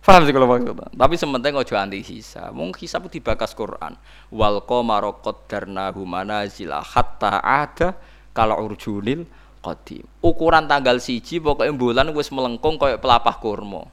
Paham 0.05 0.29
sih 0.29 0.37
kalau 0.37 0.45
maksud 0.45 0.77
tapi 0.93 1.15
sementing 1.17 1.57
ojo 1.57 1.75
anti 1.81 2.05
hisab. 2.05 2.53
Mung 2.53 2.77
hisab 2.77 3.09
dibakas 3.09 3.57
Quran. 3.57 3.97
Wal 4.29 4.61
qamara 4.69 5.11
qaddarnahu 5.17 6.05
manazila 6.05 6.85
hatta 6.85 7.41
ada 7.41 7.97
kalau 8.37 8.69
urjunil 8.69 9.25
qadim. 9.65 10.05
Ukuran 10.21 10.69
tanggal 10.69 11.01
siji 11.01 11.41
pokoknya 11.41 11.73
bulan 11.73 12.13
wis 12.13 12.29
melengkung 12.29 12.77
kayak 12.77 13.01
pelapah 13.01 13.41
kurma. 13.41 13.89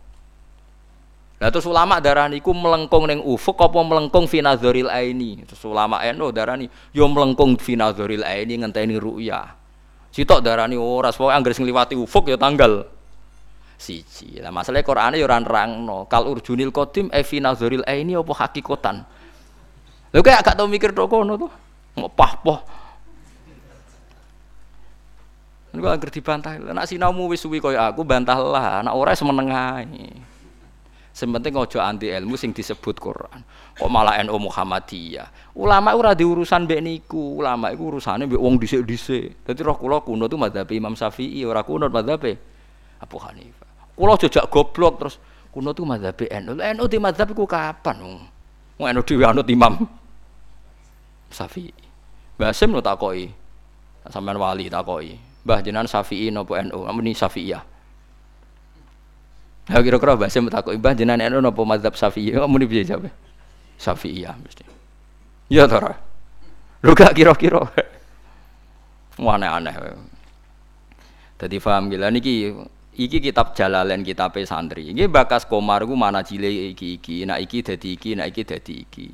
Lah 1.41 1.49
terus 1.49 1.65
ulama 1.65 1.97
darani 1.97 2.37
iku 2.37 2.53
melengkung 2.53 3.09
ning 3.09 3.17
ufuk 3.25 3.57
apa 3.57 3.81
melengkung 3.81 4.29
fi 4.29 4.45
nazaril 4.45 4.85
aini. 4.85 5.41
Terus 5.49 5.65
ulama 5.65 5.97
eno 6.05 6.29
darani 6.29 6.69
yo 6.93 7.09
melengkung 7.09 7.57
fi 7.57 7.73
nazaril 7.73 8.21
aini 8.21 8.61
ngenteni 8.61 9.01
ru'ya. 9.01 9.57
Sitok 10.13 10.45
darani 10.45 10.77
ora 10.77 11.09
pokoke 11.09 11.33
anggere 11.33 11.57
sing 11.57 11.65
liwati 11.65 11.97
ufuk 11.97 12.29
ya 12.29 12.37
tanggal 12.37 12.85
siji. 13.73 14.37
Lah 14.37 14.53
masalah 14.53 14.85
Qur'ane 14.85 15.17
yo 15.17 15.25
ora 15.25 15.41
nerangno. 15.41 16.05
Kal 16.05 16.29
urjunil 16.29 16.69
qadim 16.69 17.09
e 17.09 17.25
fi 17.25 17.41
nazaril 17.41 17.81
aini 17.89 18.13
apa 18.13 18.33
hakikatan. 18.37 19.01
Lha 20.13 20.19
kayak 20.21 20.45
gak 20.45 20.55
tau 20.61 20.69
mikir 20.69 20.93
tok 20.93 21.09
kono 21.09 21.41
to. 21.41 21.49
Ngopah-poh 21.97 22.59
Niku 25.71 25.87
anggere 25.87 26.11
dibantah. 26.11 26.59
Nek 26.59 26.83
sinaumu 26.83 27.31
wis 27.31 27.39
suwi 27.39 27.63
kaya 27.63 27.89
aku 27.89 28.03
bantahlah, 28.03 28.83
nek 28.83 28.91
ora 28.91 29.15
semenengahi. 29.15 30.30
Sementing 31.21 31.53
ojo 31.53 31.77
anti 31.77 32.09
ilmu 32.09 32.33
sing 32.33 32.49
disebut 32.49 32.97
Quran. 32.97 33.45
Kok 33.77 33.85
malah 33.93 34.17
NU 34.25 34.41
Muhammadiyah. 34.41 35.53
Ulama 35.53 35.93
ora 35.93 36.17
diurusan 36.17 36.65
mbek 36.65 36.81
niku. 36.81 37.37
Ulama 37.37 37.69
iku 37.69 37.93
urusane 37.93 38.25
mbek 38.25 38.41
wong 38.41 38.57
dhisik-dhisik. 38.57 39.45
Dadi 39.45 39.61
roh 39.61 39.77
kula 39.77 40.01
kuno 40.01 40.25
tuh 40.25 40.41
madzhab 40.41 40.65
Imam 40.73 40.97
Syafi'i, 40.97 41.45
ora 41.45 41.61
kuno 41.61 41.93
madzhab 41.93 42.25
Abu 42.97 43.17
Hanifah. 43.21 43.93
Kula 43.93 44.17
jejak 44.17 44.49
goblok 44.49 44.93
terus 44.97 45.21
kuno 45.53 45.77
tuh 45.77 45.85
madzhab 45.85 46.17
NU. 46.17 46.57
NU 46.57 46.83
di 46.89 46.97
madzhab 46.97 47.29
iku 47.29 47.45
kapan? 47.45 48.01
Wong 48.81 48.87
anu 48.89 49.05
dhewe 49.05 49.21
anut 49.21 49.45
Imam 49.45 49.77
Syafi'i. 51.29 51.85
Mbah 52.41 52.49
Sim 52.49 52.73
lo 52.73 52.81
takoki. 52.81 53.29
Sampean 54.09 54.41
wali 54.41 54.73
takoki. 54.73 55.21
Mbah 55.45 55.61
jenengan 55.61 55.85
Syafi'i 55.85 56.33
napa 56.33 56.65
NU? 56.65 56.81
Amuni 56.89 57.13
Syafi'iyah. 57.13 57.70
Ya 59.69 59.77
kira-kira 59.85 60.17
Mbah 60.17 60.29
Sim 60.31 60.49
takoki, 60.49 60.81
Mbah 60.81 60.93
jenengan 60.97 61.29
NU 61.29 61.39
napa 61.43 61.61
mazhab 61.61 61.93
Syafi'i? 61.93 62.33
Amuni 62.33 62.65
piye 62.65 62.81
jawab? 62.81 63.13
Syafi'iyah 63.77 64.33
mesti. 64.41 64.65
Ya 65.51 65.69
to 65.69 65.77
Lu 66.81 66.97
gak 66.97 67.13
kira-kira. 67.13 67.61
Aneh-aneh. 69.21 69.75
Jadi 71.37 71.57
paham 71.61 71.93
gila 71.93 72.09
niki 72.09 72.53
iki 72.97 73.17
kitab 73.21 73.53
Jalalain 73.53 74.01
kitab 74.01 74.33
santri. 74.45 74.89
Iki 74.93 75.05
bakas 75.09 75.45
komar 75.45 75.85
ku 75.85 75.93
mana 75.93 76.25
cile 76.25 76.73
iki 76.73 76.97
iki, 76.97 77.25
nak 77.25 77.41
iki 77.41 77.61
dadi 77.61 77.97
iki, 77.97 78.17
nak 78.17 78.33
iki 78.33 78.41
dadi 78.45 78.73
iki. 78.81 79.07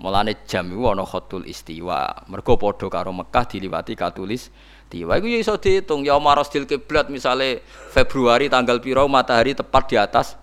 Mulane 0.00 0.48
jam 0.48 0.64
iku 0.72 0.96
ana 0.96 1.04
khatul 1.04 1.44
istiwa. 1.44 2.24
Mergo 2.32 2.56
padha 2.56 2.88
karo 2.88 3.12
Mekah 3.12 3.44
diliwati 3.44 3.92
katulis 3.92 4.48
istiwa. 4.88 5.20
Iku 5.20 5.28
ya 5.28 5.38
iso 5.44 5.54
diitung 5.60 6.08
ya 6.08 6.16
marasdil 6.16 6.64
kiblat 6.64 7.12
misale 7.12 7.60
Februari 7.92 8.48
tanggal 8.48 8.80
piro 8.80 9.04
matahari 9.06 9.52
tepat 9.52 9.92
di 9.92 9.96
atas 10.00 10.40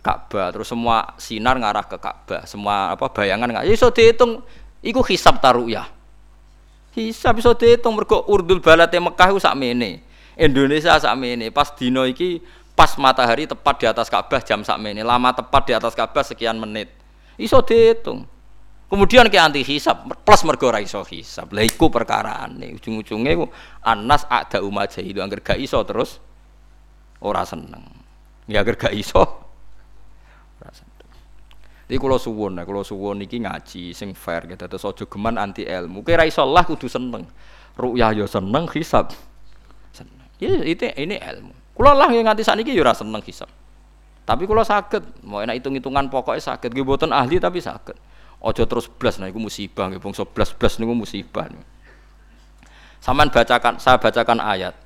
Ka'bah. 0.00 0.48
Terus 0.56 0.72
semua 0.72 1.12
sinar 1.20 1.60
ngarah 1.60 1.84
ke 1.84 2.00
Ka'bah. 2.00 2.48
Semua 2.48 2.96
apa 2.96 3.12
bayangan 3.12 3.52
nggak 3.52 3.64
ya 3.68 3.72
iso 3.76 3.92
diitung 3.92 4.40
Iku 4.84 5.00
hisab 5.00 5.40
taruyah. 5.40 5.88
Hisab 6.92 7.40
iso 7.40 7.56
diitung 7.56 7.96
mergo 7.96 8.20
urdul 8.28 8.60
balate 8.60 9.00
Mekah 9.00 9.32
iku 9.32 9.40
sakmene. 9.40 10.04
Indonesia 10.36 11.00
sakmene. 11.00 11.48
Pas 11.48 11.72
dino 11.72 12.04
iki 12.04 12.44
pas 12.76 12.92
matahari 13.00 13.48
tepat 13.48 13.80
di 13.80 13.86
atas 13.88 14.12
Ka'bah 14.12 14.44
jam 14.44 14.60
sakmene. 14.60 15.00
Lama 15.00 15.32
tepat 15.32 15.62
di 15.68 15.72
atas 15.72 15.96
Ka'bah 15.96 16.20
sekian 16.20 16.60
menit. 16.60 16.92
Iso 17.40 17.64
diitung. 17.64 18.28
Kemudian 18.84 19.26
ke 19.32 19.40
anti 19.40 19.64
hisab 19.64 20.06
plus 20.22 20.44
mergo 20.44 20.70
iso 20.76 21.02
hisab. 21.08 21.50
Lah 21.56 21.64
iku 21.64 21.88
perkarane. 21.88 22.76
Ujung-ujunge 22.76 23.32
ku 23.34 23.46
anas 23.82 24.28
ada 24.28 24.60
umat 24.60 24.92
jahilu 24.92 25.24
angger 25.24 25.40
gak 25.40 25.58
iso 25.58 25.80
terus 25.82 26.20
ora 27.24 27.42
seneng. 27.48 27.82
Ya 28.46 28.60
angger 28.60 28.76
gak 28.76 28.92
iso 28.92 29.44
Iki 31.84 32.00
kula 32.00 32.16
suwun, 32.16 32.56
kula 32.64 32.80
suwun 32.80 33.20
iki 33.28 33.44
ngaji 33.44 33.92
sing 33.92 34.16
fair 34.16 34.48
gitu. 34.48 34.64
Terus 34.64 34.88
aja 34.88 35.04
geman 35.04 35.36
anti 35.36 35.68
ilmu. 35.68 36.00
Kira 36.00 36.24
iso 36.24 36.40
lah 36.48 36.64
kudu 36.64 36.88
seneng. 36.88 37.28
Ru'yah 37.76 38.16
ya 38.16 38.24
seneng, 38.24 38.64
hisab 38.72 39.12
seneng. 39.92 40.24
Ya 40.40 40.64
itu 40.64 40.88
ini 40.96 41.20
ilmu. 41.20 41.52
Kula 41.76 41.92
lah 41.92 42.08
yang 42.08 42.24
nganti 42.24 42.40
sakniki 42.40 42.72
ya 42.72 42.80
ora 42.80 42.96
seneng 42.96 43.20
hisab. 43.20 43.52
Tapi 44.24 44.48
kula 44.48 44.64
saged, 44.64 45.04
mau 45.28 45.44
enak 45.44 45.60
hitung-hitungan 45.60 46.08
pokoknya. 46.08 46.56
Nggih 46.56 46.84
mboten 46.88 47.12
ahli 47.12 47.36
tapi 47.36 47.60
saged. 47.60 48.00
Aja 48.44 48.68
terus 48.68 48.92
blas 48.92 49.16
nah 49.16 49.32
iku 49.32 49.40
musibah 49.40 49.88
nggih 49.88 50.04
bangsa 50.04 50.28
blas-blas 50.28 50.76
niku 50.76 50.92
musibah. 50.92 51.48
Saman 53.00 53.32
bacakan, 53.32 53.80
saya 53.80 53.96
bacakan 53.96 54.40
ayat. 54.40 54.76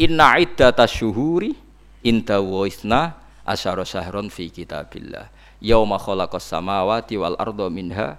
Inna 0.00 0.36
iddatasyuhuri 0.36 1.52
syuhuri 1.52 2.04
inda 2.04 2.40
wa 2.40 2.64
isna 2.68 3.16
asyara 3.44 3.84
syahron 3.84 4.28
fi 4.28 4.52
kitabillah 4.52 5.28
yauma 5.60 6.00
khalaqas 6.00 6.48
samawati 6.48 7.20
wal 7.20 7.36
arda 7.36 7.68
minha 7.68 8.16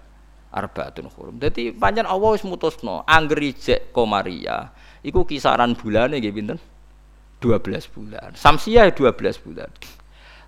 arbaatun 0.54 1.10
hurum. 1.10 1.42
Dadi 1.42 1.74
pancen 1.74 2.06
Allah 2.06 2.38
wis 2.38 2.46
mutusno 2.46 3.02
angger 3.10 3.42
ijek 3.42 3.90
komaria 3.90 4.70
iku 5.02 5.26
kisaran 5.26 5.74
bulane 5.74 6.22
nggih 6.22 6.34
pinten? 6.34 6.60
12 7.42 7.90
bulan. 7.90 8.38
Samsiah 8.38 8.94
12 8.94 9.42
bulan. 9.42 9.70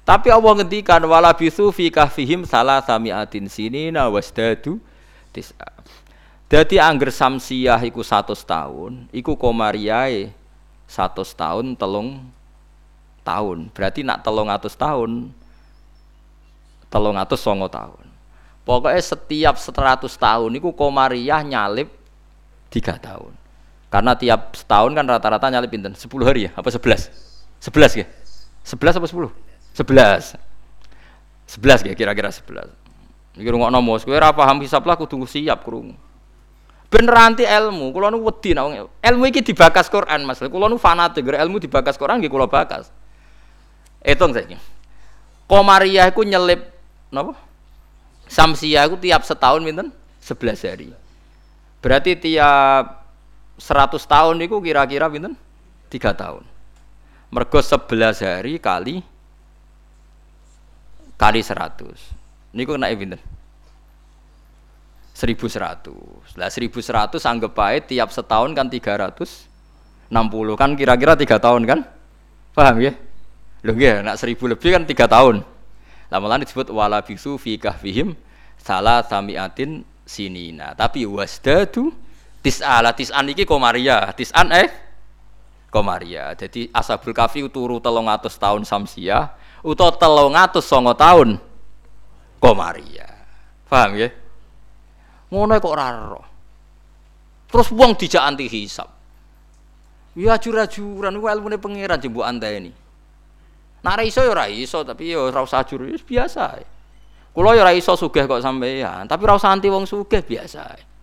Tapi 0.03 0.27
Allah 0.27 0.51
ngendikan 0.59 0.99
wala 1.07 1.31
bisu 1.31 1.71
fi 1.71 1.87
kahfihim 1.87 2.43
salah 2.43 2.83
samiatin 2.83 3.47
sinina 3.47 4.11
wasdadu 4.11 4.83
tis'a. 5.31 5.71
Dadi 6.51 6.77
angger 6.77 7.09
samsiah 7.09 7.79
iku 7.87 8.03
100 8.03 8.35
tahun, 8.43 9.07
iku 9.15 9.39
komariae 9.39 10.29
100 10.91 11.23
tahun 11.33 11.65
telung 11.79 12.19
tahun. 13.23 13.71
Berarti 13.71 14.03
nak 14.03 14.21
telung 14.21 14.51
atus 14.51 14.75
tahun 14.75 15.31
telung 16.93 17.17
atus 17.17 17.41
songo 17.41 17.65
tahun. 17.65 18.05
Pokoknya 18.63 19.01
setiap 19.01 19.57
seratus 19.57 20.13
tahun 20.13 20.61
itu 20.61 20.69
komariah 20.77 21.41
nyalip 21.41 21.89
tiga 22.69 23.01
tahun. 23.01 23.33
Karena 23.89 24.13
tiap 24.13 24.53
setahun 24.53 24.93
kan 24.93 25.05
rata-rata 25.09 25.49
nyalip 25.49 25.73
pinten? 25.73 25.97
Sepuluh 25.97 26.29
hari 26.29 26.49
ya? 26.49 26.51
Apa 26.53 26.69
sebelas? 26.69 27.09
Sebelas 27.57 27.97
ya? 27.97 28.05
Sebelas 28.61 28.93
apa 28.93 29.09
sepuluh? 29.09 29.33
Sebelas. 29.73 30.37
Sebelas 31.49 31.81
ya 31.81 31.97
kira-kira 31.97 32.29
sebelas. 32.29 32.69
Iki 33.33 33.49
rungokno 33.49 33.81
mos, 33.81 34.05
kowe 34.05 34.13
ora 34.13 34.29
paham 34.29 34.61
hisab 34.61 34.85
lah 34.85 34.93
kudu 34.93 35.25
siap 35.25 35.65
krungu. 35.65 35.97
Ben 36.93 37.09
ranti 37.09 37.41
ilmu, 37.41 37.89
kula 37.89 38.13
nu 38.13 38.21
wedi 38.21 38.53
ilmu 38.53 39.23
iki 39.25 39.41
dibakas 39.41 39.89
Quran 39.89 40.29
Mas. 40.29 40.37
Kula 40.37 40.69
nu 40.69 40.77
fanatik 40.77 41.25
ilmu 41.25 41.57
dibakas 41.57 41.97
Quran 41.97 42.21
nggih 42.21 42.29
kula 42.29 42.45
bakas. 42.45 42.93
Hitung 44.05 44.29
saiki. 44.37 44.53
Komariah 45.49 46.13
iku 46.13 46.21
nyelip 46.21 46.69
napa? 47.09 47.33
Samsia 48.29 48.85
aku 48.85 49.01
tiap 49.01 49.25
setahun 49.25 49.65
pinten? 49.65 49.89
11 50.21 50.69
hari. 50.69 50.93
Berarti 51.81 52.13
tiap 52.15 53.01
100 53.57 53.97
tahun 54.05 54.37
itu 54.45 54.55
kira-kira 54.61 55.09
pinten? 55.09 55.33
3 55.89 56.13
tahun. 56.13 56.45
Mergo 57.33 57.57
11 57.57 58.21
hari 58.21 58.61
kali 58.61 59.01
kali 61.23 61.39
100. 61.39 62.51
Niku 62.51 62.75
kena 62.75 62.91
pinten? 62.91 63.21
1100. 65.15 66.35
Lah 66.35 66.51
1100 66.51 67.23
anggap 67.23 67.51
baik 67.55 67.95
tiap 67.95 68.11
setahun 68.11 68.51
kan 68.51 68.67
360 68.67 70.11
kan 70.59 70.69
kira-kira 70.75 71.15
3 71.15 71.39
tahun 71.39 71.61
kan? 71.63 71.79
Paham 72.51 72.75
ya? 72.83 72.91
Loh 73.63 73.73
nggih, 73.73 74.03
nak 74.03 74.19
1000 74.19 74.51
lebih 74.51 74.69
kan 74.75 74.83
3 74.83 75.07
tahun. 75.07 75.35
Lamalan 76.11 76.43
disebut 76.43 76.67
wala 76.75 76.99
bisu 76.99 77.39
fi 77.39 77.55
kahfihim 77.55 78.19
salah 78.59 79.01
samiatin 79.07 79.87
sinina. 80.03 80.75
Tapi 80.75 81.07
wasdadu 81.07 81.95
tis'ala 82.43 82.91
tis'an 82.91 83.31
iki 83.31 83.47
komaria. 83.47 84.11
Tis'an 84.11 84.51
eh 84.51 84.69
komaria. 85.71 86.35
Jadi 86.35 86.67
ashabul 86.69 87.15
kafi 87.15 87.47
turu 87.47 87.79
atus 87.79 88.35
tahun 88.37 88.67
samsia 88.67 89.33
utawa 89.63 90.51
songo 90.59 90.93
tahun 90.93 91.39
komaria. 92.37 93.07
Paham 93.71 93.97
ya? 93.97 94.11
Ngono 95.33 95.57
kok 95.57 95.73
ora 95.73 95.89
Terus 97.49 97.69
wong 97.73 97.97
dijak 97.97 98.21
anti 98.21 98.45
hisab. 98.45 98.89
Ya 100.13 100.37
ajur-ajuran 100.37 101.17
ku 101.17 101.25
ilmune 101.25 101.57
pangeran 101.57 101.97
jembuk 101.97 102.21
anda 102.21 102.49
ini. 102.53 102.69
Nak 103.81 103.99
iso 104.05 104.21
ya 104.21 104.29
ora 104.29 104.45
iso, 104.45 104.85
tapi 104.85 105.11
ya 105.11 105.19
ora 105.19 105.41
usah 105.41 105.65
ajur 105.65 105.83
biasa. 105.85 106.61
Kulo 107.33 107.49
ya 107.57 107.65
ora 107.65 107.73
iso 107.73 107.97
sugih 107.97 108.29
kok 108.29 108.45
sampeyan, 108.45 109.09
tapi 109.09 109.25
ora 109.25 109.37
usah 109.37 109.49
anti 109.49 109.73
wong 109.73 109.89
sugih 109.89 110.21
biasa. 110.21 110.93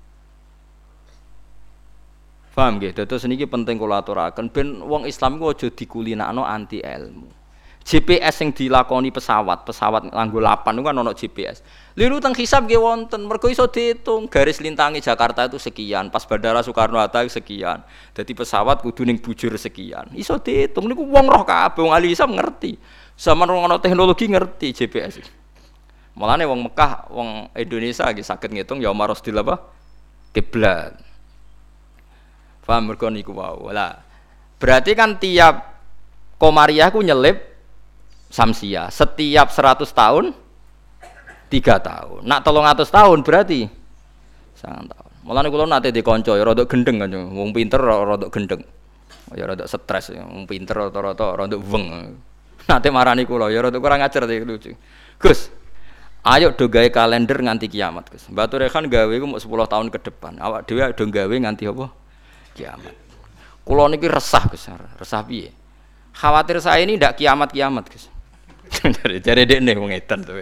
Paham 2.50 2.76
nggih? 2.76 2.92
Dados 2.92 3.24
niki 3.24 3.48
penting 3.48 3.80
kula 3.80 4.04
aturaken 4.04 4.52
ben 4.52 4.84
wong 4.84 5.06
Islam 5.06 5.40
ku 5.40 5.48
aja 5.48 5.70
dikulinakno 5.70 6.44
anti 6.44 6.82
ilmu. 6.82 7.39
GPS 7.90 8.46
yang 8.46 8.54
dilakoni 8.54 9.10
pesawat, 9.10 9.66
pesawat 9.66 10.14
nganggo 10.14 10.38
lapan 10.38 10.78
itu 10.78 10.82
kan 10.86 10.94
ono 10.94 11.10
GPS. 11.10 11.58
Liru 11.98 12.22
teng 12.22 12.38
hisab 12.38 12.70
nggih 12.70 12.78
wonten, 12.78 13.26
mergo 13.26 13.50
iso 13.50 13.66
diitung 13.66 14.30
garis 14.30 14.62
lintangi 14.62 15.02
Jakarta 15.02 15.50
itu 15.50 15.58
sekian, 15.58 16.06
pas 16.06 16.22
Bandara 16.22 16.62
Soekarno 16.62 17.02
Hatta 17.02 17.26
sekian. 17.26 17.82
Jadi 18.14 18.30
pesawat 18.30 18.86
kudu 18.86 19.02
ning 19.02 19.18
bujur 19.18 19.50
sekian. 19.58 20.06
Iso 20.14 20.38
diitung 20.38 20.86
niku 20.86 21.02
wong 21.02 21.26
roh 21.26 21.42
kabeh, 21.42 21.82
wong 21.82 21.90
ahli 21.90 22.14
hisab 22.14 22.30
ngerti. 22.30 22.78
Sama 23.18 23.42
ono 23.50 23.82
teknologi 23.82 24.30
ngerti 24.30 24.70
GPS. 24.70 25.26
Mulane 26.14 26.46
wong 26.46 26.70
Mekah, 26.70 27.10
wong 27.10 27.50
Indonesia 27.58 28.06
lagi 28.06 28.22
sakit 28.22 28.54
ngitung 28.54 28.78
ya 28.78 28.94
maros 28.94 29.18
di 29.18 29.34
apa? 29.34 29.58
Kiblat. 30.30 30.94
Paham 32.62 32.86
mergo 32.86 33.10
niku 33.10 33.34
wau. 33.34 33.66
Lah, 33.74 33.98
berarti 34.62 34.94
kan 34.94 35.18
tiap 35.18 35.74
komariah 36.38 36.86
ku 36.94 37.02
nyelip 37.02 37.49
samsia. 38.30 38.88
Setiap 38.88 39.50
100 39.50 39.90
tahun 39.90 40.24
tiga 41.50 41.82
tahun. 41.82 42.24
Nak 42.24 42.40
tolong 42.46 42.64
atas 42.64 42.88
tahun 42.88 43.26
berarti? 43.26 43.66
Sangat 44.54 44.94
tahun. 44.94 45.10
Malah 45.26 45.44
kalau 45.52 45.68
nanti 45.68 45.92
di 45.92 46.00
konco 46.00 46.32
ya 46.32 46.46
rodok 46.46 46.70
gendeng 46.70 46.96
kan 47.02 47.12
wong 47.12 47.52
pinter 47.52 47.76
rodok 47.82 48.32
gendeng. 48.32 48.62
Ya 49.36 49.44
rodok 49.44 49.68
stres 49.68 50.14
ya. 50.14 50.24
Wong 50.24 50.46
pinter 50.48 50.78
rata-rata 50.78 51.36
rodok 51.36 51.60
weng. 51.68 52.16
Nanti 52.70 52.88
marani 52.88 53.26
kulo 53.26 53.50
ya 53.50 53.60
rodok 53.60 53.82
kurang 53.82 54.00
ajar 54.00 54.24
deh 54.24 54.40
lucu. 54.46 54.72
Gus 55.20 55.50
ayo 56.24 56.54
do 56.54 56.70
gawe 56.70 56.88
kalender 56.88 57.36
nganti 57.36 57.66
kiamat 57.68 58.08
Gus. 58.08 58.30
Batu 58.30 58.56
Rehan 58.56 58.86
gawe 58.88 59.12
ku 59.12 59.26
mau 59.26 59.42
10 59.42 59.44
tahun 59.44 59.86
ke 59.92 59.98
depan. 60.08 60.38
Awak 60.40 60.70
dhewe 60.70 60.88
do 60.94 61.04
gawe 61.04 61.34
nganti 61.34 61.68
apa? 61.68 61.86
Kiamat. 62.56 62.94
Kulo 63.66 63.90
niki 63.90 64.08
resah 64.08 64.46
Gus 64.48 64.70
resah 64.96 65.20
piye? 65.26 65.52
Khawatir 66.10 66.58
saya 66.58 66.82
ini 66.82 66.98
ndak 66.98 67.20
kiamat-kiamat 67.20 67.86
Gus 67.90 68.10
Dari 69.26 69.42
dek 69.44 69.60
nih 69.60 69.74
wong 69.76 69.90
edan 69.92 70.22
tuh. 70.22 70.38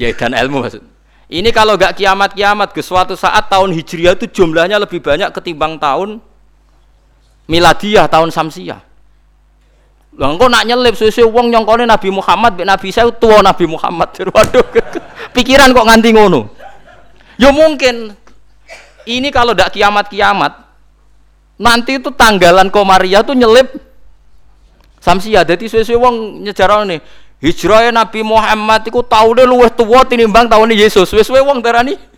Ya 0.00 0.10
edan 0.10 0.32
ilmu 0.32 0.64
maksud. 0.64 0.82
Ini 1.24 1.50
kalau 1.56 1.80
gak 1.80 1.96
kiamat-kiamat, 1.96 2.76
ke 2.76 2.84
suatu 2.84 3.16
saat 3.16 3.48
tahun 3.48 3.72
Hijriah 3.72 4.12
itu 4.14 4.28
jumlahnya 4.28 4.76
lebih 4.76 5.00
banyak 5.00 5.32
ketimbang 5.32 5.80
tahun 5.80 6.20
Miladiah, 7.48 8.08
tahun 8.08 8.28
Samsiah. 8.28 8.80
Lah 10.14 10.30
engko 10.30 10.46
nak 10.46 10.62
nyelip 10.62 10.94
suwe 10.94 11.26
wong 11.26 11.50
nyongkone 11.50 11.90
Nabi 11.90 12.06
Muhammad 12.14 12.62
Nabi 12.62 12.94
saya 12.94 13.10
tua 13.10 13.42
Nabi 13.42 13.66
Muhammad. 13.66 14.14
Waduh. 14.34 14.62
Pikiran 15.34 15.74
kok 15.74 15.86
nganti 15.90 16.14
ngono. 16.14 16.54
Ya 17.34 17.50
mungkin 17.50 18.14
ini 19.10 19.28
kalau 19.34 19.58
ndak 19.58 19.74
kiamat-kiamat 19.74 20.54
nanti 21.58 21.98
itu 21.98 22.14
tanggalan 22.14 22.70
Komariah 22.70 23.26
tuh 23.26 23.34
nyelip 23.34 23.74
Samsia. 25.04 25.44
Jadi 25.44 25.68
suwe-suwe 25.68 26.00
wong 26.00 26.40
nyejarah 26.40 26.88
nih 26.88 27.04
hijrah 27.44 27.92
Nabi 27.92 28.24
Muhammad 28.24 28.88
iku 28.88 29.04
taune 29.04 29.44
luwih 29.44 29.68
tuwa 29.68 30.00
tinimbang 30.08 30.48
taune 30.48 30.72
Yesus. 30.72 31.04
Suwe-suwe 31.12 31.44
wong 31.44 31.60
darani 31.60 32.14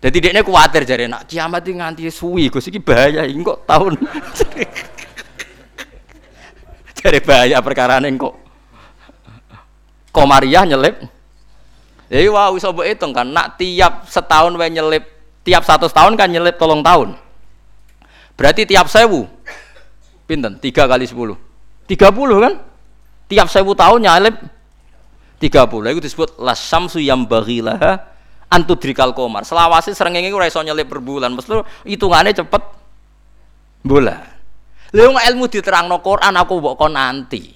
jadi 0.00 0.16
dia 0.16 0.32
ini 0.32 0.40
khawatir 0.40 0.88
jadi 0.88 1.04
nak 1.12 1.28
kiamat 1.28 1.60
ini 1.68 1.76
nganti 1.76 2.08
suwi, 2.08 2.48
gus 2.48 2.64
ini 2.72 2.80
bahaya, 2.80 3.28
ini 3.28 3.44
tahun. 3.44 4.00
Jadi 7.00 7.20
bahaya 7.20 7.60
perkara 7.60 8.00
ini 8.00 8.16
kok. 8.16 8.32
Komariah 10.08 10.64
nyelip. 10.64 11.04
Jadi 12.08 12.26
wah 12.32 12.48
bisa 12.48 12.72
buat 12.72 12.96
kan, 12.96 13.28
nak 13.28 13.60
tiap 13.60 14.08
setahun 14.08 14.56
wae 14.56 14.72
nyelip, 14.72 15.04
tiap 15.44 15.68
satu 15.68 15.86
tahun 15.86 16.16
kan 16.16 16.32
nyelip 16.32 16.56
tolong 16.56 16.80
tahun. 16.80 17.14
Berarti 18.40 18.64
tiap 18.64 18.88
sewu, 18.88 19.28
pinten? 20.30 20.62
Tiga 20.62 20.86
kali 20.86 21.10
sepuluh, 21.10 21.34
tiga 21.90 22.14
puluh 22.14 22.38
kan? 22.38 22.54
Tiap 23.26 23.50
sewu 23.50 23.74
tahun 23.74 24.06
tiga 25.42 25.66
puluh. 25.66 25.90
Itu 25.90 26.06
disebut 26.06 26.38
lasam 26.38 26.86
yang 27.02 27.26
bagilah 27.26 28.06
antudrikal 28.46 29.10
komar. 29.10 29.42
Selawasi 29.42 29.90
serengenge 29.94 30.30
ora 30.30 30.46
iso 30.46 30.62
nyelip 30.62 30.86
per 30.86 31.02
bulan. 31.02 31.34
Mesti 31.34 31.86
hitungannya 31.90 32.30
cepet 32.34 32.62
bulan. 33.82 34.22
Lha 34.90 35.06
ilmu 35.30 35.46
diterangno 35.46 36.02
Quran 36.02 36.34
aku 36.34 36.58
mbok 36.58 36.74
kon 36.74 36.94
nanti. 36.94 37.54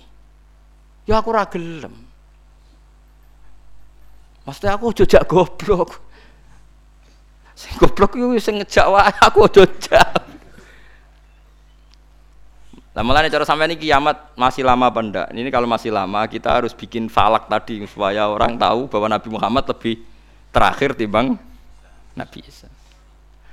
Ya 1.07 1.19
aku 1.19 1.35
gelem. 1.51 1.95
Mesti 4.47 4.67
aku 4.71 4.95
jejak 4.95 5.27
goblok. 5.27 5.99
Sing 7.59 7.75
goblok 7.83 8.15
iku 8.15 8.39
sing 8.39 8.63
ngejak 8.63 8.87
aku 9.19 9.51
jejak. 9.51 10.34
Lah 12.95 13.03
mulane 13.03 13.27
cara 13.27 13.43
sampai 13.43 13.67
ini 13.67 13.77
kiamat 13.77 14.39
masih 14.39 14.63
lama 14.63 14.87
apa 14.87 15.03
ndak? 15.03 15.29
Ini 15.35 15.51
kalau 15.51 15.67
masih 15.67 15.91
lama 15.91 16.23
kita 16.31 16.63
harus 16.63 16.71
bikin 16.71 17.11
falak 17.11 17.51
tadi 17.51 17.83
supaya 17.91 18.31
orang 18.31 18.55
tahu 18.55 18.87
bahwa 18.87 19.11
Nabi 19.11 19.29
Muhammad 19.35 19.67
lebih 19.67 19.99
terakhir 20.55 20.95
timbang 20.95 21.35
Nabi 22.15 22.39
Isa. 22.47 22.71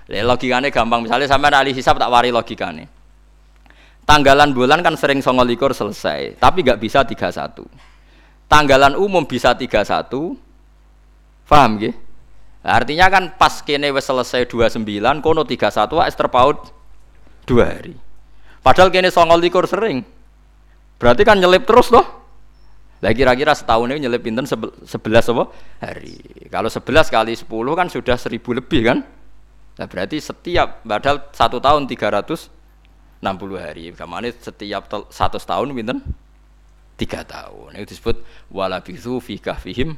Logikanya 0.06 0.70
gampang 0.70 1.02
misalnya 1.02 1.26
sampai 1.26 1.50
ahli 1.50 1.74
hisab 1.74 1.96
tak 1.96 2.12
wari 2.12 2.36
logikanya 2.36 2.86
Tanggalan 4.02 4.52
bulan 4.52 4.82
kan 4.84 4.98
sering 4.98 5.22
songolikur 5.24 5.72
selesai, 5.72 6.36
tapi 6.36 6.66
nggak 6.66 6.82
bisa 6.82 7.06
31. 7.06 7.64
Tanggalan 8.50 8.98
umum 8.98 9.24
bisa 9.24 9.56
31. 9.56 10.36
Paham 11.48 11.80
gak? 11.80 11.96
Nah, 12.62 12.72
artinya 12.76 13.08
kan 13.08 13.24
pas 13.40 13.64
kene 13.64 13.88
wis 13.96 14.04
selesai 14.04 14.46
29, 14.52 15.24
kono 15.24 15.48
31 15.48 15.96
wis 16.02 16.16
terpaut 16.18 16.60
2 17.48 17.62
hari. 17.62 17.96
Padahal 18.62 18.94
kene 18.94 19.10
songolikur 19.10 19.66
sering. 19.66 20.06
Berarti 21.02 21.26
kan 21.26 21.42
nyelip 21.42 21.66
terus 21.66 21.90
loh. 21.90 22.06
Lah 23.02 23.10
kira-kira 23.18 23.58
setahun 23.58 23.90
ini 23.90 24.06
nyelip 24.06 24.22
pinten 24.22 24.46
11 24.46 24.86
apa? 25.34 25.44
hari. 25.82 26.22
Kalau 26.54 26.70
11 26.70 27.10
kali 27.10 27.34
10 27.34 27.50
kan 27.50 27.88
sudah 27.90 28.18
1000 28.18 28.38
lebih 28.62 28.82
kan? 28.86 29.02
Nah, 29.82 29.88
berarti 29.90 30.22
setiap 30.22 30.86
padahal 30.86 31.34
satu 31.34 31.58
tahun 31.58 31.90
300 31.90 32.62
60 33.22 33.58
hari. 33.62 33.94
Kamane 33.94 34.34
setiap 34.34 34.90
satu 35.14 35.38
tahun 35.38 35.74
pinten? 35.78 36.02
Tiga 36.98 37.22
tahun. 37.26 37.78
Itu 37.82 37.98
disebut 37.98 38.22
walabisu 38.54 39.22
fi 39.22 39.38
kahfihim 39.38 39.98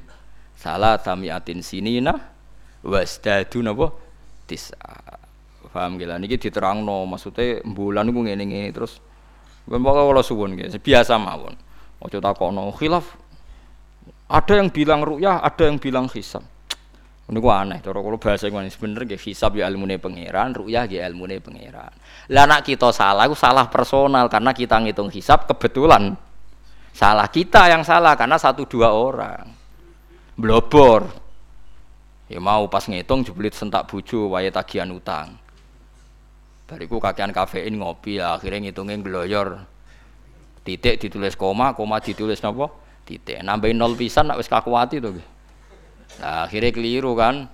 salah 0.55 0.99
tamiatin 0.99 1.63
sinina 1.63 2.19
wasdadu 2.83 3.63
napa 3.63 3.95
tisa. 4.47 4.79
Paham 5.73 5.97
gila 5.97 6.21
niki 6.21 6.37
diterangno 6.37 7.01
maksudnya 7.09 7.65
bulan 7.65 8.05
niku 8.05 8.21
ngene 8.21 8.45
ngene 8.45 8.69
terus 8.69 9.01
Bapak 9.63 9.95
kalau 9.95 10.23
suwun 10.23 10.59
gitu, 10.59 10.75
biasa 10.75 11.15
mawon. 11.15 11.55
Ojo 12.03 12.19
takono 12.19 12.67
khilaf. 12.75 13.15
Ada 14.27 14.59
yang 14.59 14.67
bilang 14.75 15.07
ru'yah, 15.07 15.39
ada 15.39 15.71
yang 15.71 15.79
bilang 15.79 16.11
hisab. 16.11 16.43
Ini 17.31 17.39
gua 17.39 17.63
aneh, 17.63 17.79
cara 17.79 18.03
kalau 18.03 18.19
bahasa 18.19 18.51
gua 18.51 18.67
sebenarnya 18.67 19.15
gak 19.15 19.23
hisab 19.23 19.55
ya 19.55 19.71
ilmu 19.71 19.87
pangeran, 19.95 20.51
ru'yah 20.51 20.83
ya 20.83 21.07
ilmu 21.07 21.23
pangeran. 21.39 21.95
Lah 22.27 22.43
nak 22.43 22.67
kita 22.67 22.91
salah, 22.91 23.23
itu 23.23 23.39
salah 23.39 23.71
personal 23.71 24.27
karena 24.27 24.51
kita 24.51 24.83
ngitung 24.83 25.07
hisab 25.07 25.47
kebetulan 25.47 26.19
salah 26.93 27.25
kita 27.25 27.71
yang 27.71 27.81
salah 27.81 28.13
karena 28.19 28.35
satu 28.35 28.67
dua 28.67 28.91
orang 28.91 29.47
blobor. 30.35 31.07
Ya 32.27 32.43
mau 32.43 32.67
pas 32.67 32.83
ngitung 32.83 33.23
jeblit 33.23 33.55
sentak 33.55 33.87
buju, 33.87 34.27
waya 34.27 34.51
tagihan 34.51 34.91
utang. 34.91 35.42
Bariku 36.63 36.97
kakean 37.03 37.35
kafein 37.35 37.75
ngopi 37.75 38.23
ya, 38.23 38.39
akhirnya 38.39 38.71
ngitungin 38.71 39.03
gloyor. 39.03 39.63
Titik 40.63 40.95
ditulis 41.03 41.35
koma, 41.35 41.75
koma 41.75 41.99
ditulis 41.99 42.39
napa? 42.39 42.71
Titik. 43.03 43.43
Nambahin 43.43 43.75
nol 43.75 43.99
pisan 43.99 44.31
nak 44.31 44.39
wis 44.39 44.47
kakuati 44.47 45.03
tuh. 45.03 45.19
Nah, 46.23 46.47
akhirnya 46.47 46.71
keliru 46.71 47.11
kan. 47.19 47.51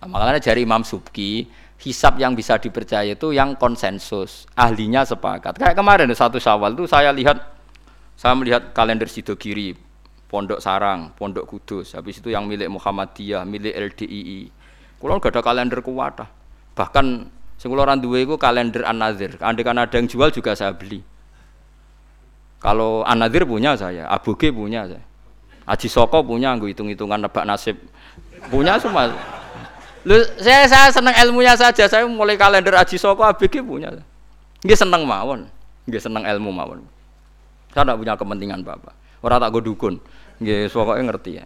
Nah, 0.00 0.08
makanya 0.08 0.40
dari 0.40 0.64
Imam 0.64 0.80
Subki, 0.80 1.44
hisap 1.84 2.16
yang 2.16 2.32
bisa 2.32 2.56
dipercaya 2.56 3.12
itu 3.12 3.36
yang 3.36 3.52
konsensus, 3.60 4.48
ahlinya 4.56 5.04
sepakat. 5.04 5.60
Kayak 5.60 5.76
kemarin 5.76 6.08
satu 6.16 6.40
Syawal 6.40 6.72
itu 6.72 6.88
saya 6.88 7.12
lihat 7.12 7.36
saya 8.16 8.32
melihat 8.32 8.72
kalender 8.72 9.12
Sidogiri, 9.12 9.76
Pondok 10.24 10.64
Sarang, 10.64 11.12
Pondok 11.12 11.44
Kudus, 11.44 11.92
habis 11.92 12.16
itu 12.16 12.32
yang 12.32 12.48
milik 12.48 12.72
Muhammadiyah, 12.72 13.44
milik 13.44 13.76
LDII. 13.76 14.48
Kulo 14.96 15.20
gak 15.20 15.36
ada 15.36 15.44
kalender 15.44 15.84
kuwata. 15.84 16.24
Bahkan 16.72 17.06
sing 17.56 17.68
kula 17.72 17.96
dua 17.96 18.18
itu 18.22 18.36
kalender 18.36 18.84
An-Nadzir. 18.84 19.40
Andai 19.40 19.64
kan 19.64 19.76
ada 19.80 19.96
yang 19.96 20.06
jual 20.06 20.28
juga 20.32 20.52
saya 20.52 20.76
beli. 20.76 21.00
Kalau 22.60 23.04
An-Nadzir 23.04 23.44
punya 23.44 23.76
saya, 23.76 24.08
Abuge 24.08 24.52
punya 24.52 24.88
saya. 24.88 25.04
Aji 25.66 25.90
Soko 25.90 26.22
punya 26.22 26.54
gue 26.54 26.70
hitung-hitungan 26.70 27.26
nebak 27.26 27.42
nasib. 27.42 27.74
Punya 28.46 28.78
semua. 28.78 29.10
Lu, 30.06 30.14
saya 30.38 30.70
saya 30.70 30.86
senang 30.94 31.10
ilmunya 31.26 31.58
saja. 31.58 31.90
Saya 31.90 32.06
mulai 32.06 32.38
kalender 32.38 32.78
Aji 32.78 32.94
Soko 32.94 33.26
ABG 33.26 33.66
punya. 33.66 33.90
Nggih 34.62 34.78
seneng 34.78 35.02
mawon. 35.02 35.50
Nggih 35.90 35.98
seneng 35.98 36.22
ilmu 36.22 36.54
mawon. 36.54 36.86
Saya 37.74 37.82
tidak 37.82 37.98
punya 37.98 38.14
kepentingan 38.14 38.62
Bapak. 38.62 38.94
Orang 39.26 39.42
tak 39.42 39.50
gue 39.58 39.62
dukun. 39.66 39.98
Nggih 40.38 40.70
pokoknya 40.70 41.02
ngerti 41.10 41.30
ya. 41.42 41.44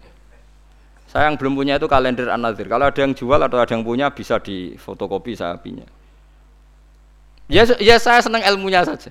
Saya 1.09 1.27
yang 1.33 1.41
belum 1.41 1.57
punya 1.57 1.75
itu 1.81 1.89
kalender 1.91 2.29
an 2.31 2.45
-Nazir. 2.45 2.69
Kalau 2.71 2.87
ada 2.87 3.01
yang 3.01 3.17
jual 3.17 3.41
atau 3.41 3.59
ada 3.59 3.73
yang 3.73 3.83
punya 3.83 4.13
bisa 4.13 4.39
di 4.39 4.77
fotokopi 4.77 5.35
saya 5.35 5.57
punya. 5.59 5.89
Ya, 7.51 7.67
ya 7.83 7.99
saya 7.99 8.23
senang 8.23 8.47
ilmunya 8.47 8.87
saja 8.87 9.11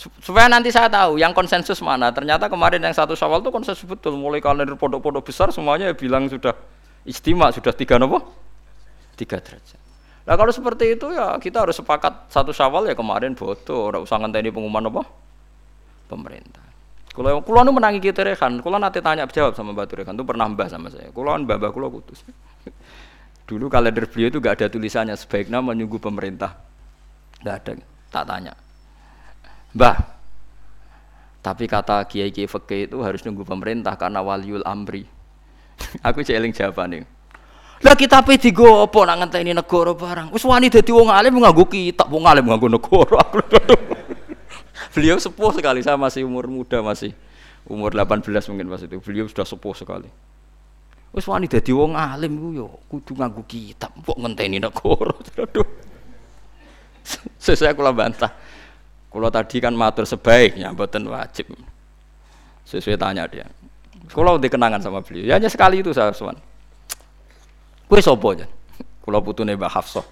supaya 0.00 0.48
nanti 0.48 0.72
saya 0.72 0.88
tahu 0.88 1.20
yang 1.20 1.36
konsensus 1.36 1.76
mana. 1.84 2.08
Ternyata 2.08 2.48
kemarin 2.48 2.80
yang 2.80 2.94
satu 2.96 3.12
Syawal 3.12 3.44
itu 3.44 3.52
konsensus 3.52 3.84
betul. 3.84 4.16
Mulai 4.16 4.40
kalender 4.40 4.72
pondok-pondok 4.78 5.28
besar 5.28 5.52
semuanya 5.52 5.92
bilang 5.92 6.30
sudah 6.30 6.56
istimewa, 7.04 7.52
sudah 7.52 7.74
tiga 7.76 8.00
nopo, 8.00 8.24
tiga 9.18 9.36
derajat. 9.42 9.80
Nah 10.24 10.34
kalau 10.36 10.52
seperti 10.52 10.96
itu 10.96 11.10
ya 11.12 11.36
kita 11.36 11.64
harus 11.64 11.76
sepakat 11.76 12.32
satu 12.32 12.54
Syawal 12.54 12.88
ya 12.88 12.94
kemarin 12.96 13.36
foto, 13.36 13.92
ora 13.92 13.98
usah 14.00 14.16
ngenteni 14.20 14.48
pengumuman 14.48 14.88
apa 14.88 15.02
pemerintah. 16.08 16.64
Kalau 17.10 17.42
kulo 17.42 17.66
nu 17.66 17.74
menangi 17.74 17.98
kita 17.98 18.22
rekan, 18.22 18.62
kulo 18.62 18.78
nanti 18.78 19.02
tanya 19.02 19.26
jawab 19.26 19.58
sama 19.58 19.74
Batu 19.74 19.98
Rekan 19.98 20.14
itu 20.14 20.22
pernah 20.22 20.46
mbah 20.46 20.70
sama 20.70 20.88
saya. 20.94 21.10
Kulo 21.10 21.34
mbah 21.42 21.58
kulo 21.74 21.90
kutus. 21.90 22.22
Dulu 23.50 23.66
kalender 23.66 24.06
beliau 24.06 24.30
itu 24.30 24.38
gak 24.38 24.62
ada 24.62 24.70
tulisannya 24.70 25.18
sebaiknya 25.18 25.58
menunggu 25.58 25.98
pemerintah. 25.98 26.69
Gak 27.40 27.56
ada, 27.64 27.72
tak 28.12 28.24
tanya. 28.28 28.52
Mbah, 29.72 29.96
tapi 31.40 31.64
kata 31.64 32.04
kiai 32.04 32.28
kiai 32.28 32.44
fakih 32.44 32.84
itu 32.84 33.00
harus 33.00 33.24
nunggu 33.24 33.48
pemerintah 33.48 33.96
karena 33.96 34.20
waliul 34.20 34.60
amri. 34.68 35.08
Aku 36.06 36.20
celing 36.20 36.52
jawabannya. 36.52 37.08
Lah 37.80 37.96
kita 37.96 38.20
pe 38.20 38.36
digo 38.36 38.84
apa 38.84 39.08
nak 39.08 39.16
ngenteni 39.24 39.56
negara 39.56 39.96
barang. 39.96 40.36
Wis 40.36 40.44
wani 40.44 40.68
dadi 40.68 40.92
wong 40.92 41.08
alim 41.08 41.40
nganggo 41.40 41.64
kitab, 41.64 42.12
wong 42.12 42.28
alim 42.28 42.44
nganggo 42.44 42.68
negara. 42.68 43.24
Beliau 44.94 45.16
sepuh 45.16 45.56
sekali, 45.56 45.80
saya 45.80 45.96
masih 45.96 46.28
umur 46.28 46.44
muda 46.44 46.84
masih 46.84 47.16
umur 47.64 47.96
18 47.96 48.28
mungkin 48.52 48.68
pas 48.68 48.84
itu. 48.84 49.00
Beliau 49.00 49.24
sudah 49.32 49.48
sepuh 49.48 49.72
sekali. 49.72 50.12
Wis 51.16 51.24
wani 51.24 51.48
dadi 51.48 51.72
wong 51.72 51.96
alim 51.96 52.36
ku 52.36 52.48
yo 52.52 52.68
kudu 52.92 53.16
nganggo 53.16 53.48
kitab, 53.48 53.96
kok 53.96 54.18
ngenteni 54.20 54.60
negara. 54.60 55.16
Saya 57.40 57.72
kula 57.72 57.88
bantah. 57.96 58.28
Kalau 59.10 59.32
tadi 59.32 59.58
kan 59.58 59.72
matur 59.72 60.04
sebaiknya, 60.04 60.70
buatan 60.76 61.08
wajib. 61.08 61.50
Sesuai 62.68 63.00
tanya 63.00 63.24
dia. 63.26 63.48
Kalau 64.12 64.36
udah 64.38 64.50
kenangan 64.50 64.78
sama 64.78 65.00
beliau, 65.00 65.26
ya 65.26 65.40
hanya 65.40 65.48
sekali 65.50 65.82
itu 65.82 65.90
saya 65.90 66.12
Usman. 66.12 66.38
Kue 67.90 67.98
sopo 67.98 68.36
aja. 68.36 68.46
Kalau 69.02 69.18
putune 69.24 69.58
Mbak 69.58 69.72
Hafsah. 69.72 70.06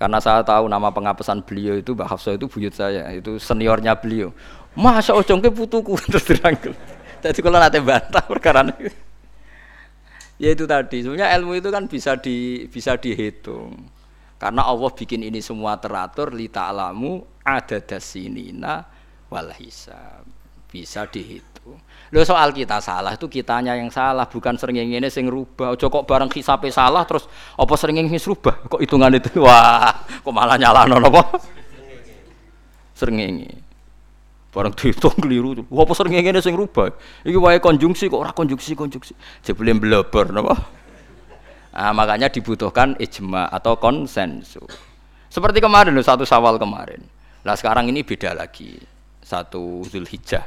Karena 0.00 0.16
saya 0.16 0.40
tahu 0.40 0.66
nama 0.66 0.88
pengapesan 0.88 1.44
beliau 1.44 1.76
itu 1.76 1.92
Mbak 1.92 2.08
Hafsah 2.08 2.34
itu 2.34 2.48
buyut 2.48 2.74
saya, 2.74 3.06
itu 3.12 3.36
seniornya 3.36 3.94
beliau. 3.94 4.32
Masa 4.74 5.12
ojongke 5.14 5.52
putuku 5.52 5.94
terus 6.10 6.24
dirangkul. 6.26 6.74
Jadi 7.20 7.38
kalau 7.44 7.60
nanti 7.60 7.78
bantah 7.84 8.24
perkara. 8.24 8.64
Ya 10.40 10.56
itu 10.56 10.64
tadi, 10.64 11.04
sebenarnya 11.04 11.36
ilmu 11.36 11.52
itu 11.60 11.68
kan 11.68 11.84
bisa 11.84 12.16
di 12.16 12.64
bisa 12.72 12.96
dihitung. 12.96 13.76
Karena 14.40 14.64
Allah 14.64 14.88
bikin 14.88 15.20
ini 15.20 15.44
semua 15.44 15.76
teratur 15.76 16.32
li 16.32 16.48
ta'lamu 16.48 17.20
ada 17.44 17.76
dasinina 17.76 18.88
wal 19.28 19.52
hisab. 19.52 20.24
Bisa 20.64 21.04
dihitung. 21.04 21.76
Lo 22.08 22.24
soal 22.24 22.56
kita 22.56 22.80
salah 22.80 23.20
itu 23.20 23.28
kitanya 23.28 23.76
yang 23.76 23.92
salah, 23.92 24.24
bukan 24.24 24.56
sering 24.56 24.80
ini 24.80 25.12
sing 25.12 25.28
rubah. 25.28 25.76
Ojo 25.76 25.92
kok 25.92 26.08
bareng 26.08 26.32
hisabe 26.32 26.72
salah 26.72 27.04
terus 27.04 27.28
apa 27.52 27.74
sering 27.76 28.00
ini 28.00 28.16
rubah? 28.16 28.64
Kok 28.64 28.80
hitungan 28.80 29.12
itu 29.12 29.28
wah, 29.44 29.92
kok 30.08 30.32
malah 30.32 30.56
nyalahno 30.56 30.96
apa? 31.04 31.36
Sering 32.96 33.20
ini. 33.20 33.50
Barang 34.56 34.72
dihitung 34.72 35.20
keliru. 35.20 35.68
Apa 35.68 35.92
sering 35.92 36.16
ngene 36.16 36.40
sing 36.40 36.56
rubah? 36.56 36.88
Iki 37.28 37.36
wae 37.36 37.60
konjungsi 37.60 38.08
kok 38.08 38.24
ora 38.24 38.32
konjungsi 38.32 38.72
konjungsi. 38.72 39.12
Jebule 39.44 39.76
bleber 39.76 40.32
napa? 40.32 40.79
Nah, 41.70 41.94
makanya 41.94 42.26
dibutuhkan 42.26 42.98
ijma 42.98 43.46
atau 43.50 43.78
konsensus. 43.78 44.90
Seperti 45.30 45.62
kemarin 45.62 45.94
satu 46.02 46.26
sawal 46.26 46.58
kemarin. 46.58 47.06
Nah 47.46 47.54
sekarang 47.54 47.86
ini 47.88 48.02
beda 48.02 48.34
lagi. 48.34 48.76
Satu 49.22 49.86
Zulhijjah. 49.86 50.42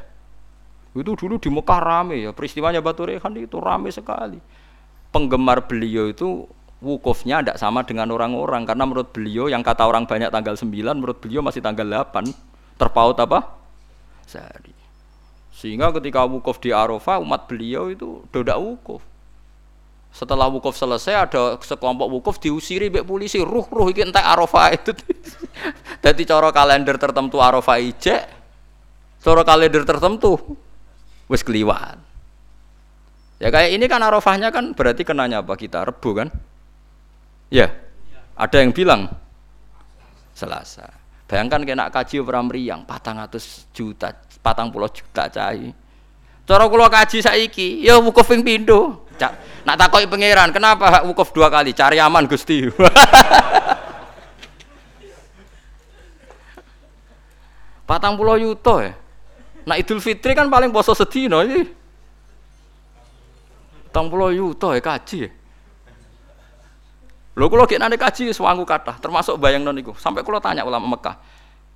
Itu 0.94 1.16
dulu 1.16 1.40
di 1.40 1.48
Mekah 1.48 1.80
rame 1.80 2.20
ya. 2.20 2.36
Peristiwanya 2.36 2.84
Batu 2.84 3.08
Rehan 3.08 3.34
itu 3.40 3.58
rame 3.64 3.90
sekali. 3.90 4.38
Penggemar 5.10 5.66
beliau 5.66 6.12
itu 6.12 6.46
wukufnya 6.84 7.40
tidak 7.42 7.58
sama 7.58 7.88
dengan 7.88 8.12
orang-orang. 8.12 8.68
Karena 8.68 8.84
menurut 8.84 9.16
beliau 9.16 9.48
yang 9.48 9.64
kata 9.64 9.88
orang 9.88 10.04
banyak 10.04 10.30
tanggal 10.30 10.60
9, 10.60 10.68
menurut 11.00 11.18
beliau 11.24 11.40
masih 11.40 11.64
tanggal 11.64 11.88
8. 11.88 12.30
Terpaut 12.76 13.16
apa? 13.18 13.64
sehari. 14.28 14.74
Sehingga 15.54 15.94
ketika 15.94 16.26
wukuf 16.26 16.58
di 16.58 16.74
Arafah 16.74 17.22
umat 17.22 17.46
beliau 17.46 17.88
itu 17.88 18.26
dodak 18.34 18.58
wukuf. 18.58 19.00
Setelah 20.14 20.46
wukuf 20.46 20.78
selesai 20.78 21.26
ada 21.26 21.58
sekelompok 21.58 22.06
wukuf 22.06 22.36
diusiri 22.38 22.94
bek 22.94 23.02
polisi 23.02 23.42
ruh 23.42 23.66
ruh 23.66 23.90
iki 23.90 24.06
entek 24.06 24.22
Arafah 24.22 24.70
itu. 24.70 24.94
Jadi 26.06 26.22
cara 26.30 26.54
kalender 26.54 27.02
tertentu 27.02 27.42
Arafah 27.42 27.82
ijek, 27.82 28.22
cara 29.26 29.42
kalender 29.42 29.82
tertentu 29.82 30.38
wis 31.26 31.42
keliwat. 31.42 31.98
Ya 33.42 33.50
kayak 33.50 33.74
ini 33.74 33.90
kan 33.90 34.06
Arafahnya 34.06 34.54
kan 34.54 34.78
berarti 34.78 35.02
kenanya 35.02 35.42
apa 35.42 35.58
kita 35.58 35.82
Rebu 35.82 36.10
kan? 36.14 36.30
Ya. 37.50 37.74
Ada 38.38 38.62
yang 38.62 38.74
bilang 38.74 39.10
Selasa. 40.34 40.90
Bayangkan 41.30 41.66
kena 41.66 41.90
kaji 41.90 42.22
orang 42.22 42.50
meriang, 42.50 42.82
patang 42.86 43.18
atus 43.18 43.66
juta, 43.74 44.14
patang 44.46 44.70
puluh 44.70 44.90
juta 44.90 45.30
cai. 45.30 45.74
Cara 46.44 46.68
kulo 46.68 46.86
kaji 46.90 47.24
saiki, 47.24 47.82
ya 47.82 47.98
wukuf 47.98 48.28
ping 48.28 48.44
pindho. 48.44 49.03
Nak 49.64 49.76
takoki 49.80 50.10
pangeran, 50.10 50.52
kenapa 50.52 51.06
wukuf 51.06 51.32
dua 51.32 51.48
kali? 51.48 51.72
Cari 51.72 52.02
aman 52.02 52.28
Gusti. 52.28 52.68
patang 57.88 58.18
puluh 58.18 58.42
juta 58.42 58.76
ya. 58.82 58.94
Nak 59.64 59.78
Idul 59.80 60.02
Fitri 60.04 60.36
kan 60.36 60.50
paling 60.50 60.74
poso 60.74 60.92
sedino 60.98 61.40
iki. 61.46 61.64
Patang 63.88 64.10
puluh 64.10 64.34
juta 64.34 64.74
ya 64.76 64.82
kaji. 64.82 65.18
Ya. 65.30 65.32
Lho 67.34 67.50
kula 67.50 67.66
gek 67.66 67.82
nane 67.82 67.98
kaji 67.98 68.30
sewangu 68.30 68.62
kathah, 68.62 69.02
termasuk 69.02 69.42
bayang 69.42 69.66
non 69.66 69.78
iku. 69.78 69.98
Sampai 69.98 70.22
kula 70.22 70.38
tanya 70.38 70.62
ulama 70.66 70.98
Mekah. 70.98 71.18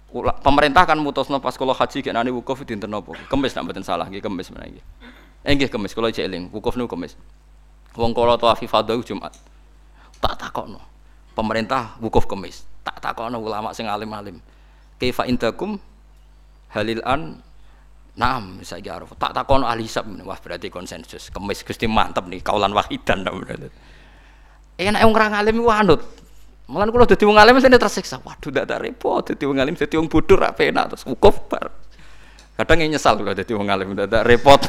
Ula, 0.08 0.32
pemerintah 0.40 0.88
kan 0.88 0.96
mutusno 1.02 1.42
pas 1.42 1.58
kula 1.58 1.74
haji 1.74 2.06
gek 2.06 2.14
nane 2.14 2.30
wukuf 2.30 2.62
dinten 2.62 2.90
napa? 2.90 3.18
Kemis 3.30 3.58
nak 3.58 3.66
mboten 3.66 3.82
salah 3.86 4.06
nggih 4.06 4.22
kemis 4.22 4.54
menawa 4.54 4.82
nggih. 5.48 5.56
Eh 5.56 5.56
nggih 5.56 5.70
kemis 5.72 5.96
kula 5.96 6.12
eling, 6.12 6.52
wukuf 6.52 6.76
niku 6.76 7.00
kemis. 7.00 7.16
Wong 7.96 8.12
kala 8.12 8.36
tawaf 8.36 8.60
ifadah 8.60 9.00
Jumat. 9.00 9.32
Tak 10.20 10.36
takokno. 10.36 10.84
Pemerintah 11.32 11.96
wukuf 12.04 12.28
kemis. 12.28 12.68
Tak 12.84 13.00
takokno 13.00 13.40
ulama 13.40 13.72
sing 13.72 13.88
alim-alim. 13.88 14.44
Kaifa 15.00 15.24
indakum 15.24 15.80
halil 16.76 17.00
an 17.08 17.40
Naam, 18.18 18.66
saiki 18.66 18.90
arep. 18.90 19.14
Tak 19.14 19.30
takon 19.30 19.62
ahli 19.62 19.86
hisab. 19.86 20.10
Wah, 20.26 20.42
berarti 20.42 20.74
konsensus. 20.74 21.30
Kemis 21.30 21.62
Gusti 21.62 21.86
mantep 21.86 22.26
nih, 22.26 22.42
kaulan 22.42 22.74
wahidan 22.74 23.22
berarti. 23.22 23.70
Enak 24.82 25.06
wong 25.06 25.14
ora 25.14 25.28
ngalim 25.38 25.62
iku 25.62 25.70
anut. 25.70 26.02
Malah 26.66 26.90
kula 26.90 27.06
dadi 27.06 27.30
wong 27.30 27.38
alim 27.38 27.62
sing 27.62 27.70
tersiksa. 27.70 28.18
Waduh 28.26 28.50
ndak 28.50 28.66
tak 28.66 28.82
repot 28.82 29.22
dadi 29.22 29.46
wong 29.46 29.62
alim 29.62 29.78
dadi 29.78 29.96
wong 30.02 30.10
bodoh 30.10 30.34
ra 30.34 30.50
penak 30.50 30.98
terus 30.98 31.06
wukuf 31.06 31.46
bar. 31.46 31.70
Kadang 32.58 32.90
nyesal 32.90 33.22
kula 33.22 33.38
dadi 33.38 33.54
wong 33.54 33.70
alim 33.70 33.94
tak 33.94 34.26
repot. 34.26 34.58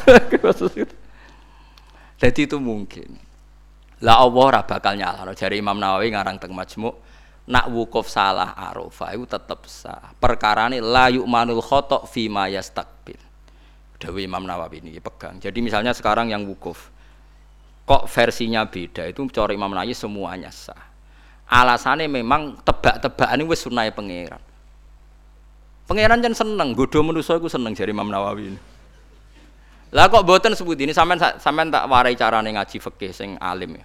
Jadi 2.21 2.41
itu 2.45 2.61
mungkin. 2.61 3.17
Lah 4.05 4.23
Allah 4.23 4.45
ora 4.45 4.61
bakal 4.63 4.95
nyalahno 4.95 5.33
jari 5.33 5.59
Imam 5.59 5.81
Nawawi 5.81 6.13
ngarang 6.13 6.39
teng 6.39 6.55
Majmu' 6.55 6.95
nak 7.49 7.67
wukuf 7.73 8.07
salah 8.07 8.55
Arafah 8.55 9.17
itu 9.17 9.25
tetap 9.25 9.65
sah. 9.67 10.13
Ini 10.21 10.85
la 10.85 11.09
yu'manul 11.09 11.65
khotok 11.65 12.07
fi 12.07 12.29
ma 12.29 12.47
yastakbil. 12.47 13.19
Dawi 13.99 14.29
Imam 14.29 14.45
Nawawi 14.45 14.85
ini 14.85 15.01
pegang. 15.01 15.41
Jadi 15.41 15.59
misalnya 15.65 15.97
sekarang 15.97 16.31
yang 16.31 16.47
wukuf 16.47 16.93
kok 17.89 18.05
versinya 18.05 18.69
beda 18.69 19.09
itu 19.09 19.25
cara 19.33 19.57
Imam 19.57 19.73
Nawawi 19.73 19.97
semuanya 19.97 20.53
sah 20.53 20.93
alasannya 21.49 22.13
memang 22.13 22.61
tebak-tebakan 22.61 23.41
ini 23.41 23.57
sunai 23.57 23.89
pangeran 23.97 24.45
pangeran 25.89 26.21
kan 26.21 26.37
seneng 26.37 26.77
godo 26.77 27.01
manusia 27.01 27.41
itu 27.41 27.49
seneng 27.49 27.73
dari 27.73 27.91
Imam 27.91 28.13
Nawawi 28.13 28.53
ini. 28.53 28.61
Lah 29.97 30.13
kok 30.13 30.21
boten 30.29 30.53
sebut 30.53 30.77
ini 30.77 30.93
sampean 30.93 31.17
sampean 31.41 31.73
tak 31.73 31.89
warai 31.89 32.13
carane 32.13 32.53
ngaji 32.53 32.77
fikih 32.77 33.11
sing 33.17 33.41
alim 33.41 33.81
ya. 33.81 33.85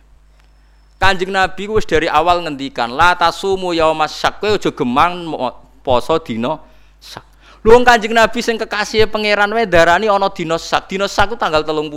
Kanjeng 0.99 1.31
Nabi 1.31 1.71
wis 1.71 1.87
dari 1.87 2.11
awal 2.11 2.43
ngendikan 2.43 2.91
la 2.91 3.15
tasumu 3.15 3.71
yaumas 3.71 4.11
syak 4.11 4.43
kowe 4.43 4.51
aja 4.59 4.71
gemang 4.75 5.31
poso 5.79 6.19
dina 6.19 6.59
sak. 6.99 7.23
Lu 7.63 7.79
Kanjeng 7.87 8.11
Nabi 8.11 8.43
sing 8.43 8.59
kekasih 8.59 9.07
pangeran 9.07 9.47
wae 9.55 9.63
darani 9.63 10.11
ana 10.11 10.27
dina 10.27 10.59
sak. 10.59 10.91
Dina 10.91 11.07
sak 11.07 11.31
ku 11.31 11.35
tanggal 11.39 11.63
30 11.63 11.87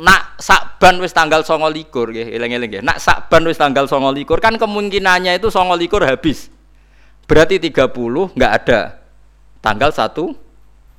nak 0.00 0.38
sakban 0.40 0.96
wis 1.02 1.12
tanggal 1.12 1.42
songo 1.44 1.68
likur 1.68 2.14
ya 2.14 2.24
eling-eling 2.24 2.78
ya 2.78 2.80
nak 2.80 3.02
sakban 3.02 3.42
wis 3.44 3.58
tanggal 3.58 3.84
songo 3.84 4.08
likur 4.14 4.40
kan 4.40 4.56
kemungkinannya 4.56 5.36
itu 5.36 5.52
songo 5.52 5.74
likur 5.76 6.00
habis 6.06 6.48
berarti 7.30 7.62
30 7.62 8.34
nggak 8.34 8.52
ada. 8.58 8.98
Tanggal 9.62 9.94
1 9.94 10.34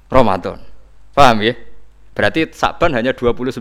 Ramadan. 0.08 0.64
Paham 1.12 1.44
ya? 1.44 1.60
Berarti 2.16 2.48
sakban 2.56 2.96
hanya 2.96 3.12
29 3.12 3.60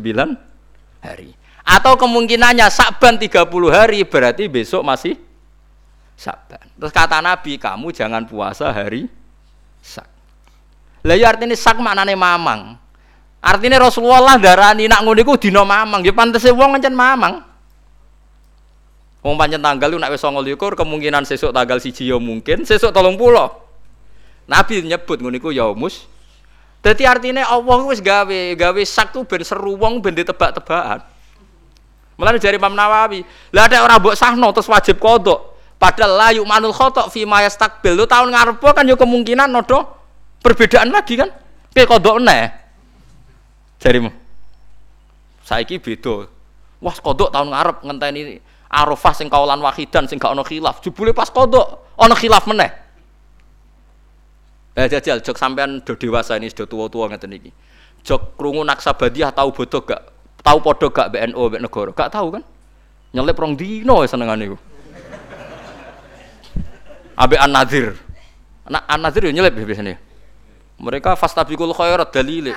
hari. 1.02 1.34
Atau 1.66 1.98
kemungkinannya 1.98 2.70
sakban 2.70 3.18
30 3.18 3.50
hari 3.74 4.06
berarti 4.06 4.46
besok 4.46 4.86
masih 4.86 5.18
sakban 6.14 6.62
terus 6.76 6.92
kata 6.92 7.24
Nabi 7.24 7.56
kamu 7.56 7.96
jangan 7.96 8.28
puasa 8.28 8.68
hari 8.68 9.08
sak 9.80 10.04
lah 11.00 11.16
ya 11.16 11.32
artinya 11.32 11.56
sak 11.56 11.80
maknanya 11.80 12.16
mamang. 12.16 12.76
Artinya 13.40 13.80
Rasulullah 13.80 14.36
darani 14.36 14.84
nak 14.84 15.00
ngono 15.00 15.16
iku 15.16 15.40
dina 15.40 15.64
mamang, 15.64 16.04
ya 16.04 16.12
pantese 16.12 16.52
wong 16.52 16.76
ngancen 16.76 16.92
mamang. 16.92 17.40
Wong 19.20 19.36
pancen 19.36 19.60
tanggal 19.60 19.92
nak 20.00 20.10
wis 20.16 20.24
29 20.24 20.56
kemungkinan 20.56 21.28
sesuk 21.28 21.52
tanggal 21.52 21.76
siji 21.76 22.08
ya 22.08 22.16
mungkin, 22.16 22.64
sesuk 22.64 22.88
30. 22.88 23.20
Nabi 24.48 24.74
nyebut 24.82 25.20
ngono 25.20 25.36
iku 25.36 25.52
yaumus. 25.52 26.08
Dadi 26.80 27.04
artinya 27.04 27.44
Allah 27.44 27.84
wis 27.84 28.00
gawe, 28.00 28.40
gawe 28.56 28.82
sak 28.88 29.12
tu 29.12 29.20
ben 29.28 29.44
seru 29.44 29.76
wong 29.76 30.00
ben 30.00 30.16
ditebak-tebakan. 30.16 31.04
Mulane 32.16 32.40
jari 32.40 32.56
Imam 32.56 32.72
Nawawi, 32.72 33.20
lah 33.52 33.68
ada 33.68 33.84
orang 33.84 34.00
mbok 34.00 34.16
sahno 34.16 34.48
terus 34.52 34.68
wajib 34.68 34.96
kodok. 34.96 35.56
Padahal 35.80 36.12
la 36.16 36.28
manul 36.44 36.76
khotok 36.76 37.08
fi 37.08 37.24
ma 37.24 37.40
yastakbil. 37.40 37.96
Lu 37.96 38.04
tahun 38.04 38.32
ngarep 38.32 38.60
kan 38.60 38.84
yo 38.84 38.96
kemungkinan 39.00 39.48
nodo 39.48 39.88
perbedaan 40.44 40.92
lagi 40.92 41.16
kan. 41.16 41.32
Kayak 41.72 41.88
kodok 41.96 42.20
neh. 42.20 42.52
Jarimu. 43.80 44.12
Saiki 45.48 45.80
beda. 45.80 46.28
Wah, 46.84 46.96
kodok 47.00 47.32
tahun 47.32 47.48
ngarep 47.56 47.76
ngenteni 47.88 48.20
Arafah 48.70 49.14
sing 49.18 49.26
kaulan 49.26 49.58
wahidan 49.58 50.06
sing 50.06 50.22
gak 50.22 50.30
ono 50.30 50.46
khilaf. 50.46 50.78
Jebule 50.78 51.10
pas 51.10 51.26
kodok 51.26 51.98
ono 51.98 52.14
khilaf 52.14 52.46
meneh. 52.46 52.70
Eh 54.78 54.86
jajal 54.86 55.18
jok 55.18 55.34
sampean 55.34 55.82
do 55.82 55.98
dewasa 55.98 56.38
ini 56.38 56.46
sudah 56.46 56.70
tua-tua 56.70 57.10
ngeten 57.10 57.34
iki. 57.34 57.50
Jok 58.06 58.38
krungu 58.38 58.62
naksabadiah 58.62 59.34
tahu 59.34 59.50
bodoh 59.50 59.82
gak? 59.82 60.02
Tahu 60.40 60.58
podo 60.62 60.88
gak 60.88 61.10
BNO 61.12 61.42
mbek 61.50 61.60
negara? 61.66 61.90
Gak 61.92 62.10
tahu 62.14 62.38
kan? 62.38 62.42
Nyelip 63.10 63.36
rong 63.36 63.58
dino 63.58 64.06
senengane 64.06 64.54
iku. 64.54 64.58
Abe 67.18 67.36
An-Nadir. 67.36 67.92
Nah, 68.70 68.86
An-Nadir 68.86 69.28
yo 69.28 69.32
nyelip 69.34 69.52
biasanya. 69.52 69.98
Mereka 70.80 71.18
fastabikul 71.18 71.76
khairat 71.76 72.08
dalile. 72.08 72.56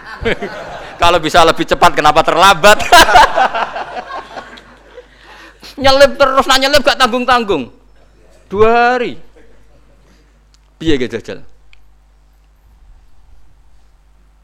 Kalau 1.02 1.20
bisa 1.20 1.44
lebih 1.44 1.68
cepat 1.68 1.92
kenapa 1.92 2.24
terlambat? 2.24 2.80
nyelip 5.80 6.18
terus 6.18 6.46
nanya 6.46 6.70
nyelip 6.70 6.84
gak 6.86 7.00
tanggung-tanggung. 7.00 7.70
Dua 8.50 8.96
hari. 8.96 9.18
Piye 10.78 11.00
gitu 11.00 11.18
jajal? 11.18 11.42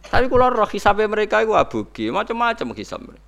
Tapi 0.10 0.26
kalau 0.26 0.50
roh 0.50 0.70
hisabnya 0.70 1.06
mereka 1.06 1.46
itu 1.46 1.54
abugi, 1.54 2.10
macam-macam 2.10 2.74
hisab 2.74 3.06
mereka. 3.06 3.28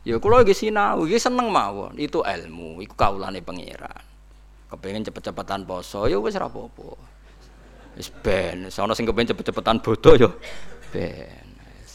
Ya 0.00 0.16
kalau 0.16 0.40
lagi 0.40 0.56
sinau, 0.56 1.04
lagi 1.04 1.20
seneng 1.20 1.52
mawon, 1.52 1.92
itu 2.00 2.24
ilmu, 2.24 2.80
itu 2.80 2.96
kaulane 2.96 3.44
pangeran. 3.44 4.00
Kepengen 4.72 5.04
cepet-cepetan 5.04 5.68
poso, 5.68 6.08
ya 6.08 6.16
wis 6.16 6.40
rapopo. 6.40 6.96
Wis 8.00 8.08
ben, 8.08 8.72
sono 8.72 8.96
sing 8.96 9.04
kepengen 9.04 9.36
cepet-cepetan 9.36 9.84
bodoh 9.84 10.16
ya 10.16 10.30
ben. 10.88 11.44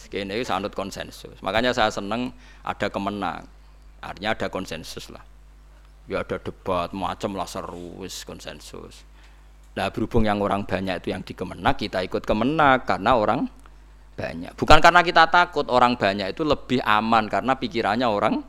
Kene 0.06 0.38
iki 0.38 0.46
sanut 0.46 0.78
konsensus. 0.78 1.42
Makanya 1.42 1.74
saya 1.74 1.90
seneng 1.90 2.30
ada 2.62 2.88
kemenang. 2.94 3.50
Artinya 4.06 4.38
ada 4.38 4.48
konsensus 4.54 5.10
lah. 5.10 5.26
Ya 6.06 6.22
ada 6.22 6.38
debat 6.38 6.94
macam 6.94 7.34
lah 7.34 7.50
seru 7.50 8.06
konsensus. 8.30 9.02
Nah 9.76 9.90
berhubung 9.92 10.24
yang 10.24 10.40
orang 10.40 10.64
banyak 10.64 11.04
itu 11.04 11.12
yang 11.12 11.26
dikemenak, 11.26 11.76
kita 11.76 12.06
ikut 12.06 12.24
kemenak 12.24 12.86
karena 12.86 13.18
orang 13.18 13.50
banyak. 14.16 14.56
Bukan 14.56 14.80
karena 14.80 15.04
kita 15.04 15.28
takut 15.28 15.68
orang 15.68 16.00
banyak 16.00 16.32
itu 16.32 16.48
lebih 16.48 16.80
aman 16.86 17.28
karena 17.28 17.60
pikirannya 17.60 18.08
orang 18.08 18.40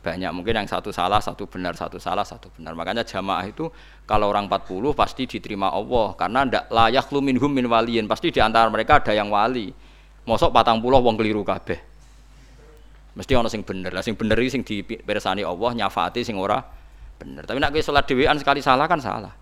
banyak. 0.00 0.30
Mungkin 0.30 0.62
yang 0.62 0.68
satu 0.70 0.94
salah, 0.94 1.18
satu 1.18 1.50
benar, 1.50 1.74
satu 1.74 1.98
salah, 1.98 2.22
satu 2.22 2.54
benar. 2.54 2.78
Makanya 2.78 3.02
jamaah 3.02 3.42
itu 3.50 3.66
kalau 4.06 4.30
orang 4.30 4.46
40 4.46 4.94
pasti 4.94 5.26
diterima 5.26 5.74
Allah 5.74 6.14
karena 6.14 6.46
ndak 6.46 6.64
layak 6.70 7.06
lu 7.10 7.18
minhum 7.18 7.50
min. 7.50 7.66
Pasti 8.06 8.30
di 8.30 8.38
antara 8.38 8.70
mereka 8.70 9.02
ada 9.02 9.10
yang 9.10 9.26
wali. 9.28 9.74
Mosok 10.22 10.54
patang 10.54 10.78
puluh 10.78 11.02
wong 11.02 11.18
keliru 11.18 11.42
kabeh. 11.42 11.89
Mesti 13.14 13.32
ana 13.34 13.50
sing 13.50 13.66
bener. 13.66 13.90
Lah 13.90 14.02
sing 14.04 14.14
bener 14.14 14.38
iki 14.38 14.50
sing 14.54 14.62
dipirsani 14.62 15.42
Allah 15.42 15.70
nyafaati 15.74 16.22
sing 16.22 16.38
ora 16.38 16.62
bener. 17.18 17.42
Tapi 17.42 17.58
nek 17.58 17.74
kowe 17.74 17.82
salat 17.82 18.06
dhewean 18.06 18.36
sekali 18.38 18.62
salah 18.62 18.86
kan 18.86 19.02
salah. 19.02 19.34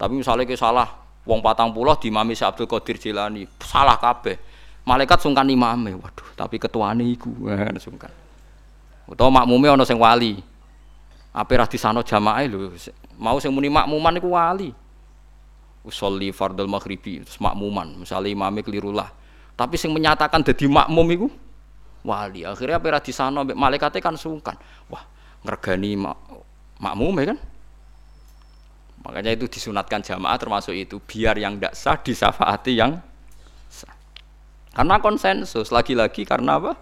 Tapi 0.00 0.16
misalnya 0.16 0.48
ke 0.48 0.56
salah, 0.56 0.88
wong 1.28 1.44
patang 1.44 1.76
pulau 1.76 1.92
di 2.00 2.08
mami 2.08 2.32
si 2.32 2.40
Abdul 2.40 2.64
Qadir 2.64 2.96
Jilani, 2.96 3.44
salah 3.60 4.00
kabeh. 4.00 4.40
Malaikat 4.80 5.20
sungkan 5.20 5.44
imame, 5.44 5.92
waduh, 5.92 6.24
tapi 6.32 6.56
ketuane 6.56 7.04
iku, 7.04 7.28
kan 7.44 7.76
sungkan. 7.84 8.08
Utawa 9.04 9.44
makmume 9.44 9.68
ana 9.68 9.84
sing 9.84 10.00
wali. 10.00 10.40
Ape 11.36 11.52
ra 11.52 11.68
disano 11.68 12.00
jamaah 12.00 12.48
lho, 12.48 12.72
mau 13.20 13.36
sing 13.44 13.52
muni 13.52 13.68
makmuman 13.68 14.16
iku 14.16 14.32
wali. 14.32 14.72
Usolli 15.84 16.32
fardul 16.32 16.64
maghribi, 16.64 17.20
terus 17.20 17.36
makmuman, 17.36 18.00
misalnya 18.00 18.32
imame 18.32 18.64
keliru 18.64 18.88
lah. 18.88 19.12
Tapi 19.52 19.76
sing 19.76 19.92
menyatakan 19.92 20.40
jadi 20.40 20.64
makmum 20.64 21.06
iku 21.12 21.28
wali. 22.06 22.46
Akhirnya 22.46 22.80
ape 22.80 22.88
ra 22.88 23.00
disano 23.00 23.44
malaikate 23.44 24.00
kan 24.00 24.16
sungkan. 24.16 24.56
Wah, 24.88 25.04
ngergani 25.44 25.96
mak 25.96 26.16
makmume 26.80 27.22
kan? 27.34 27.38
Makanya 29.00 29.32
itu 29.32 29.48
disunatkan 29.48 30.04
jamaah 30.04 30.36
termasuk 30.36 30.76
itu 30.76 31.00
biar 31.00 31.40
yang 31.40 31.56
tidak 31.56 31.72
sah 31.72 31.96
disafaati 31.96 32.76
yang 32.76 33.00
sah. 33.72 33.96
Karena 34.76 35.00
konsensus 35.00 35.72
lagi-lagi 35.72 36.28
karena 36.28 36.60
apa? 36.60 36.76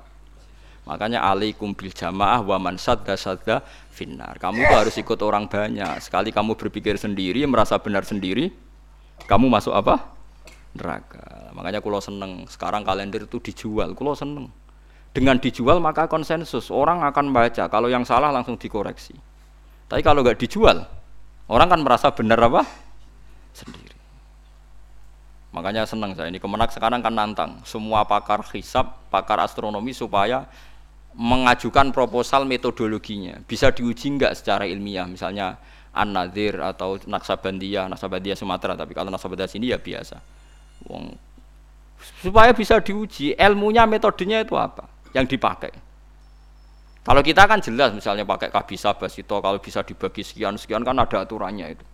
Makanya 0.88 1.20
alaikum 1.20 1.76
bil 1.76 1.92
jamaah 1.92 2.42
wa 2.42 2.56
man 2.58 2.80
sadda 2.80 3.14
sadda 3.14 3.62
finnar. 3.92 4.40
Kamu 4.40 4.66
tuh 4.66 4.76
harus 4.82 4.96
ikut 4.96 5.20
orang 5.20 5.46
banyak. 5.46 6.00
Sekali 6.00 6.32
kamu 6.32 6.56
berpikir 6.56 6.96
sendiri, 6.96 7.44
merasa 7.44 7.76
benar 7.76 8.08
sendiri, 8.08 8.50
kamu 9.28 9.52
masuk 9.52 9.76
apa? 9.76 10.16
Neraka. 10.72 11.52
Makanya 11.52 11.84
kulo 11.84 11.98
seneng. 11.98 12.46
Sekarang 12.48 12.86
kalender 12.86 13.26
itu 13.26 13.38
dijual. 13.42 13.92
Kulo 13.92 14.16
seneng. 14.16 14.48
Dengan 15.12 15.40
dijual 15.40 15.80
maka 15.82 16.06
konsensus. 16.06 16.68
Orang 16.68 17.02
akan 17.02 17.32
baca. 17.32 17.66
Kalau 17.66 17.88
yang 17.90 18.06
salah 18.06 18.30
langsung 18.30 18.60
dikoreksi. 18.60 19.16
Tapi 19.88 20.04
kalau 20.04 20.20
nggak 20.20 20.36
dijual, 20.36 20.84
Orang 21.48 21.72
kan 21.72 21.80
merasa 21.80 22.12
benar 22.12 22.36
apa? 22.44 22.62
Sendiri. 23.56 23.96
Makanya 25.56 25.88
senang 25.88 26.12
saya 26.12 26.28
ini 26.28 26.36
kemenak 26.36 26.68
sekarang 26.76 27.00
kan 27.00 27.16
nantang 27.16 27.64
semua 27.64 28.04
pakar 28.04 28.44
hisap, 28.52 29.00
pakar 29.08 29.40
astronomi 29.40 29.96
supaya 29.96 30.44
mengajukan 31.16 31.88
proposal 31.88 32.44
metodologinya 32.44 33.40
bisa 33.48 33.72
diuji 33.72 34.12
enggak 34.12 34.36
secara 34.36 34.68
ilmiah 34.68 35.08
misalnya 35.08 35.56
An-Nadir 35.96 36.60
atau 36.60 37.00
Naksabandia, 37.08 37.88
Naksabandia 37.88 38.36
Sumatera 38.36 38.76
tapi 38.76 38.92
kalau 38.92 39.08
Naksabandia 39.08 39.48
sini 39.48 39.72
ya 39.72 39.80
biasa. 39.80 40.20
Supaya 42.20 42.52
bisa 42.52 42.76
diuji 42.84 43.32
ilmunya 43.40 43.88
metodenya 43.88 44.44
itu 44.44 44.52
apa 44.52 44.84
yang 45.14 45.24
dipakai. 45.24 45.72
Kalau 47.08 47.24
kita 47.24 47.48
kan 47.48 47.64
jelas 47.64 47.96
misalnya 47.96 48.28
pakai 48.28 48.52
kabisa 48.52 48.92
basito 48.92 49.40
kalau 49.40 49.56
bisa 49.56 49.80
dibagi 49.80 50.20
sekian 50.20 50.60
sekian 50.60 50.84
kan 50.84 50.92
ada 50.92 51.24
aturannya 51.24 51.72
itu. 51.72 51.84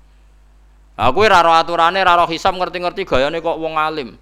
Aku 0.98 1.22
raro 1.22 1.54
aturannya 1.54 2.02
raro 2.02 2.26
hisam 2.26 2.58
ngerti-ngerti 2.58 3.06
gayane 3.06 3.38
kok 3.38 3.54
wong 3.54 3.78
alim. 3.78 4.18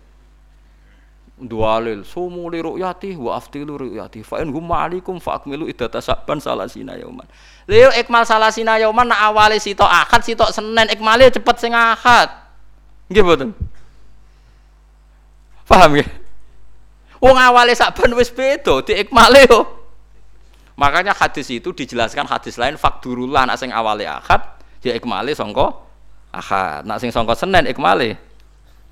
Dualil 1.42 2.04
sumu 2.04 2.46
li 2.52 2.60
ru'yati 2.60 3.16
wa 3.16 3.40
aftilu 3.40 3.74
ru'yati 3.74 4.20
fa 4.20 4.44
in 4.44 4.52
hum 4.52 4.68
alaikum 4.68 5.16
fa 5.16 5.40
akmilu 5.40 5.64
idata 5.64 6.04
saban 6.04 6.44
salasina 6.44 6.92
yauman. 7.00 7.24
Leo 7.64 7.88
ikmal 7.96 8.28
salasina 8.28 8.76
yauman 8.76 9.08
nak 9.08 9.32
awale 9.32 9.56
sitok 9.56 9.88
akad 9.88 10.22
sitok 10.28 10.52
Senin 10.52 10.92
ikmale 10.92 11.32
cepet 11.32 11.56
sing 11.56 11.72
akad. 11.72 12.28
Nggih 13.08 13.24
mboten? 13.24 13.50
Paham 15.64 15.96
nggih? 15.96 16.21
Wong 17.22 17.38
awale 17.38 17.70
saban 17.78 18.10
wis 18.18 18.34
beda 18.34 18.82
di 18.82 18.98
ikmale 18.98 19.46
yo. 19.46 19.62
Makanya 20.74 21.14
hadis 21.14 21.46
itu 21.54 21.70
dijelaskan 21.70 22.26
hadis 22.26 22.58
lain 22.58 22.74
fakdurullah 22.74 23.46
nak 23.46 23.62
sing 23.62 23.70
awale 23.70 24.10
akad 24.10 24.42
ya 24.82 24.90
ikmale 24.90 25.30
sangka 25.30 25.70
akad. 26.34 26.82
Nak 26.82 26.98
sing 26.98 27.14
sangka 27.14 27.38
Senin 27.38 27.70
ikmale 27.70 28.18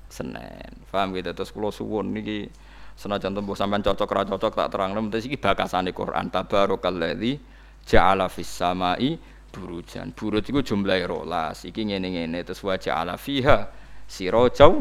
Senin. 0.07 0.71
Paham 0.87 1.11
gitu 1.11 1.35
terus 1.35 1.51
kula 1.51 1.75
suwun 1.75 2.15
niki 2.15 2.47
senajan 2.95 3.35
tembuh 3.35 3.55
sampean 3.55 3.83
cocok 3.83 4.09
ra 4.11 4.23
cocok 4.23 4.53
tak 4.55 4.67
terang 4.71 4.95
terus 5.11 5.27
iki 5.27 5.35
bakasane 5.35 5.91
Quran 5.91 6.31
tabarakalladzi 6.31 7.35
ja'ala 7.83 8.31
fis 8.31 8.47
samai 8.47 9.19
burujan. 9.51 10.15
Buruj 10.15 10.47
iku 10.47 10.63
jumlahe 10.63 11.03
rolas. 11.03 11.67
Iki 11.67 11.91
ngene-ngene 11.91 12.47
terus 12.47 12.63
wa 12.63 12.79
ja'ala 12.79 13.19
fiha 13.19 13.67
sirajau 14.07 14.79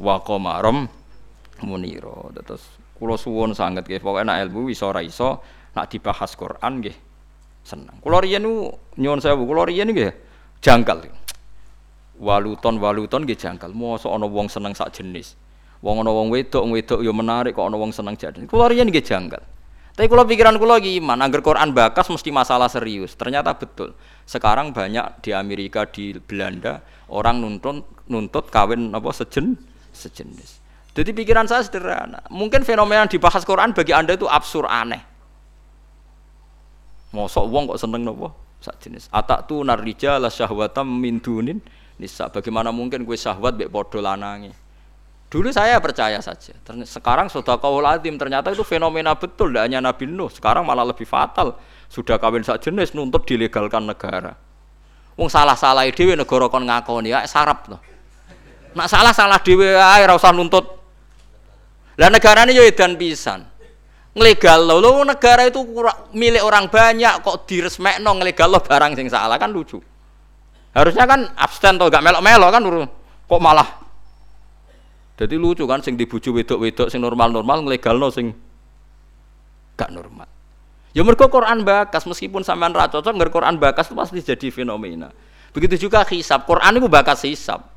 wa 0.00 0.16
munira. 1.64 2.30
Terus 2.44 2.64
kula 2.98 3.14
suwun 3.14 3.54
sanget 3.54 3.86
nggih 3.86 4.02
pokoke 4.02 4.26
nek 4.26 4.50
ilmu 4.50 4.70
iso 4.70 4.90
ra 4.90 5.02
iso 5.02 5.42
nak 5.74 5.86
dibahas 5.90 6.34
Quran 6.34 6.82
nggih 6.82 6.96
seneng. 7.62 7.96
Kula 8.02 8.22
riyen 8.22 8.42
nyuwun 8.98 9.20
sewu, 9.22 9.46
kula 9.46 9.68
riyen 9.68 9.90
nggih 9.90 10.12
jangkal. 10.64 11.06
Waluton 12.18 12.82
waluton 12.82 13.22
nggih 13.22 13.38
jangkal. 13.38 13.70
Mosok 13.70 14.10
ana 14.10 14.26
wong 14.26 14.50
seneng 14.50 14.74
sak 14.74 14.94
jenis. 14.94 15.38
Wong 15.78 16.02
ana 16.02 16.10
wong 16.10 16.34
wedok 16.34 16.66
wedok 16.66 17.00
ya 17.04 17.12
menarik 17.14 17.54
kok 17.54 17.66
ana 17.68 17.78
wong 17.78 17.94
seneng 17.94 18.18
jadi. 18.18 18.46
Kula 18.50 18.66
riyen 18.66 18.90
nggih 18.90 19.04
jangkal. 19.04 19.42
Tapi 19.98 20.06
kalau 20.06 20.22
pikiran 20.22 20.54
kula 20.62 20.78
lagi 20.78 20.94
iman, 21.02 21.18
angger 21.18 21.42
Quran 21.42 21.74
bakas 21.74 22.06
mesti 22.06 22.30
masalah 22.30 22.70
serius. 22.70 23.18
Ternyata 23.18 23.58
betul. 23.58 23.98
Sekarang 24.22 24.70
banyak 24.70 25.26
di 25.26 25.34
Amerika, 25.34 25.90
di 25.90 26.14
Belanda 26.22 26.86
orang 27.10 27.42
nuntut 27.42 27.82
nuntut 28.06 28.46
kawin 28.46 28.94
apa 28.94 29.10
sejen 29.10 29.58
sejenis. 29.90 30.62
Jadi 30.98 31.14
pikiran 31.14 31.46
saya 31.46 31.62
sederhana. 31.62 32.26
Mungkin 32.26 32.66
fenomena 32.66 33.06
yang 33.06 33.10
dibahas 33.10 33.46
Quran 33.46 33.70
bagi 33.70 33.94
anda 33.94 34.18
itu 34.18 34.26
absurd 34.26 34.66
aneh. 34.66 34.98
Mosok 37.14 37.46
wong 37.46 37.70
kok 37.70 37.78
seneng 37.78 38.02
nopo? 38.02 38.34
Sak 38.58 38.82
jenis. 38.82 39.06
Atak 39.14 39.46
tu 39.46 39.62
narija 39.62 40.18
la 40.18 40.26
syahwatam 40.26 40.90
min 40.90 41.22
dunin 41.22 41.62
nisa. 42.02 42.26
Bagaimana 42.26 42.74
mungkin 42.74 43.06
gue 43.06 43.14
syahwat 43.14 43.54
mbek 43.54 43.70
padha 43.70 44.02
lanange? 44.02 44.50
Dulu 45.30 45.54
saya 45.54 45.78
percaya 45.78 46.18
saja. 46.18 46.58
Sekarang 46.82 47.30
sudah 47.30 47.62
kau 47.62 47.78
latim 47.78 48.18
ternyata 48.18 48.50
itu 48.50 48.66
fenomena 48.66 49.14
betul. 49.14 49.54
Tidak 49.54 49.70
hanya 49.70 49.78
Nabi 49.78 50.10
Nuh. 50.10 50.34
Sekarang 50.34 50.66
malah 50.66 50.82
lebih 50.82 51.06
fatal. 51.06 51.62
Sudah 51.86 52.18
kawin 52.18 52.42
sak 52.42 52.58
jenis 52.66 52.90
nuntut 52.90 53.22
dilegalkan 53.22 53.86
negara. 53.86 54.34
Wong 55.14 55.30
salah-salah 55.30 55.86
dhewe 55.94 56.18
negara 56.18 56.50
kon 56.50 56.66
ngakoni 56.66 57.14
ya 57.14 57.22
sarap 57.30 57.70
loh. 57.70 57.78
Nak 58.74 58.90
salah 58.90 59.14
salah 59.14 59.38
dhewe 59.38 59.78
ae 59.78 60.02
ora 60.02 60.18
nuntut. 60.34 60.77
Lah 61.98 62.08
negarane 62.14 62.54
yo 62.54 62.62
edan 62.62 62.94
pisan. 62.94 63.42
Nglegal 64.14 64.66
lo, 64.66 64.78
lo 64.78 64.90
negara 65.02 65.46
itu 65.46 65.62
milik 66.14 66.42
orang 66.42 66.70
banyak 66.70 67.22
kok 67.22 67.46
diresmekno 67.46 68.18
nglegal 68.18 68.50
lo 68.50 68.62
barang 68.62 68.94
sing 68.94 69.10
salah? 69.10 69.34
Kan 69.38 69.50
lucu. 69.50 69.82
Harusnya 70.74 71.04
kan 71.10 71.26
abstain 71.34 71.74
tuh 71.74 71.90
gak 71.90 72.02
melok-melok 72.02 72.50
kan 72.54 72.62
kok 72.62 73.42
malah? 73.42 73.68
Jadi 75.18 75.34
lucu 75.34 75.66
kan 75.66 75.82
sing 75.82 75.98
dibuju 75.98 76.30
wedok-wedok 76.30 76.86
sing 76.86 77.02
normal-normal 77.02 77.66
nglegal 77.66 77.98
lo 77.98 78.14
sing 78.14 78.30
gak 79.74 79.90
normal. 79.90 80.30
Ya 80.94 81.02
mereka 81.02 81.26
Quran 81.26 81.62
bakas 81.66 82.06
meskipun 82.06 82.42
sampean 82.42 82.74
ra 82.74 82.90
cocok 82.90 83.12
nggak 83.12 83.30
Quran 83.30 83.54
bakas 83.58 83.90
itu 83.90 83.94
pasti 83.94 84.22
jadi 84.22 84.48
fenomena. 84.50 85.14
Begitu 85.54 85.86
juga 85.86 86.02
hisab. 86.06 86.46
Quran 86.46 86.78
itu 86.78 86.86
bakas 86.90 87.22
hisab. 87.26 87.70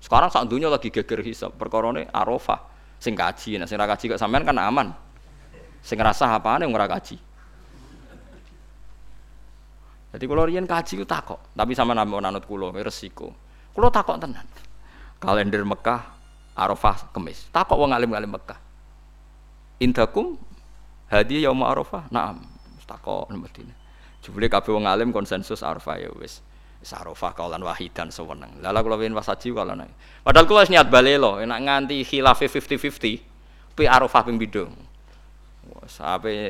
Sekarang 0.00 0.32
saat 0.32 0.48
dunia 0.48 0.72
lagi 0.72 0.88
geger 0.88 1.20
hisab. 1.20 1.52
Perkorone 1.56 2.08
arafah 2.08 2.71
Sing 3.02 3.18
kaji, 3.18 3.58
nah 3.58 3.66
sing 3.66 3.82
kaji 3.82 4.14
kok 4.14 4.20
sampean 4.22 4.46
kan 4.46 4.54
aman. 4.62 4.94
Sing 5.82 5.98
ngrasah 5.98 6.38
apane 6.38 6.70
ora 6.70 6.86
kaji. 6.86 7.18
Jadi 10.12 10.24
kalau 10.28 10.46
rian 10.46 10.68
kaji 10.68 11.02
itu 11.02 11.06
takok, 11.08 11.50
tapi 11.56 11.74
sama 11.74 11.98
nama 11.98 12.30
nanut 12.30 12.46
kulo 12.46 12.70
resiko. 12.70 13.34
Kulo 13.74 13.90
takok 13.90 14.22
tenan. 14.22 14.46
Kalender 15.18 15.66
Mekah, 15.66 16.14
Arafah, 16.54 17.10
Kemis. 17.10 17.48
Takok 17.50 17.80
wong 17.80 17.90
alim-alim 17.90 18.30
Mekah. 18.30 18.60
Indakum 19.82 20.38
hadiah 21.10 21.50
yaum 21.50 21.58
Arafah. 21.64 22.06
Naam. 22.12 22.44
Takok 22.86 23.32
Madinah. 23.32 23.74
Jebule 24.20 24.46
kabeh 24.52 24.70
wong 24.70 24.84
alim 24.86 25.10
konsensus 25.10 25.64
Arafah 25.64 25.98
ya 25.98 26.10
wis. 26.20 26.44
Arafah 26.90 27.30
kaulan 27.38 27.62
wahidan 27.62 28.10
sewenang. 28.10 28.50
Lala 28.58 28.82
kula 28.82 28.98
pengen 28.98 29.14
wasaji 29.14 29.54
kalau 29.54 29.78
nang. 29.78 29.90
Padahal 30.26 30.50
kula 30.50 30.66
niat 30.66 30.90
balelo, 30.90 31.38
enak 31.38 31.58
nganti 31.62 32.02
khilafe 32.02 32.50
50-50. 32.50 33.78
Pi 33.78 33.84
Arafah 33.86 34.26
ping 34.26 34.34
bidung. 34.34 34.74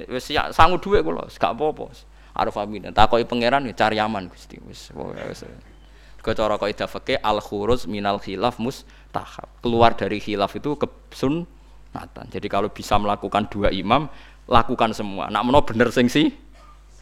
Wes 0.09 0.25
ya 0.33 0.49
sangu 0.57 0.81
dhuwit 0.81 1.05
kula, 1.05 1.29
gak 1.29 1.53
apa-apa. 1.53 1.93
Arif 2.33 2.57
amin. 2.57 2.89
Takoki 2.97 3.29
pangeran 3.29 3.69
cari 3.77 4.01
aman 4.01 4.25
Gusti. 4.33 4.57
Wis 4.65 4.89
wis. 5.29 5.45
Kau 6.23 6.33
cara 6.33 6.57
kaidah 6.57 6.89
fikih 6.89 7.21
al 7.21 7.43
khuruz 7.45 7.85
minal 7.85 8.17
khilaf 8.17 8.57
mustahab. 8.57 9.51
Keluar 9.61 9.93
dari 9.93 10.17
khilaf 10.17 10.57
itu 10.57 10.79
kesunatan. 10.81 12.31
Jadi 12.33 12.47
kalau 12.49 12.73
bisa 12.73 12.97
melakukan 12.97 13.51
dua 13.53 13.69
imam, 13.69 14.09
lakukan 14.49 14.97
semua. 14.97 15.29
Nak 15.29 15.43
meno 15.45 15.61
bener 15.67 15.93
sing 15.93 16.09
si. 16.09 16.33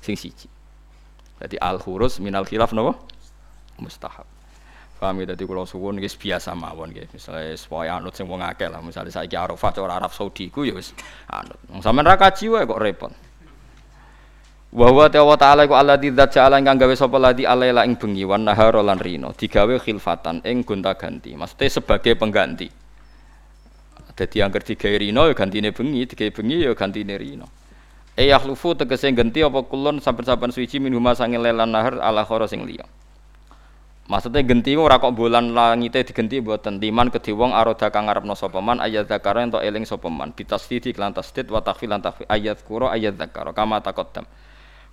Jadi 0.00 1.56
al 1.62 1.78
khuruz 1.78 2.18
minal 2.18 2.42
khilaf 2.42 2.74
napa? 2.74 2.98
Mustahab. 3.80 4.28
Paham 5.00 5.16
ya 5.24 5.32
dadi 5.32 5.48
kula 5.48 5.64
suwun 5.64 5.96
guys 5.96 6.12
biasa 6.12 6.52
mawon 6.52 6.92
nggih. 6.92 7.08
Misale 7.16 7.56
supaya 7.56 7.96
anut 7.96 8.12
sing 8.12 8.28
wong 8.28 8.44
akeh 8.44 8.68
lah. 8.68 8.84
Misale 8.84 9.08
saiki 9.08 9.32
Arafah 9.32 9.72
cara 9.72 9.96
Arab 9.96 10.12
Saudi 10.12 10.52
ku 10.52 10.68
ya 10.68 10.76
anut. 11.32 11.56
Sampeyan 11.80 12.04
ra 12.04 12.20
kaji 12.20 12.52
wae 12.52 12.68
kok 12.68 12.76
repot. 12.76 13.12
Wa 14.70 14.86
huwa 14.86 15.10
ta'ala 15.10 15.34
ta'ala 15.34 15.66
iku 15.66 15.74
alladzi 15.74 16.14
dzat 16.14 16.30
ja'ala 16.30 16.62
ingkang 16.62 16.78
gawe 16.78 16.94
sapa 16.94 17.18
ladi 17.18 17.42
alaila 17.42 17.82
ing 17.82 17.98
bengi 17.98 18.22
wan 18.22 18.46
nahar 18.46 18.78
lan 18.78 19.02
rino 19.02 19.34
digawe 19.34 19.74
khilfatan 19.82 20.46
ing 20.46 20.62
gonta-ganti. 20.62 21.34
Maksudnya 21.34 21.66
sebagai 21.66 22.14
pengganti. 22.14 22.70
Dadi 24.14 24.36
angger 24.38 24.62
digawe 24.62 24.96
rino 25.00 25.26
ya 25.26 25.34
gantine 25.34 25.74
bengi, 25.74 26.06
digawe 26.06 26.30
bengi 26.30 26.56
ya 26.62 26.76
gantine 26.76 27.18
rino. 27.18 27.50
E 28.14 28.30
yakhlufu 28.30 28.78
tegese 28.78 29.10
ganti 29.10 29.42
apa 29.42 29.64
kulun 29.66 29.98
saben-saben 29.98 30.54
suci 30.54 30.78
minhuma 30.78 31.18
sange 31.18 31.40
lelan 31.40 31.72
nahar 31.72 31.98
ala 31.98 32.22
khara 32.22 32.46
sing 32.46 32.62
liya. 32.62 32.86
Maksudnya 34.10 34.42
genti 34.42 34.74
ora 34.74 34.98
kok 34.98 35.14
bulan 35.14 35.54
langite 35.54 36.02
digenti 36.02 36.42
mboten 36.42 36.82
timan 36.82 37.14
kedhe 37.14 37.30
wong 37.30 37.54
aroda 37.54 37.94
kang 37.94 38.10
ngarepno 38.10 38.34
sapa 38.34 38.58
man 38.58 38.82
ayat 38.82 39.06
zakara 39.06 39.46
ento 39.46 39.62
eling 39.62 39.86
sapa 39.86 40.10
man 40.10 40.34
bitasdid 40.34 40.98
lan 40.98 41.14
tasdid 41.14 41.46
wa 41.46 41.62
takhfil 41.62 41.94
lan 41.94 42.02
takhfil 42.02 42.26
ayat 42.26 42.58
kuro 42.66 42.90
ayat 42.90 43.14
zakara 43.14 43.54
kama 43.54 43.78
taqaddam. 43.78 44.26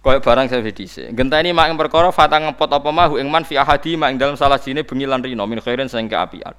Kaya 0.06 0.22
barang 0.22 0.54
saya 0.54 0.62
dhisik. 0.62 1.18
Genteni 1.18 1.50
mak 1.50 1.74
ing 1.74 1.82
perkara 1.82 2.14
fatang 2.14 2.46
ngepot 2.46 2.70
apa 2.70 2.90
mahu 2.94 3.18
ing 3.18 3.26
man 3.26 3.42
fi 3.42 3.58
ahadi 3.58 3.98
mak 3.98 4.14
ing 4.14 4.22
dalam 4.22 4.38
salah 4.38 4.62
sini 4.62 4.86
bengi 4.86 5.10
lan 5.10 5.26
rino 5.26 5.50
min 5.50 5.66
khairin 5.66 5.90
sing 5.90 6.06
keapian. 6.06 6.54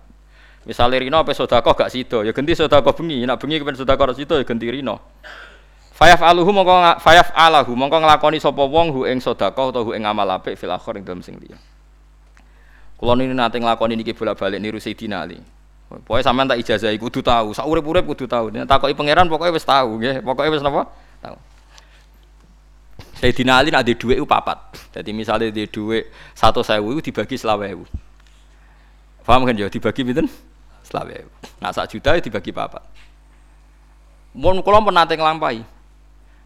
Misale 0.66 0.98
rino 0.98 1.22
apa 1.22 1.30
sedekah 1.30 1.62
gak 1.62 1.94
sida, 1.94 2.26
ya 2.26 2.34
genti 2.34 2.58
sedekah 2.58 2.90
bengi, 2.90 3.22
nek 3.22 3.38
bengi 3.38 3.62
kepen 3.62 3.78
sedekah 3.78 4.10
sida 4.18 4.34
ya 4.34 4.42
genti 4.42 4.66
rino. 4.66 4.98
Fayaf 5.94 6.26
aluhu 6.26 6.50
mongko 6.50 6.98
fayaf 6.98 7.30
alahu 7.38 7.78
mongko 7.78 8.02
nglakoni 8.02 8.42
sapa 8.42 8.66
wong 8.66 8.90
hu 8.90 9.06
ing 9.06 9.22
sedekah 9.22 9.70
utawa 9.70 9.86
hu 9.86 9.90
ing 9.94 10.02
amal 10.02 10.26
apik 10.26 10.58
fil 10.58 10.74
akhir 10.74 10.98
ing 10.98 11.06
dalam 11.06 11.22
sing 11.22 11.38
liya. 11.38 11.54
Kula 12.98 13.14
niki 13.14 13.30
nate 13.30 13.62
nglakoni 13.62 13.94
niki 13.94 14.10
bolak-balik 14.10 14.58
niru 14.58 14.82
Sayyidina 14.82 15.22
Ali. 15.22 15.38
Pokoke 15.88 16.20
sampean 16.20 16.50
tak 16.50 16.60
ijazahi 16.60 16.98
kudu 17.00 17.24
tahu, 17.24 17.56
sak 17.56 17.64
urip-urip 17.64 18.04
kudu 18.04 18.26
tahu. 18.26 18.50
Nek 18.52 18.66
takoki 18.66 18.92
pangeran 18.92 19.30
pokoke 19.30 19.54
wis 19.54 19.64
tahu 19.64 20.02
nggih, 20.02 20.20
pokoke 20.20 20.50
wis 20.50 20.60
napa? 20.60 20.90
Tahu. 21.22 21.36
Sayyidina 23.22 23.62
Ali 23.62 23.70
di 23.70 23.94
duit 23.94 24.18
itu 24.18 24.26
papat. 24.26 24.58
Jadi 24.92 25.14
misalnya 25.14 25.48
di 25.48 25.64
sewu 25.64 26.88
itu 26.98 27.00
dibagi 27.08 27.38
selawewu. 27.38 27.86
Paham 29.22 29.46
kan 29.46 29.54
ya? 29.54 29.70
Dibagi 29.70 30.02
bintang 30.02 30.26
selawewu. 30.82 31.30
Nah 31.62 31.70
sak 31.70 31.94
juta 31.94 32.18
itu 32.18 32.28
dibagi 32.28 32.50
papat. 32.50 32.82
Mun 34.34 34.58
kula 34.60 34.82
pun 34.82 34.90
nate 34.90 35.14
nglampahi. 35.14 35.62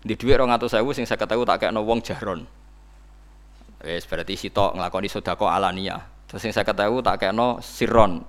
Di 0.05 0.15
atau 0.15 0.69
sewu 0.69 0.93
sing 0.93 1.09
saya 1.09 1.17
ketahui 1.17 1.49
tak 1.49 1.65
kayak 1.65 1.75
wong 1.81 2.05
jaron. 2.05 2.45
Wes 3.83 4.07
berarti 4.07 4.39
sitok 4.39 4.79
ngelakoni 4.79 5.09
sodako 5.11 5.51
alania. 5.51 6.12
Terus 6.33 6.49
sing 6.49 6.53
saya 6.57 6.65
ketahui 6.65 7.05
tak 7.05 7.29
no 7.37 7.61
siron. 7.61 8.25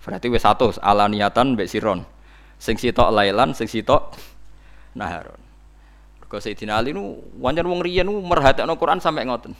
Berarti 0.00 0.32
wes 0.32 0.48
satu 0.48 0.72
alaniatan 0.80 1.52
mbek 1.52 1.68
siron. 1.68 2.08
Sing 2.56 2.80
sitok 2.80 3.12
lailan, 3.12 3.52
sing 3.52 3.68
sitok 3.68 4.16
naharon. 4.96 5.36
Mergo 6.24 6.40
Sayyidina 6.40 6.80
Ali 6.80 6.96
nu 6.96 7.20
wancen 7.36 7.68
wong 7.68 7.84
riyen 7.84 8.08
nu 8.08 8.16
merhatekno 8.24 8.80
Quran 8.80 8.96
sampai 8.96 9.28
ngoten. 9.28 9.52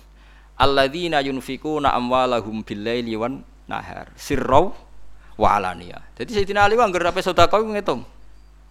Alladzina 0.56 1.20
yunfikuna 1.20 1.92
amwalahum 1.92 2.64
billaili 2.64 3.20
wan 3.20 3.44
nahar 3.68 4.16
sirraw 4.16 4.72
wa 5.36 5.48
alaniya. 5.52 6.00
Jadi 6.16 6.40
Sayyidina 6.40 6.64
Ali 6.64 6.80
anggere 6.80 7.12
ape 7.12 7.20
sedekah 7.20 7.60
iku 7.60 7.68
ngitung. 7.68 8.00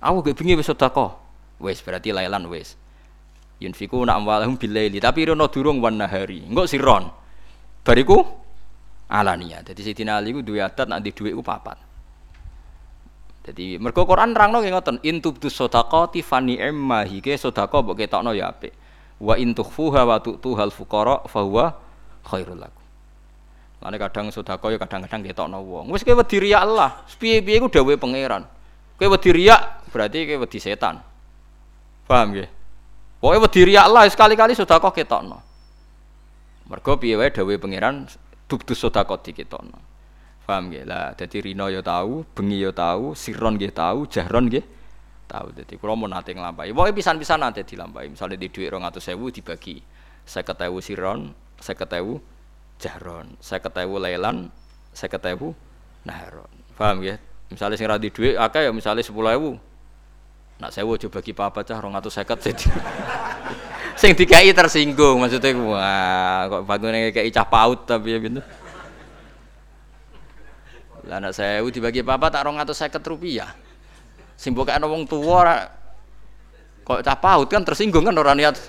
Aku 0.02 0.26
gak 0.26 0.34
bengi 0.34 0.58
wis 0.58 0.74
sedekah. 0.74 1.22
Wis 1.62 1.86
berarti 1.86 2.10
lailan 2.10 2.50
wis. 2.50 2.74
Yunfikuna 3.62 4.18
amwalahum 4.18 4.58
billaili 4.58 4.98
tapi 4.98 5.30
rono 5.30 5.46
durung 5.54 5.78
wan 5.86 6.02
nahari. 6.02 6.42
Engko 6.50 6.66
sirron. 6.66 7.14
Bariku 7.86 8.43
alaniya. 9.14 9.62
Jadi 9.62 9.86
Sayyidina 9.86 10.18
Ali 10.18 10.34
ku 10.34 10.42
duwe 10.42 10.66
adat 10.66 10.90
duwe 10.90 11.38
ku 11.38 11.46
papat. 11.46 11.78
Jadi 13.44 13.78
mergo 13.78 14.08
Quran 14.08 14.32
nerangno 14.32 14.64
nggih 14.64 14.72
ngoten, 14.72 14.98
in 15.04 15.20
tubdu 15.20 15.52
shadaqati 15.52 16.24
fa 16.24 16.40
ni'ma 16.40 17.04
hike 17.04 17.36
sedekah 17.36 17.84
mbok 17.84 18.00
ketokno 18.00 18.32
ya 18.32 18.50
apik. 18.50 18.72
Wa 19.20 19.36
in 19.36 19.52
tukhfuha 19.52 20.08
wa 20.08 20.18
tu'tuhal 20.24 20.72
fuqara 20.72 21.28
fa 21.28 21.44
huwa 21.44 21.76
khairul 22.24 22.56
lakum. 22.56 22.82
Lane 23.84 24.00
kadang 24.00 24.32
sedekah 24.32 24.68
ya 24.72 24.80
kadang-kadang 24.80 25.28
ketokno 25.28 25.60
wong. 25.60 25.92
Wis 25.92 26.08
kowe 26.08 26.16
wedi 26.16 26.40
riya 26.40 26.64
Allah, 26.64 27.04
piye-piye 27.20 27.60
ku 27.60 27.68
dawuhe 27.68 28.00
pangeran. 28.00 28.48
Kowe 28.96 29.08
wedi 29.12 29.52
berarti 29.92 30.24
kowe 30.24 30.48
wedi 30.48 30.60
setan. 30.64 31.04
Paham 32.08 32.32
nggih? 32.32 32.48
Pokoke 33.20 33.44
wedi 33.44 33.76
Allah 33.76 34.08
sekali-kali 34.08 34.56
sedekah 34.56 34.96
ketokno. 34.96 35.44
Mergo 36.72 36.96
piye 36.96 37.20
wae 37.20 37.28
dawuhe 37.28 37.60
pangeran 37.60 38.08
tubdu 38.48 38.74
sedekah 38.76 39.20
diketokno. 39.20 39.80
Paham 40.44 40.68
nggih? 40.68 40.84
Lah 40.84 41.16
dadi 41.16 41.40
rino 41.40 41.72
ya 41.72 41.80
tahu, 41.80 42.28
bengi 42.36 42.60
ya 42.60 42.76
tahu, 42.76 43.16
siron 43.16 43.56
nggih 43.56 43.72
tahu, 43.72 44.04
jahron 44.12 44.52
nggih 44.52 44.66
tahu. 45.28 45.56
Dadi 45.56 45.74
kula 45.80 45.96
mau 45.96 46.12
nate 46.12 46.36
nglampahi. 46.36 46.76
Pokoke 46.76 47.00
pisan-pisan 47.00 47.40
nate 47.40 47.64
dilampahi. 47.64 48.12
Misale 48.12 48.36
di 48.36 48.52
dhuwit 48.52 48.76
200.000 48.76 49.36
dibagi 49.40 49.80
50.000 50.28 50.84
siron, 50.84 51.32
50.000 51.64 52.20
jahron, 52.84 53.28
50.000 53.40 54.04
lelan, 54.04 54.52
50.000 54.92 55.56
nahron. 56.04 56.52
Paham 56.76 57.00
nggih? 57.00 57.18
Misalnya 57.56 57.80
sing 57.80 57.88
di 57.88 58.10
dhuwit 58.12 58.36
akeh 58.36 58.68
ya 58.68 58.72
misale 58.76 59.00
10.000. 59.00 59.72
Nak 60.60 60.70
sewu 60.70 60.96
aja 60.96 61.08
bagi 61.10 61.34
papa 61.34 61.66
cah 61.66 61.80
250 61.82 62.40
jadi. 62.40 62.68
Sing 64.04 64.20
dikai 64.20 64.52
tersinggung 64.52 65.24
maksudnya 65.24 65.56
wah 65.64 66.52
kok 66.52 66.62
bangune 66.68 67.16
kayak 67.16 67.32
cah 67.32 67.48
paut 67.48 67.88
tapi 67.88 68.12
ya 68.12 68.20
gitu. 68.20 68.44
Lah 71.08 71.24
anak 71.24 71.32
saya 71.32 71.64
dibagi 71.64 72.04
papa 72.04 72.28
tak 72.28 72.44
rong 72.44 72.60
atau 72.60 72.76
seket 72.76 73.00
rupiah. 73.00 73.56
Simbol 74.36 74.68
kayak 74.68 74.84
wong 74.84 75.08
tua 75.08 75.72
kok 76.84 77.00
cah 77.00 77.16
paut 77.16 77.48
kan 77.48 77.64
tersinggung 77.64 78.04
kan 78.04 78.12
orang 78.20 78.44
niat. 78.44 78.60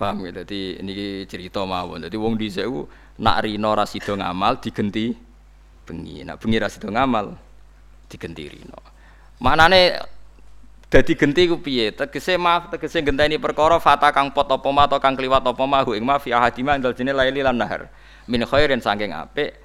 Paham 0.00 0.26
ya, 0.26 0.42
jadi 0.42 0.80
ini 0.80 1.22
cerita 1.28 1.62
mawon. 1.62 2.08
Jadi 2.08 2.16
wong 2.18 2.40
di 2.40 2.48
sewu 2.50 2.88
nak 3.20 3.46
rino 3.46 3.70
rasido 3.76 4.16
ngamal 4.18 4.58
digenti 4.58 5.14
bengi, 5.84 6.24
nak 6.24 6.40
bengi 6.40 6.58
rasido 6.58 6.88
ngamal 6.88 7.36
digenti 8.08 8.48
rino. 8.48 8.80
Mana 9.38 9.68
nih 9.68 10.13
dadi 10.94 11.18
genti 11.18 11.50
ku 11.50 11.58
piye? 11.58 11.90
Tegese 11.90 12.38
maaf, 12.38 12.70
tegese 12.70 13.02
genteni 13.02 13.34
perkara 13.42 13.82
fata 13.82 14.14
kang 14.14 14.30
pot 14.30 14.46
apa 14.46 14.70
atau 14.86 14.98
kang 15.02 15.18
kliwat 15.18 15.42
apa 15.42 15.64
ma 15.66 15.82
ing 15.82 16.06
ma 16.06 16.22
fi 16.22 16.30
ahadima 16.30 16.78
indal 16.78 16.94
jene 16.94 17.10
laili 17.10 17.42
lan 17.42 17.58
nahar. 17.58 17.90
Min 18.30 18.46
khairin 18.46 18.78
saking 18.78 19.10
apik. 19.10 19.58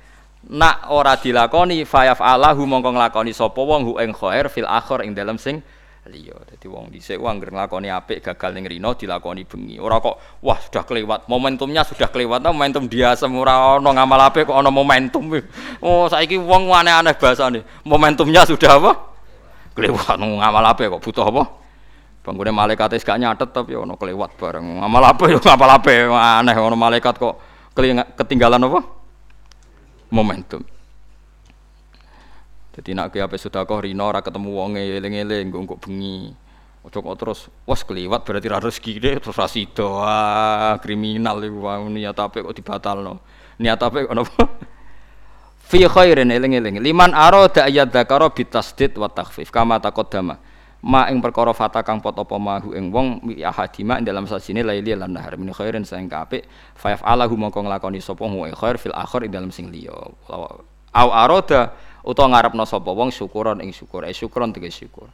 Nak 0.50 0.90
ora 0.90 1.14
dilakoni 1.20 1.86
fayaf 1.86 2.18
alahu 2.24 2.66
mongko 2.66 2.96
nglakoni 2.96 3.36
sapa 3.36 3.62
wong 3.62 3.86
hu 3.86 3.94
ing 4.02 4.16
khair 4.16 4.50
fil 4.50 4.66
akhir 4.66 5.06
ing 5.06 5.14
dalem 5.14 5.38
sing 5.38 5.62
liya. 6.10 6.34
Dadi 6.50 6.66
wong 6.66 6.90
dhisik 6.90 7.22
wong 7.22 7.38
anggere 7.38 7.54
nglakoni 7.54 7.94
apik 7.94 8.26
gagal 8.26 8.58
ning 8.58 8.66
rino 8.66 8.98
dilakoni 8.98 9.46
bengi. 9.46 9.78
Ora 9.78 10.02
kok 10.02 10.42
wah 10.42 10.58
sudah 10.58 10.82
kelewat 10.88 11.30
momentumnya 11.30 11.86
sudah 11.86 12.10
kelewat 12.10 12.42
momentum 12.42 12.90
dia 12.90 13.14
semua 13.14 13.78
ana 13.78 13.90
ngamal 13.94 14.34
apik 14.34 14.50
kok 14.50 14.58
ana 14.58 14.72
momentum. 14.74 15.30
Oh 15.84 16.10
saiki 16.10 16.40
wong 16.40 16.72
aneh-aneh 16.72 17.14
bahasane. 17.20 17.62
Momentumnya 17.84 18.48
sudah 18.48 18.80
apa 18.80 19.09
kelewat 19.80 20.20
ngamal 20.20 20.66
apik 20.76 20.92
kok 20.92 21.02
butuh 21.02 21.26
apa 21.32 21.44
bangunnya 22.20 22.52
malaikat 22.52 23.00
gak 23.00 23.16
nyatet 23.16 23.50
tapi 23.56 23.80
ono 23.80 23.96
kelewat 23.96 24.36
bareng 24.36 24.84
ngamal 24.84 25.04
apik 25.16 25.40
ngamal 25.40 25.72
apik 25.80 26.12
aneh 26.12 26.56
ono 26.60 26.76
malaikat 26.76 27.16
kok 27.16 27.50
ketinggalan 28.18 28.68
apa? 28.68 28.82
Momentum. 30.10 30.62
Dadi 32.74 32.92
nek 32.96 33.12
kowe 33.14 33.22
ape 33.24 33.38
sedekah 33.38 33.80
rino 33.84 34.04
ora 34.08 34.24
ketemu 34.24 34.50
wonge 34.52 34.84
eling-eling 34.84 35.52
engko 35.54 35.78
bengi. 35.78 36.34
Ojo 36.80 36.98
kok 37.04 37.18
terus 37.20 37.40
wes 37.68 37.84
keliwat 37.84 38.24
berarti 38.24 38.48
ra 38.48 38.60
rezekine 38.64 39.20
terus 39.20 39.36
ra 39.36 39.48
sida. 39.52 39.90
Ah, 40.04 40.76
kriminal 40.80 41.44
iku 41.44 41.88
niat 41.92 42.18
apik 42.18 42.50
kok 42.50 42.56
dibatalno. 42.56 43.20
Niat 43.60 43.80
apik 43.84 44.10
kok 44.10 44.16
napa? 44.16 44.44
Fi 45.70 45.86
khairin 45.86 46.34
eling-eling. 46.34 46.82
Liman 46.82 47.14
arada 47.14 47.70
ayat 47.70 47.94
dzakara 47.94 48.34
bitasdid 48.34 48.98
wa 48.98 49.06
takhfif 49.06 49.54
kama 49.54 49.78
taqaddama. 49.78 50.42
Ma 50.82 51.06
ing 51.14 51.22
perkara 51.22 51.54
fata 51.54 51.86
kang 51.86 52.02
pot 52.02 52.18
apa 52.18 52.40
mahu 52.42 52.74
ing 52.74 52.90
wong 52.90 53.22
wi 53.22 53.46
ahadima 53.46 54.02
ing 54.02 54.08
dalam 54.08 54.26
sasine 54.26 54.66
laili 54.66 54.98
lan 54.98 55.14
nahar 55.14 55.38
min 55.38 55.54
khairin 55.54 55.86
sing 55.86 56.10
kapik 56.10 56.48
fa 56.74 56.96
yaf'alahu 56.98 57.36
mongko 57.38 57.68
nglakoni 57.68 58.02
sapa 58.02 58.26
wa 58.26 58.50
khair 58.50 58.82
fil 58.82 58.96
akhir 58.98 59.30
ing 59.30 59.32
dalam 59.36 59.52
sing 59.54 59.70
liya. 59.70 59.94
Au 60.90 61.10
arada 61.14 61.78
utawa 62.02 62.34
ngarepno 62.34 62.66
sapa 62.66 62.90
wong 62.90 63.14
syukuran 63.14 63.62
ing 63.62 63.70
syukur. 63.70 64.10
Eh 64.10 64.16
syukuran 64.16 64.50
tegese 64.50 64.90
syukur. 64.90 65.06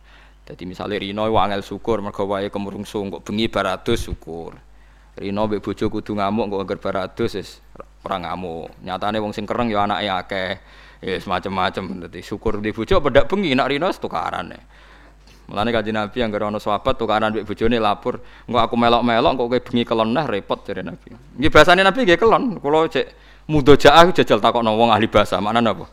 Dadi 0.47 0.63
misale 0.63 0.95
Rino 1.01 1.27
wangel 1.35 1.67
syukur 1.67 1.99
mergo 1.99 2.31
wae 2.31 2.47
kemrungsung 2.47 3.11
kok 3.11 3.27
bengi 3.27 3.51
baratus 3.51 4.07
syukur. 4.07 4.55
Rino 5.19 5.51
mbek 5.51 5.59
bojo 5.59 5.91
kudu 5.91 6.15
ngamuk 6.15 6.47
kok 6.47 6.61
anggar 6.63 6.79
baratus 6.79 7.59
ora 8.05 8.21
ngamuk. 8.21 8.85
Nyatane 8.85 9.17
wong 9.17 9.33
sing 9.33 9.49
kereng 9.49 9.73
ya 9.73 9.89
anake 9.89 10.07
akeh. 10.07 10.51
Ya 11.03 11.19
semacam-macam 11.19 12.07
dadi 12.07 12.23
syukur 12.23 12.63
di 12.63 12.71
bojo 12.71 12.97
pedak 13.03 13.27
bengi 13.27 13.51
nak 13.53 13.67
Rino 13.67 13.91
tukaran. 13.93 14.53
Mulane 15.45 15.69
kanjeng 15.69 15.93
Nabi 15.93 16.17
yang 16.17 16.33
ana 16.33 16.57
sahabat 16.57 16.97
tukaran 16.97 17.29
mbek 17.29 17.45
bojone 17.45 17.77
lapor, 17.77 18.17
engko 18.49 18.57
aku 18.57 18.73
melok-melok 18.73 19.37
kok 19.37 19.45
kowe 19.45 19.59
bengi 19.61 19.83
kelon 19.85 20.09
nah 20.09 20.25
repot 20.25 20.65
jare 20.65 20.81
Nabi. 20.81 21.13
Nggih 21.37 21.51
bahasane 21.53 21.85
Nabi 21.85 21.99
nggih 22.01 22.17
kelon. 22.17 22.57
Kula 22.57 22.89
cek 22.89 23.05
mudojaah 23.45 24.09
jajal 24.09 24.41
takokno 24.41 24.73
wong 24.73 24.89
ahli 24.89 25.05
bahasa, 25.05 25.37
maknane 25.37 25.69
apa? 25.69 25.85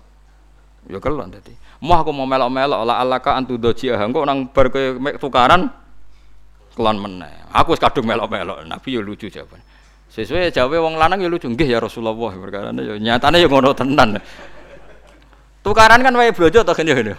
Ya 0.88 0.96
kelon 0.96 1.28
dadi. 1.28 1.52
Mau 1.84 2.00
aku 2.00 2.16
mau 2.16 2.24
melok-melok 2.24 2.80
la 2.80 2.94
alaka 3.04 3.36
antu 3.36 3.60
doji 3.60 3.92
engko 3.92 4.24
nang 4.24 4.48
bar 4.48 4.72
kowe 4.72 4.96
tukaran 5.20 5.68
kelon 6.72 6.96
meneh. 6.96 7.52
Aku 7.52 7.76
wis 7.76 7.80
kadung 7.82 8.08
melok-melok. 8.08 8.64
Nabi 8.64 8.88
ya 8.96 9.04
lucu 9.04 9.28
jawaban. 9.28 9.60
Sesuai 10.12 10.52
jawabe 10.52 10.76
wong 10.76 11.00
lanang 11.00 11.24
ya 11.24 11.28
lucu 11.32 11.48
nggih 11.48 11.72
ya 11.72 11.80
Rasulullah 11.80 12.12
perkara 12.12 12.68
ya 12.76 13.00
nyatane 13.00 13.40
ya 13.40 13.48
ngono 13.48 13.72
tenan. 13.72 14.20
Tukaran 15.64 16.04
kan 16.04 16.12
wae 16.20 16.36
blojo 16.36 16.60
to 16.60 16.72
kene 16.76 16.92
ngene. 16.92 17.16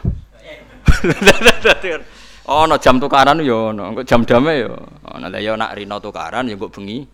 Ono 2.43 2.75
jam 2.75 2.99
tukaran 2.99 3.39
ya 3.39 3.71
ono, 3.71 4.03
jam 4.03 4.27
dame 4.27 4.67
ya. 4.67 4.75
Ono 5.15 5.25
lha 5.31 5.39
ya 5.39 5.55
nak 5.55 5.79
rino 5.79 5.95
tukaran 6.03 6.43
ya 6.45 6.59
kok 6.59 6.75
bengi 6.75 7.07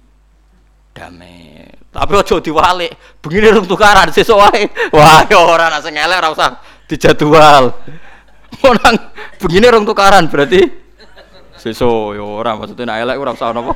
dame. 0.92 1.70
Tapi 1.94 2.14
aja 2.18 2.36
diwalik, 2.42 2.92
begini 3.22 3.54
rung 3.54 3.70
tukaran 3.70 4.10
sesuk 4.10 4.36
wae. 4.36 4.66
Wah, 4.90 5.22
ya 5.30 5.38
ora 5.38 5.70
nak 5.70 5.86
sing 5.86 5.94
elek 5.94 6.18
ora 6.18 6.34
usah 6.34 6.50
dijadwal. 6.90 7.78
Orang 8.68 8.96
begini 9.38 9.70
rung 9.70 9.86
tukaran 9.86 10.28
berarti 10.28 10.66
sesuk 11.56 12.18
ya 12.18 12.26
ora 12.26 12.58
maksudnya 12.58 12.90
nak 12.90 12.98
elek 13.06 13.16
ora 13.22 13.32
usah 13.38 13.54
napa. 13.54 13.74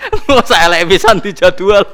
Ora 0.30 0.56
elek 0.66 0.96
pisan 0.96 1.20
dijadwal. 1.20 1.84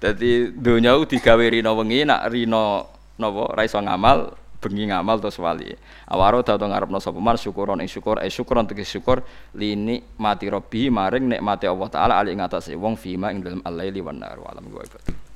Dadi 0.00 0.48
donya 0.56 0.96
digawe 0.96 1.44
rino 1.44 1.76
wengi 1.76 2.08
nak 2.08 2.32
rino 2.32 2.88
napa 3.20 3.52
ra 3.52 3.62
iso 3.68 3.76
ngamal 3.76 4.32
bengi 4.60 4.88
ngamal 4.88 5.20
terus 5.20 5.36
wali. 5.40 5.76
Awaro 6.08 6.40
dadi 6.40 6.64
ngarepno 6.64 7.00
sapa 7.00 7.20
man 7.20 7.36
syukuron 7.36 7.84
ing 7.84 7.90
syukur 7.90 8.20
eh 8.20 8.32
syukuron 8.32 8.64
tegese 8.64 8.96
syukur 8.96 9.20
lini 9.56 10.00
mati 10.16 10.48
robbi 10.48 10.88
maring 10.88 11.36
nikmate 11.36 11.68
Allah 11.68 11.88
taala 11.92 12.14
ali 12.16 12.32
ing 12.32 12.40
atase 12.40 12.72
wong 12.76 12.96
fima 12.96 13.28
ing 13.32 13.44
dalem 13.44 13.60
al-laili 13.64 14.00
wan 14.00 14.20
nar 14.20 14.40
alam 14.40 14.64
ghaib. 14.72 15.29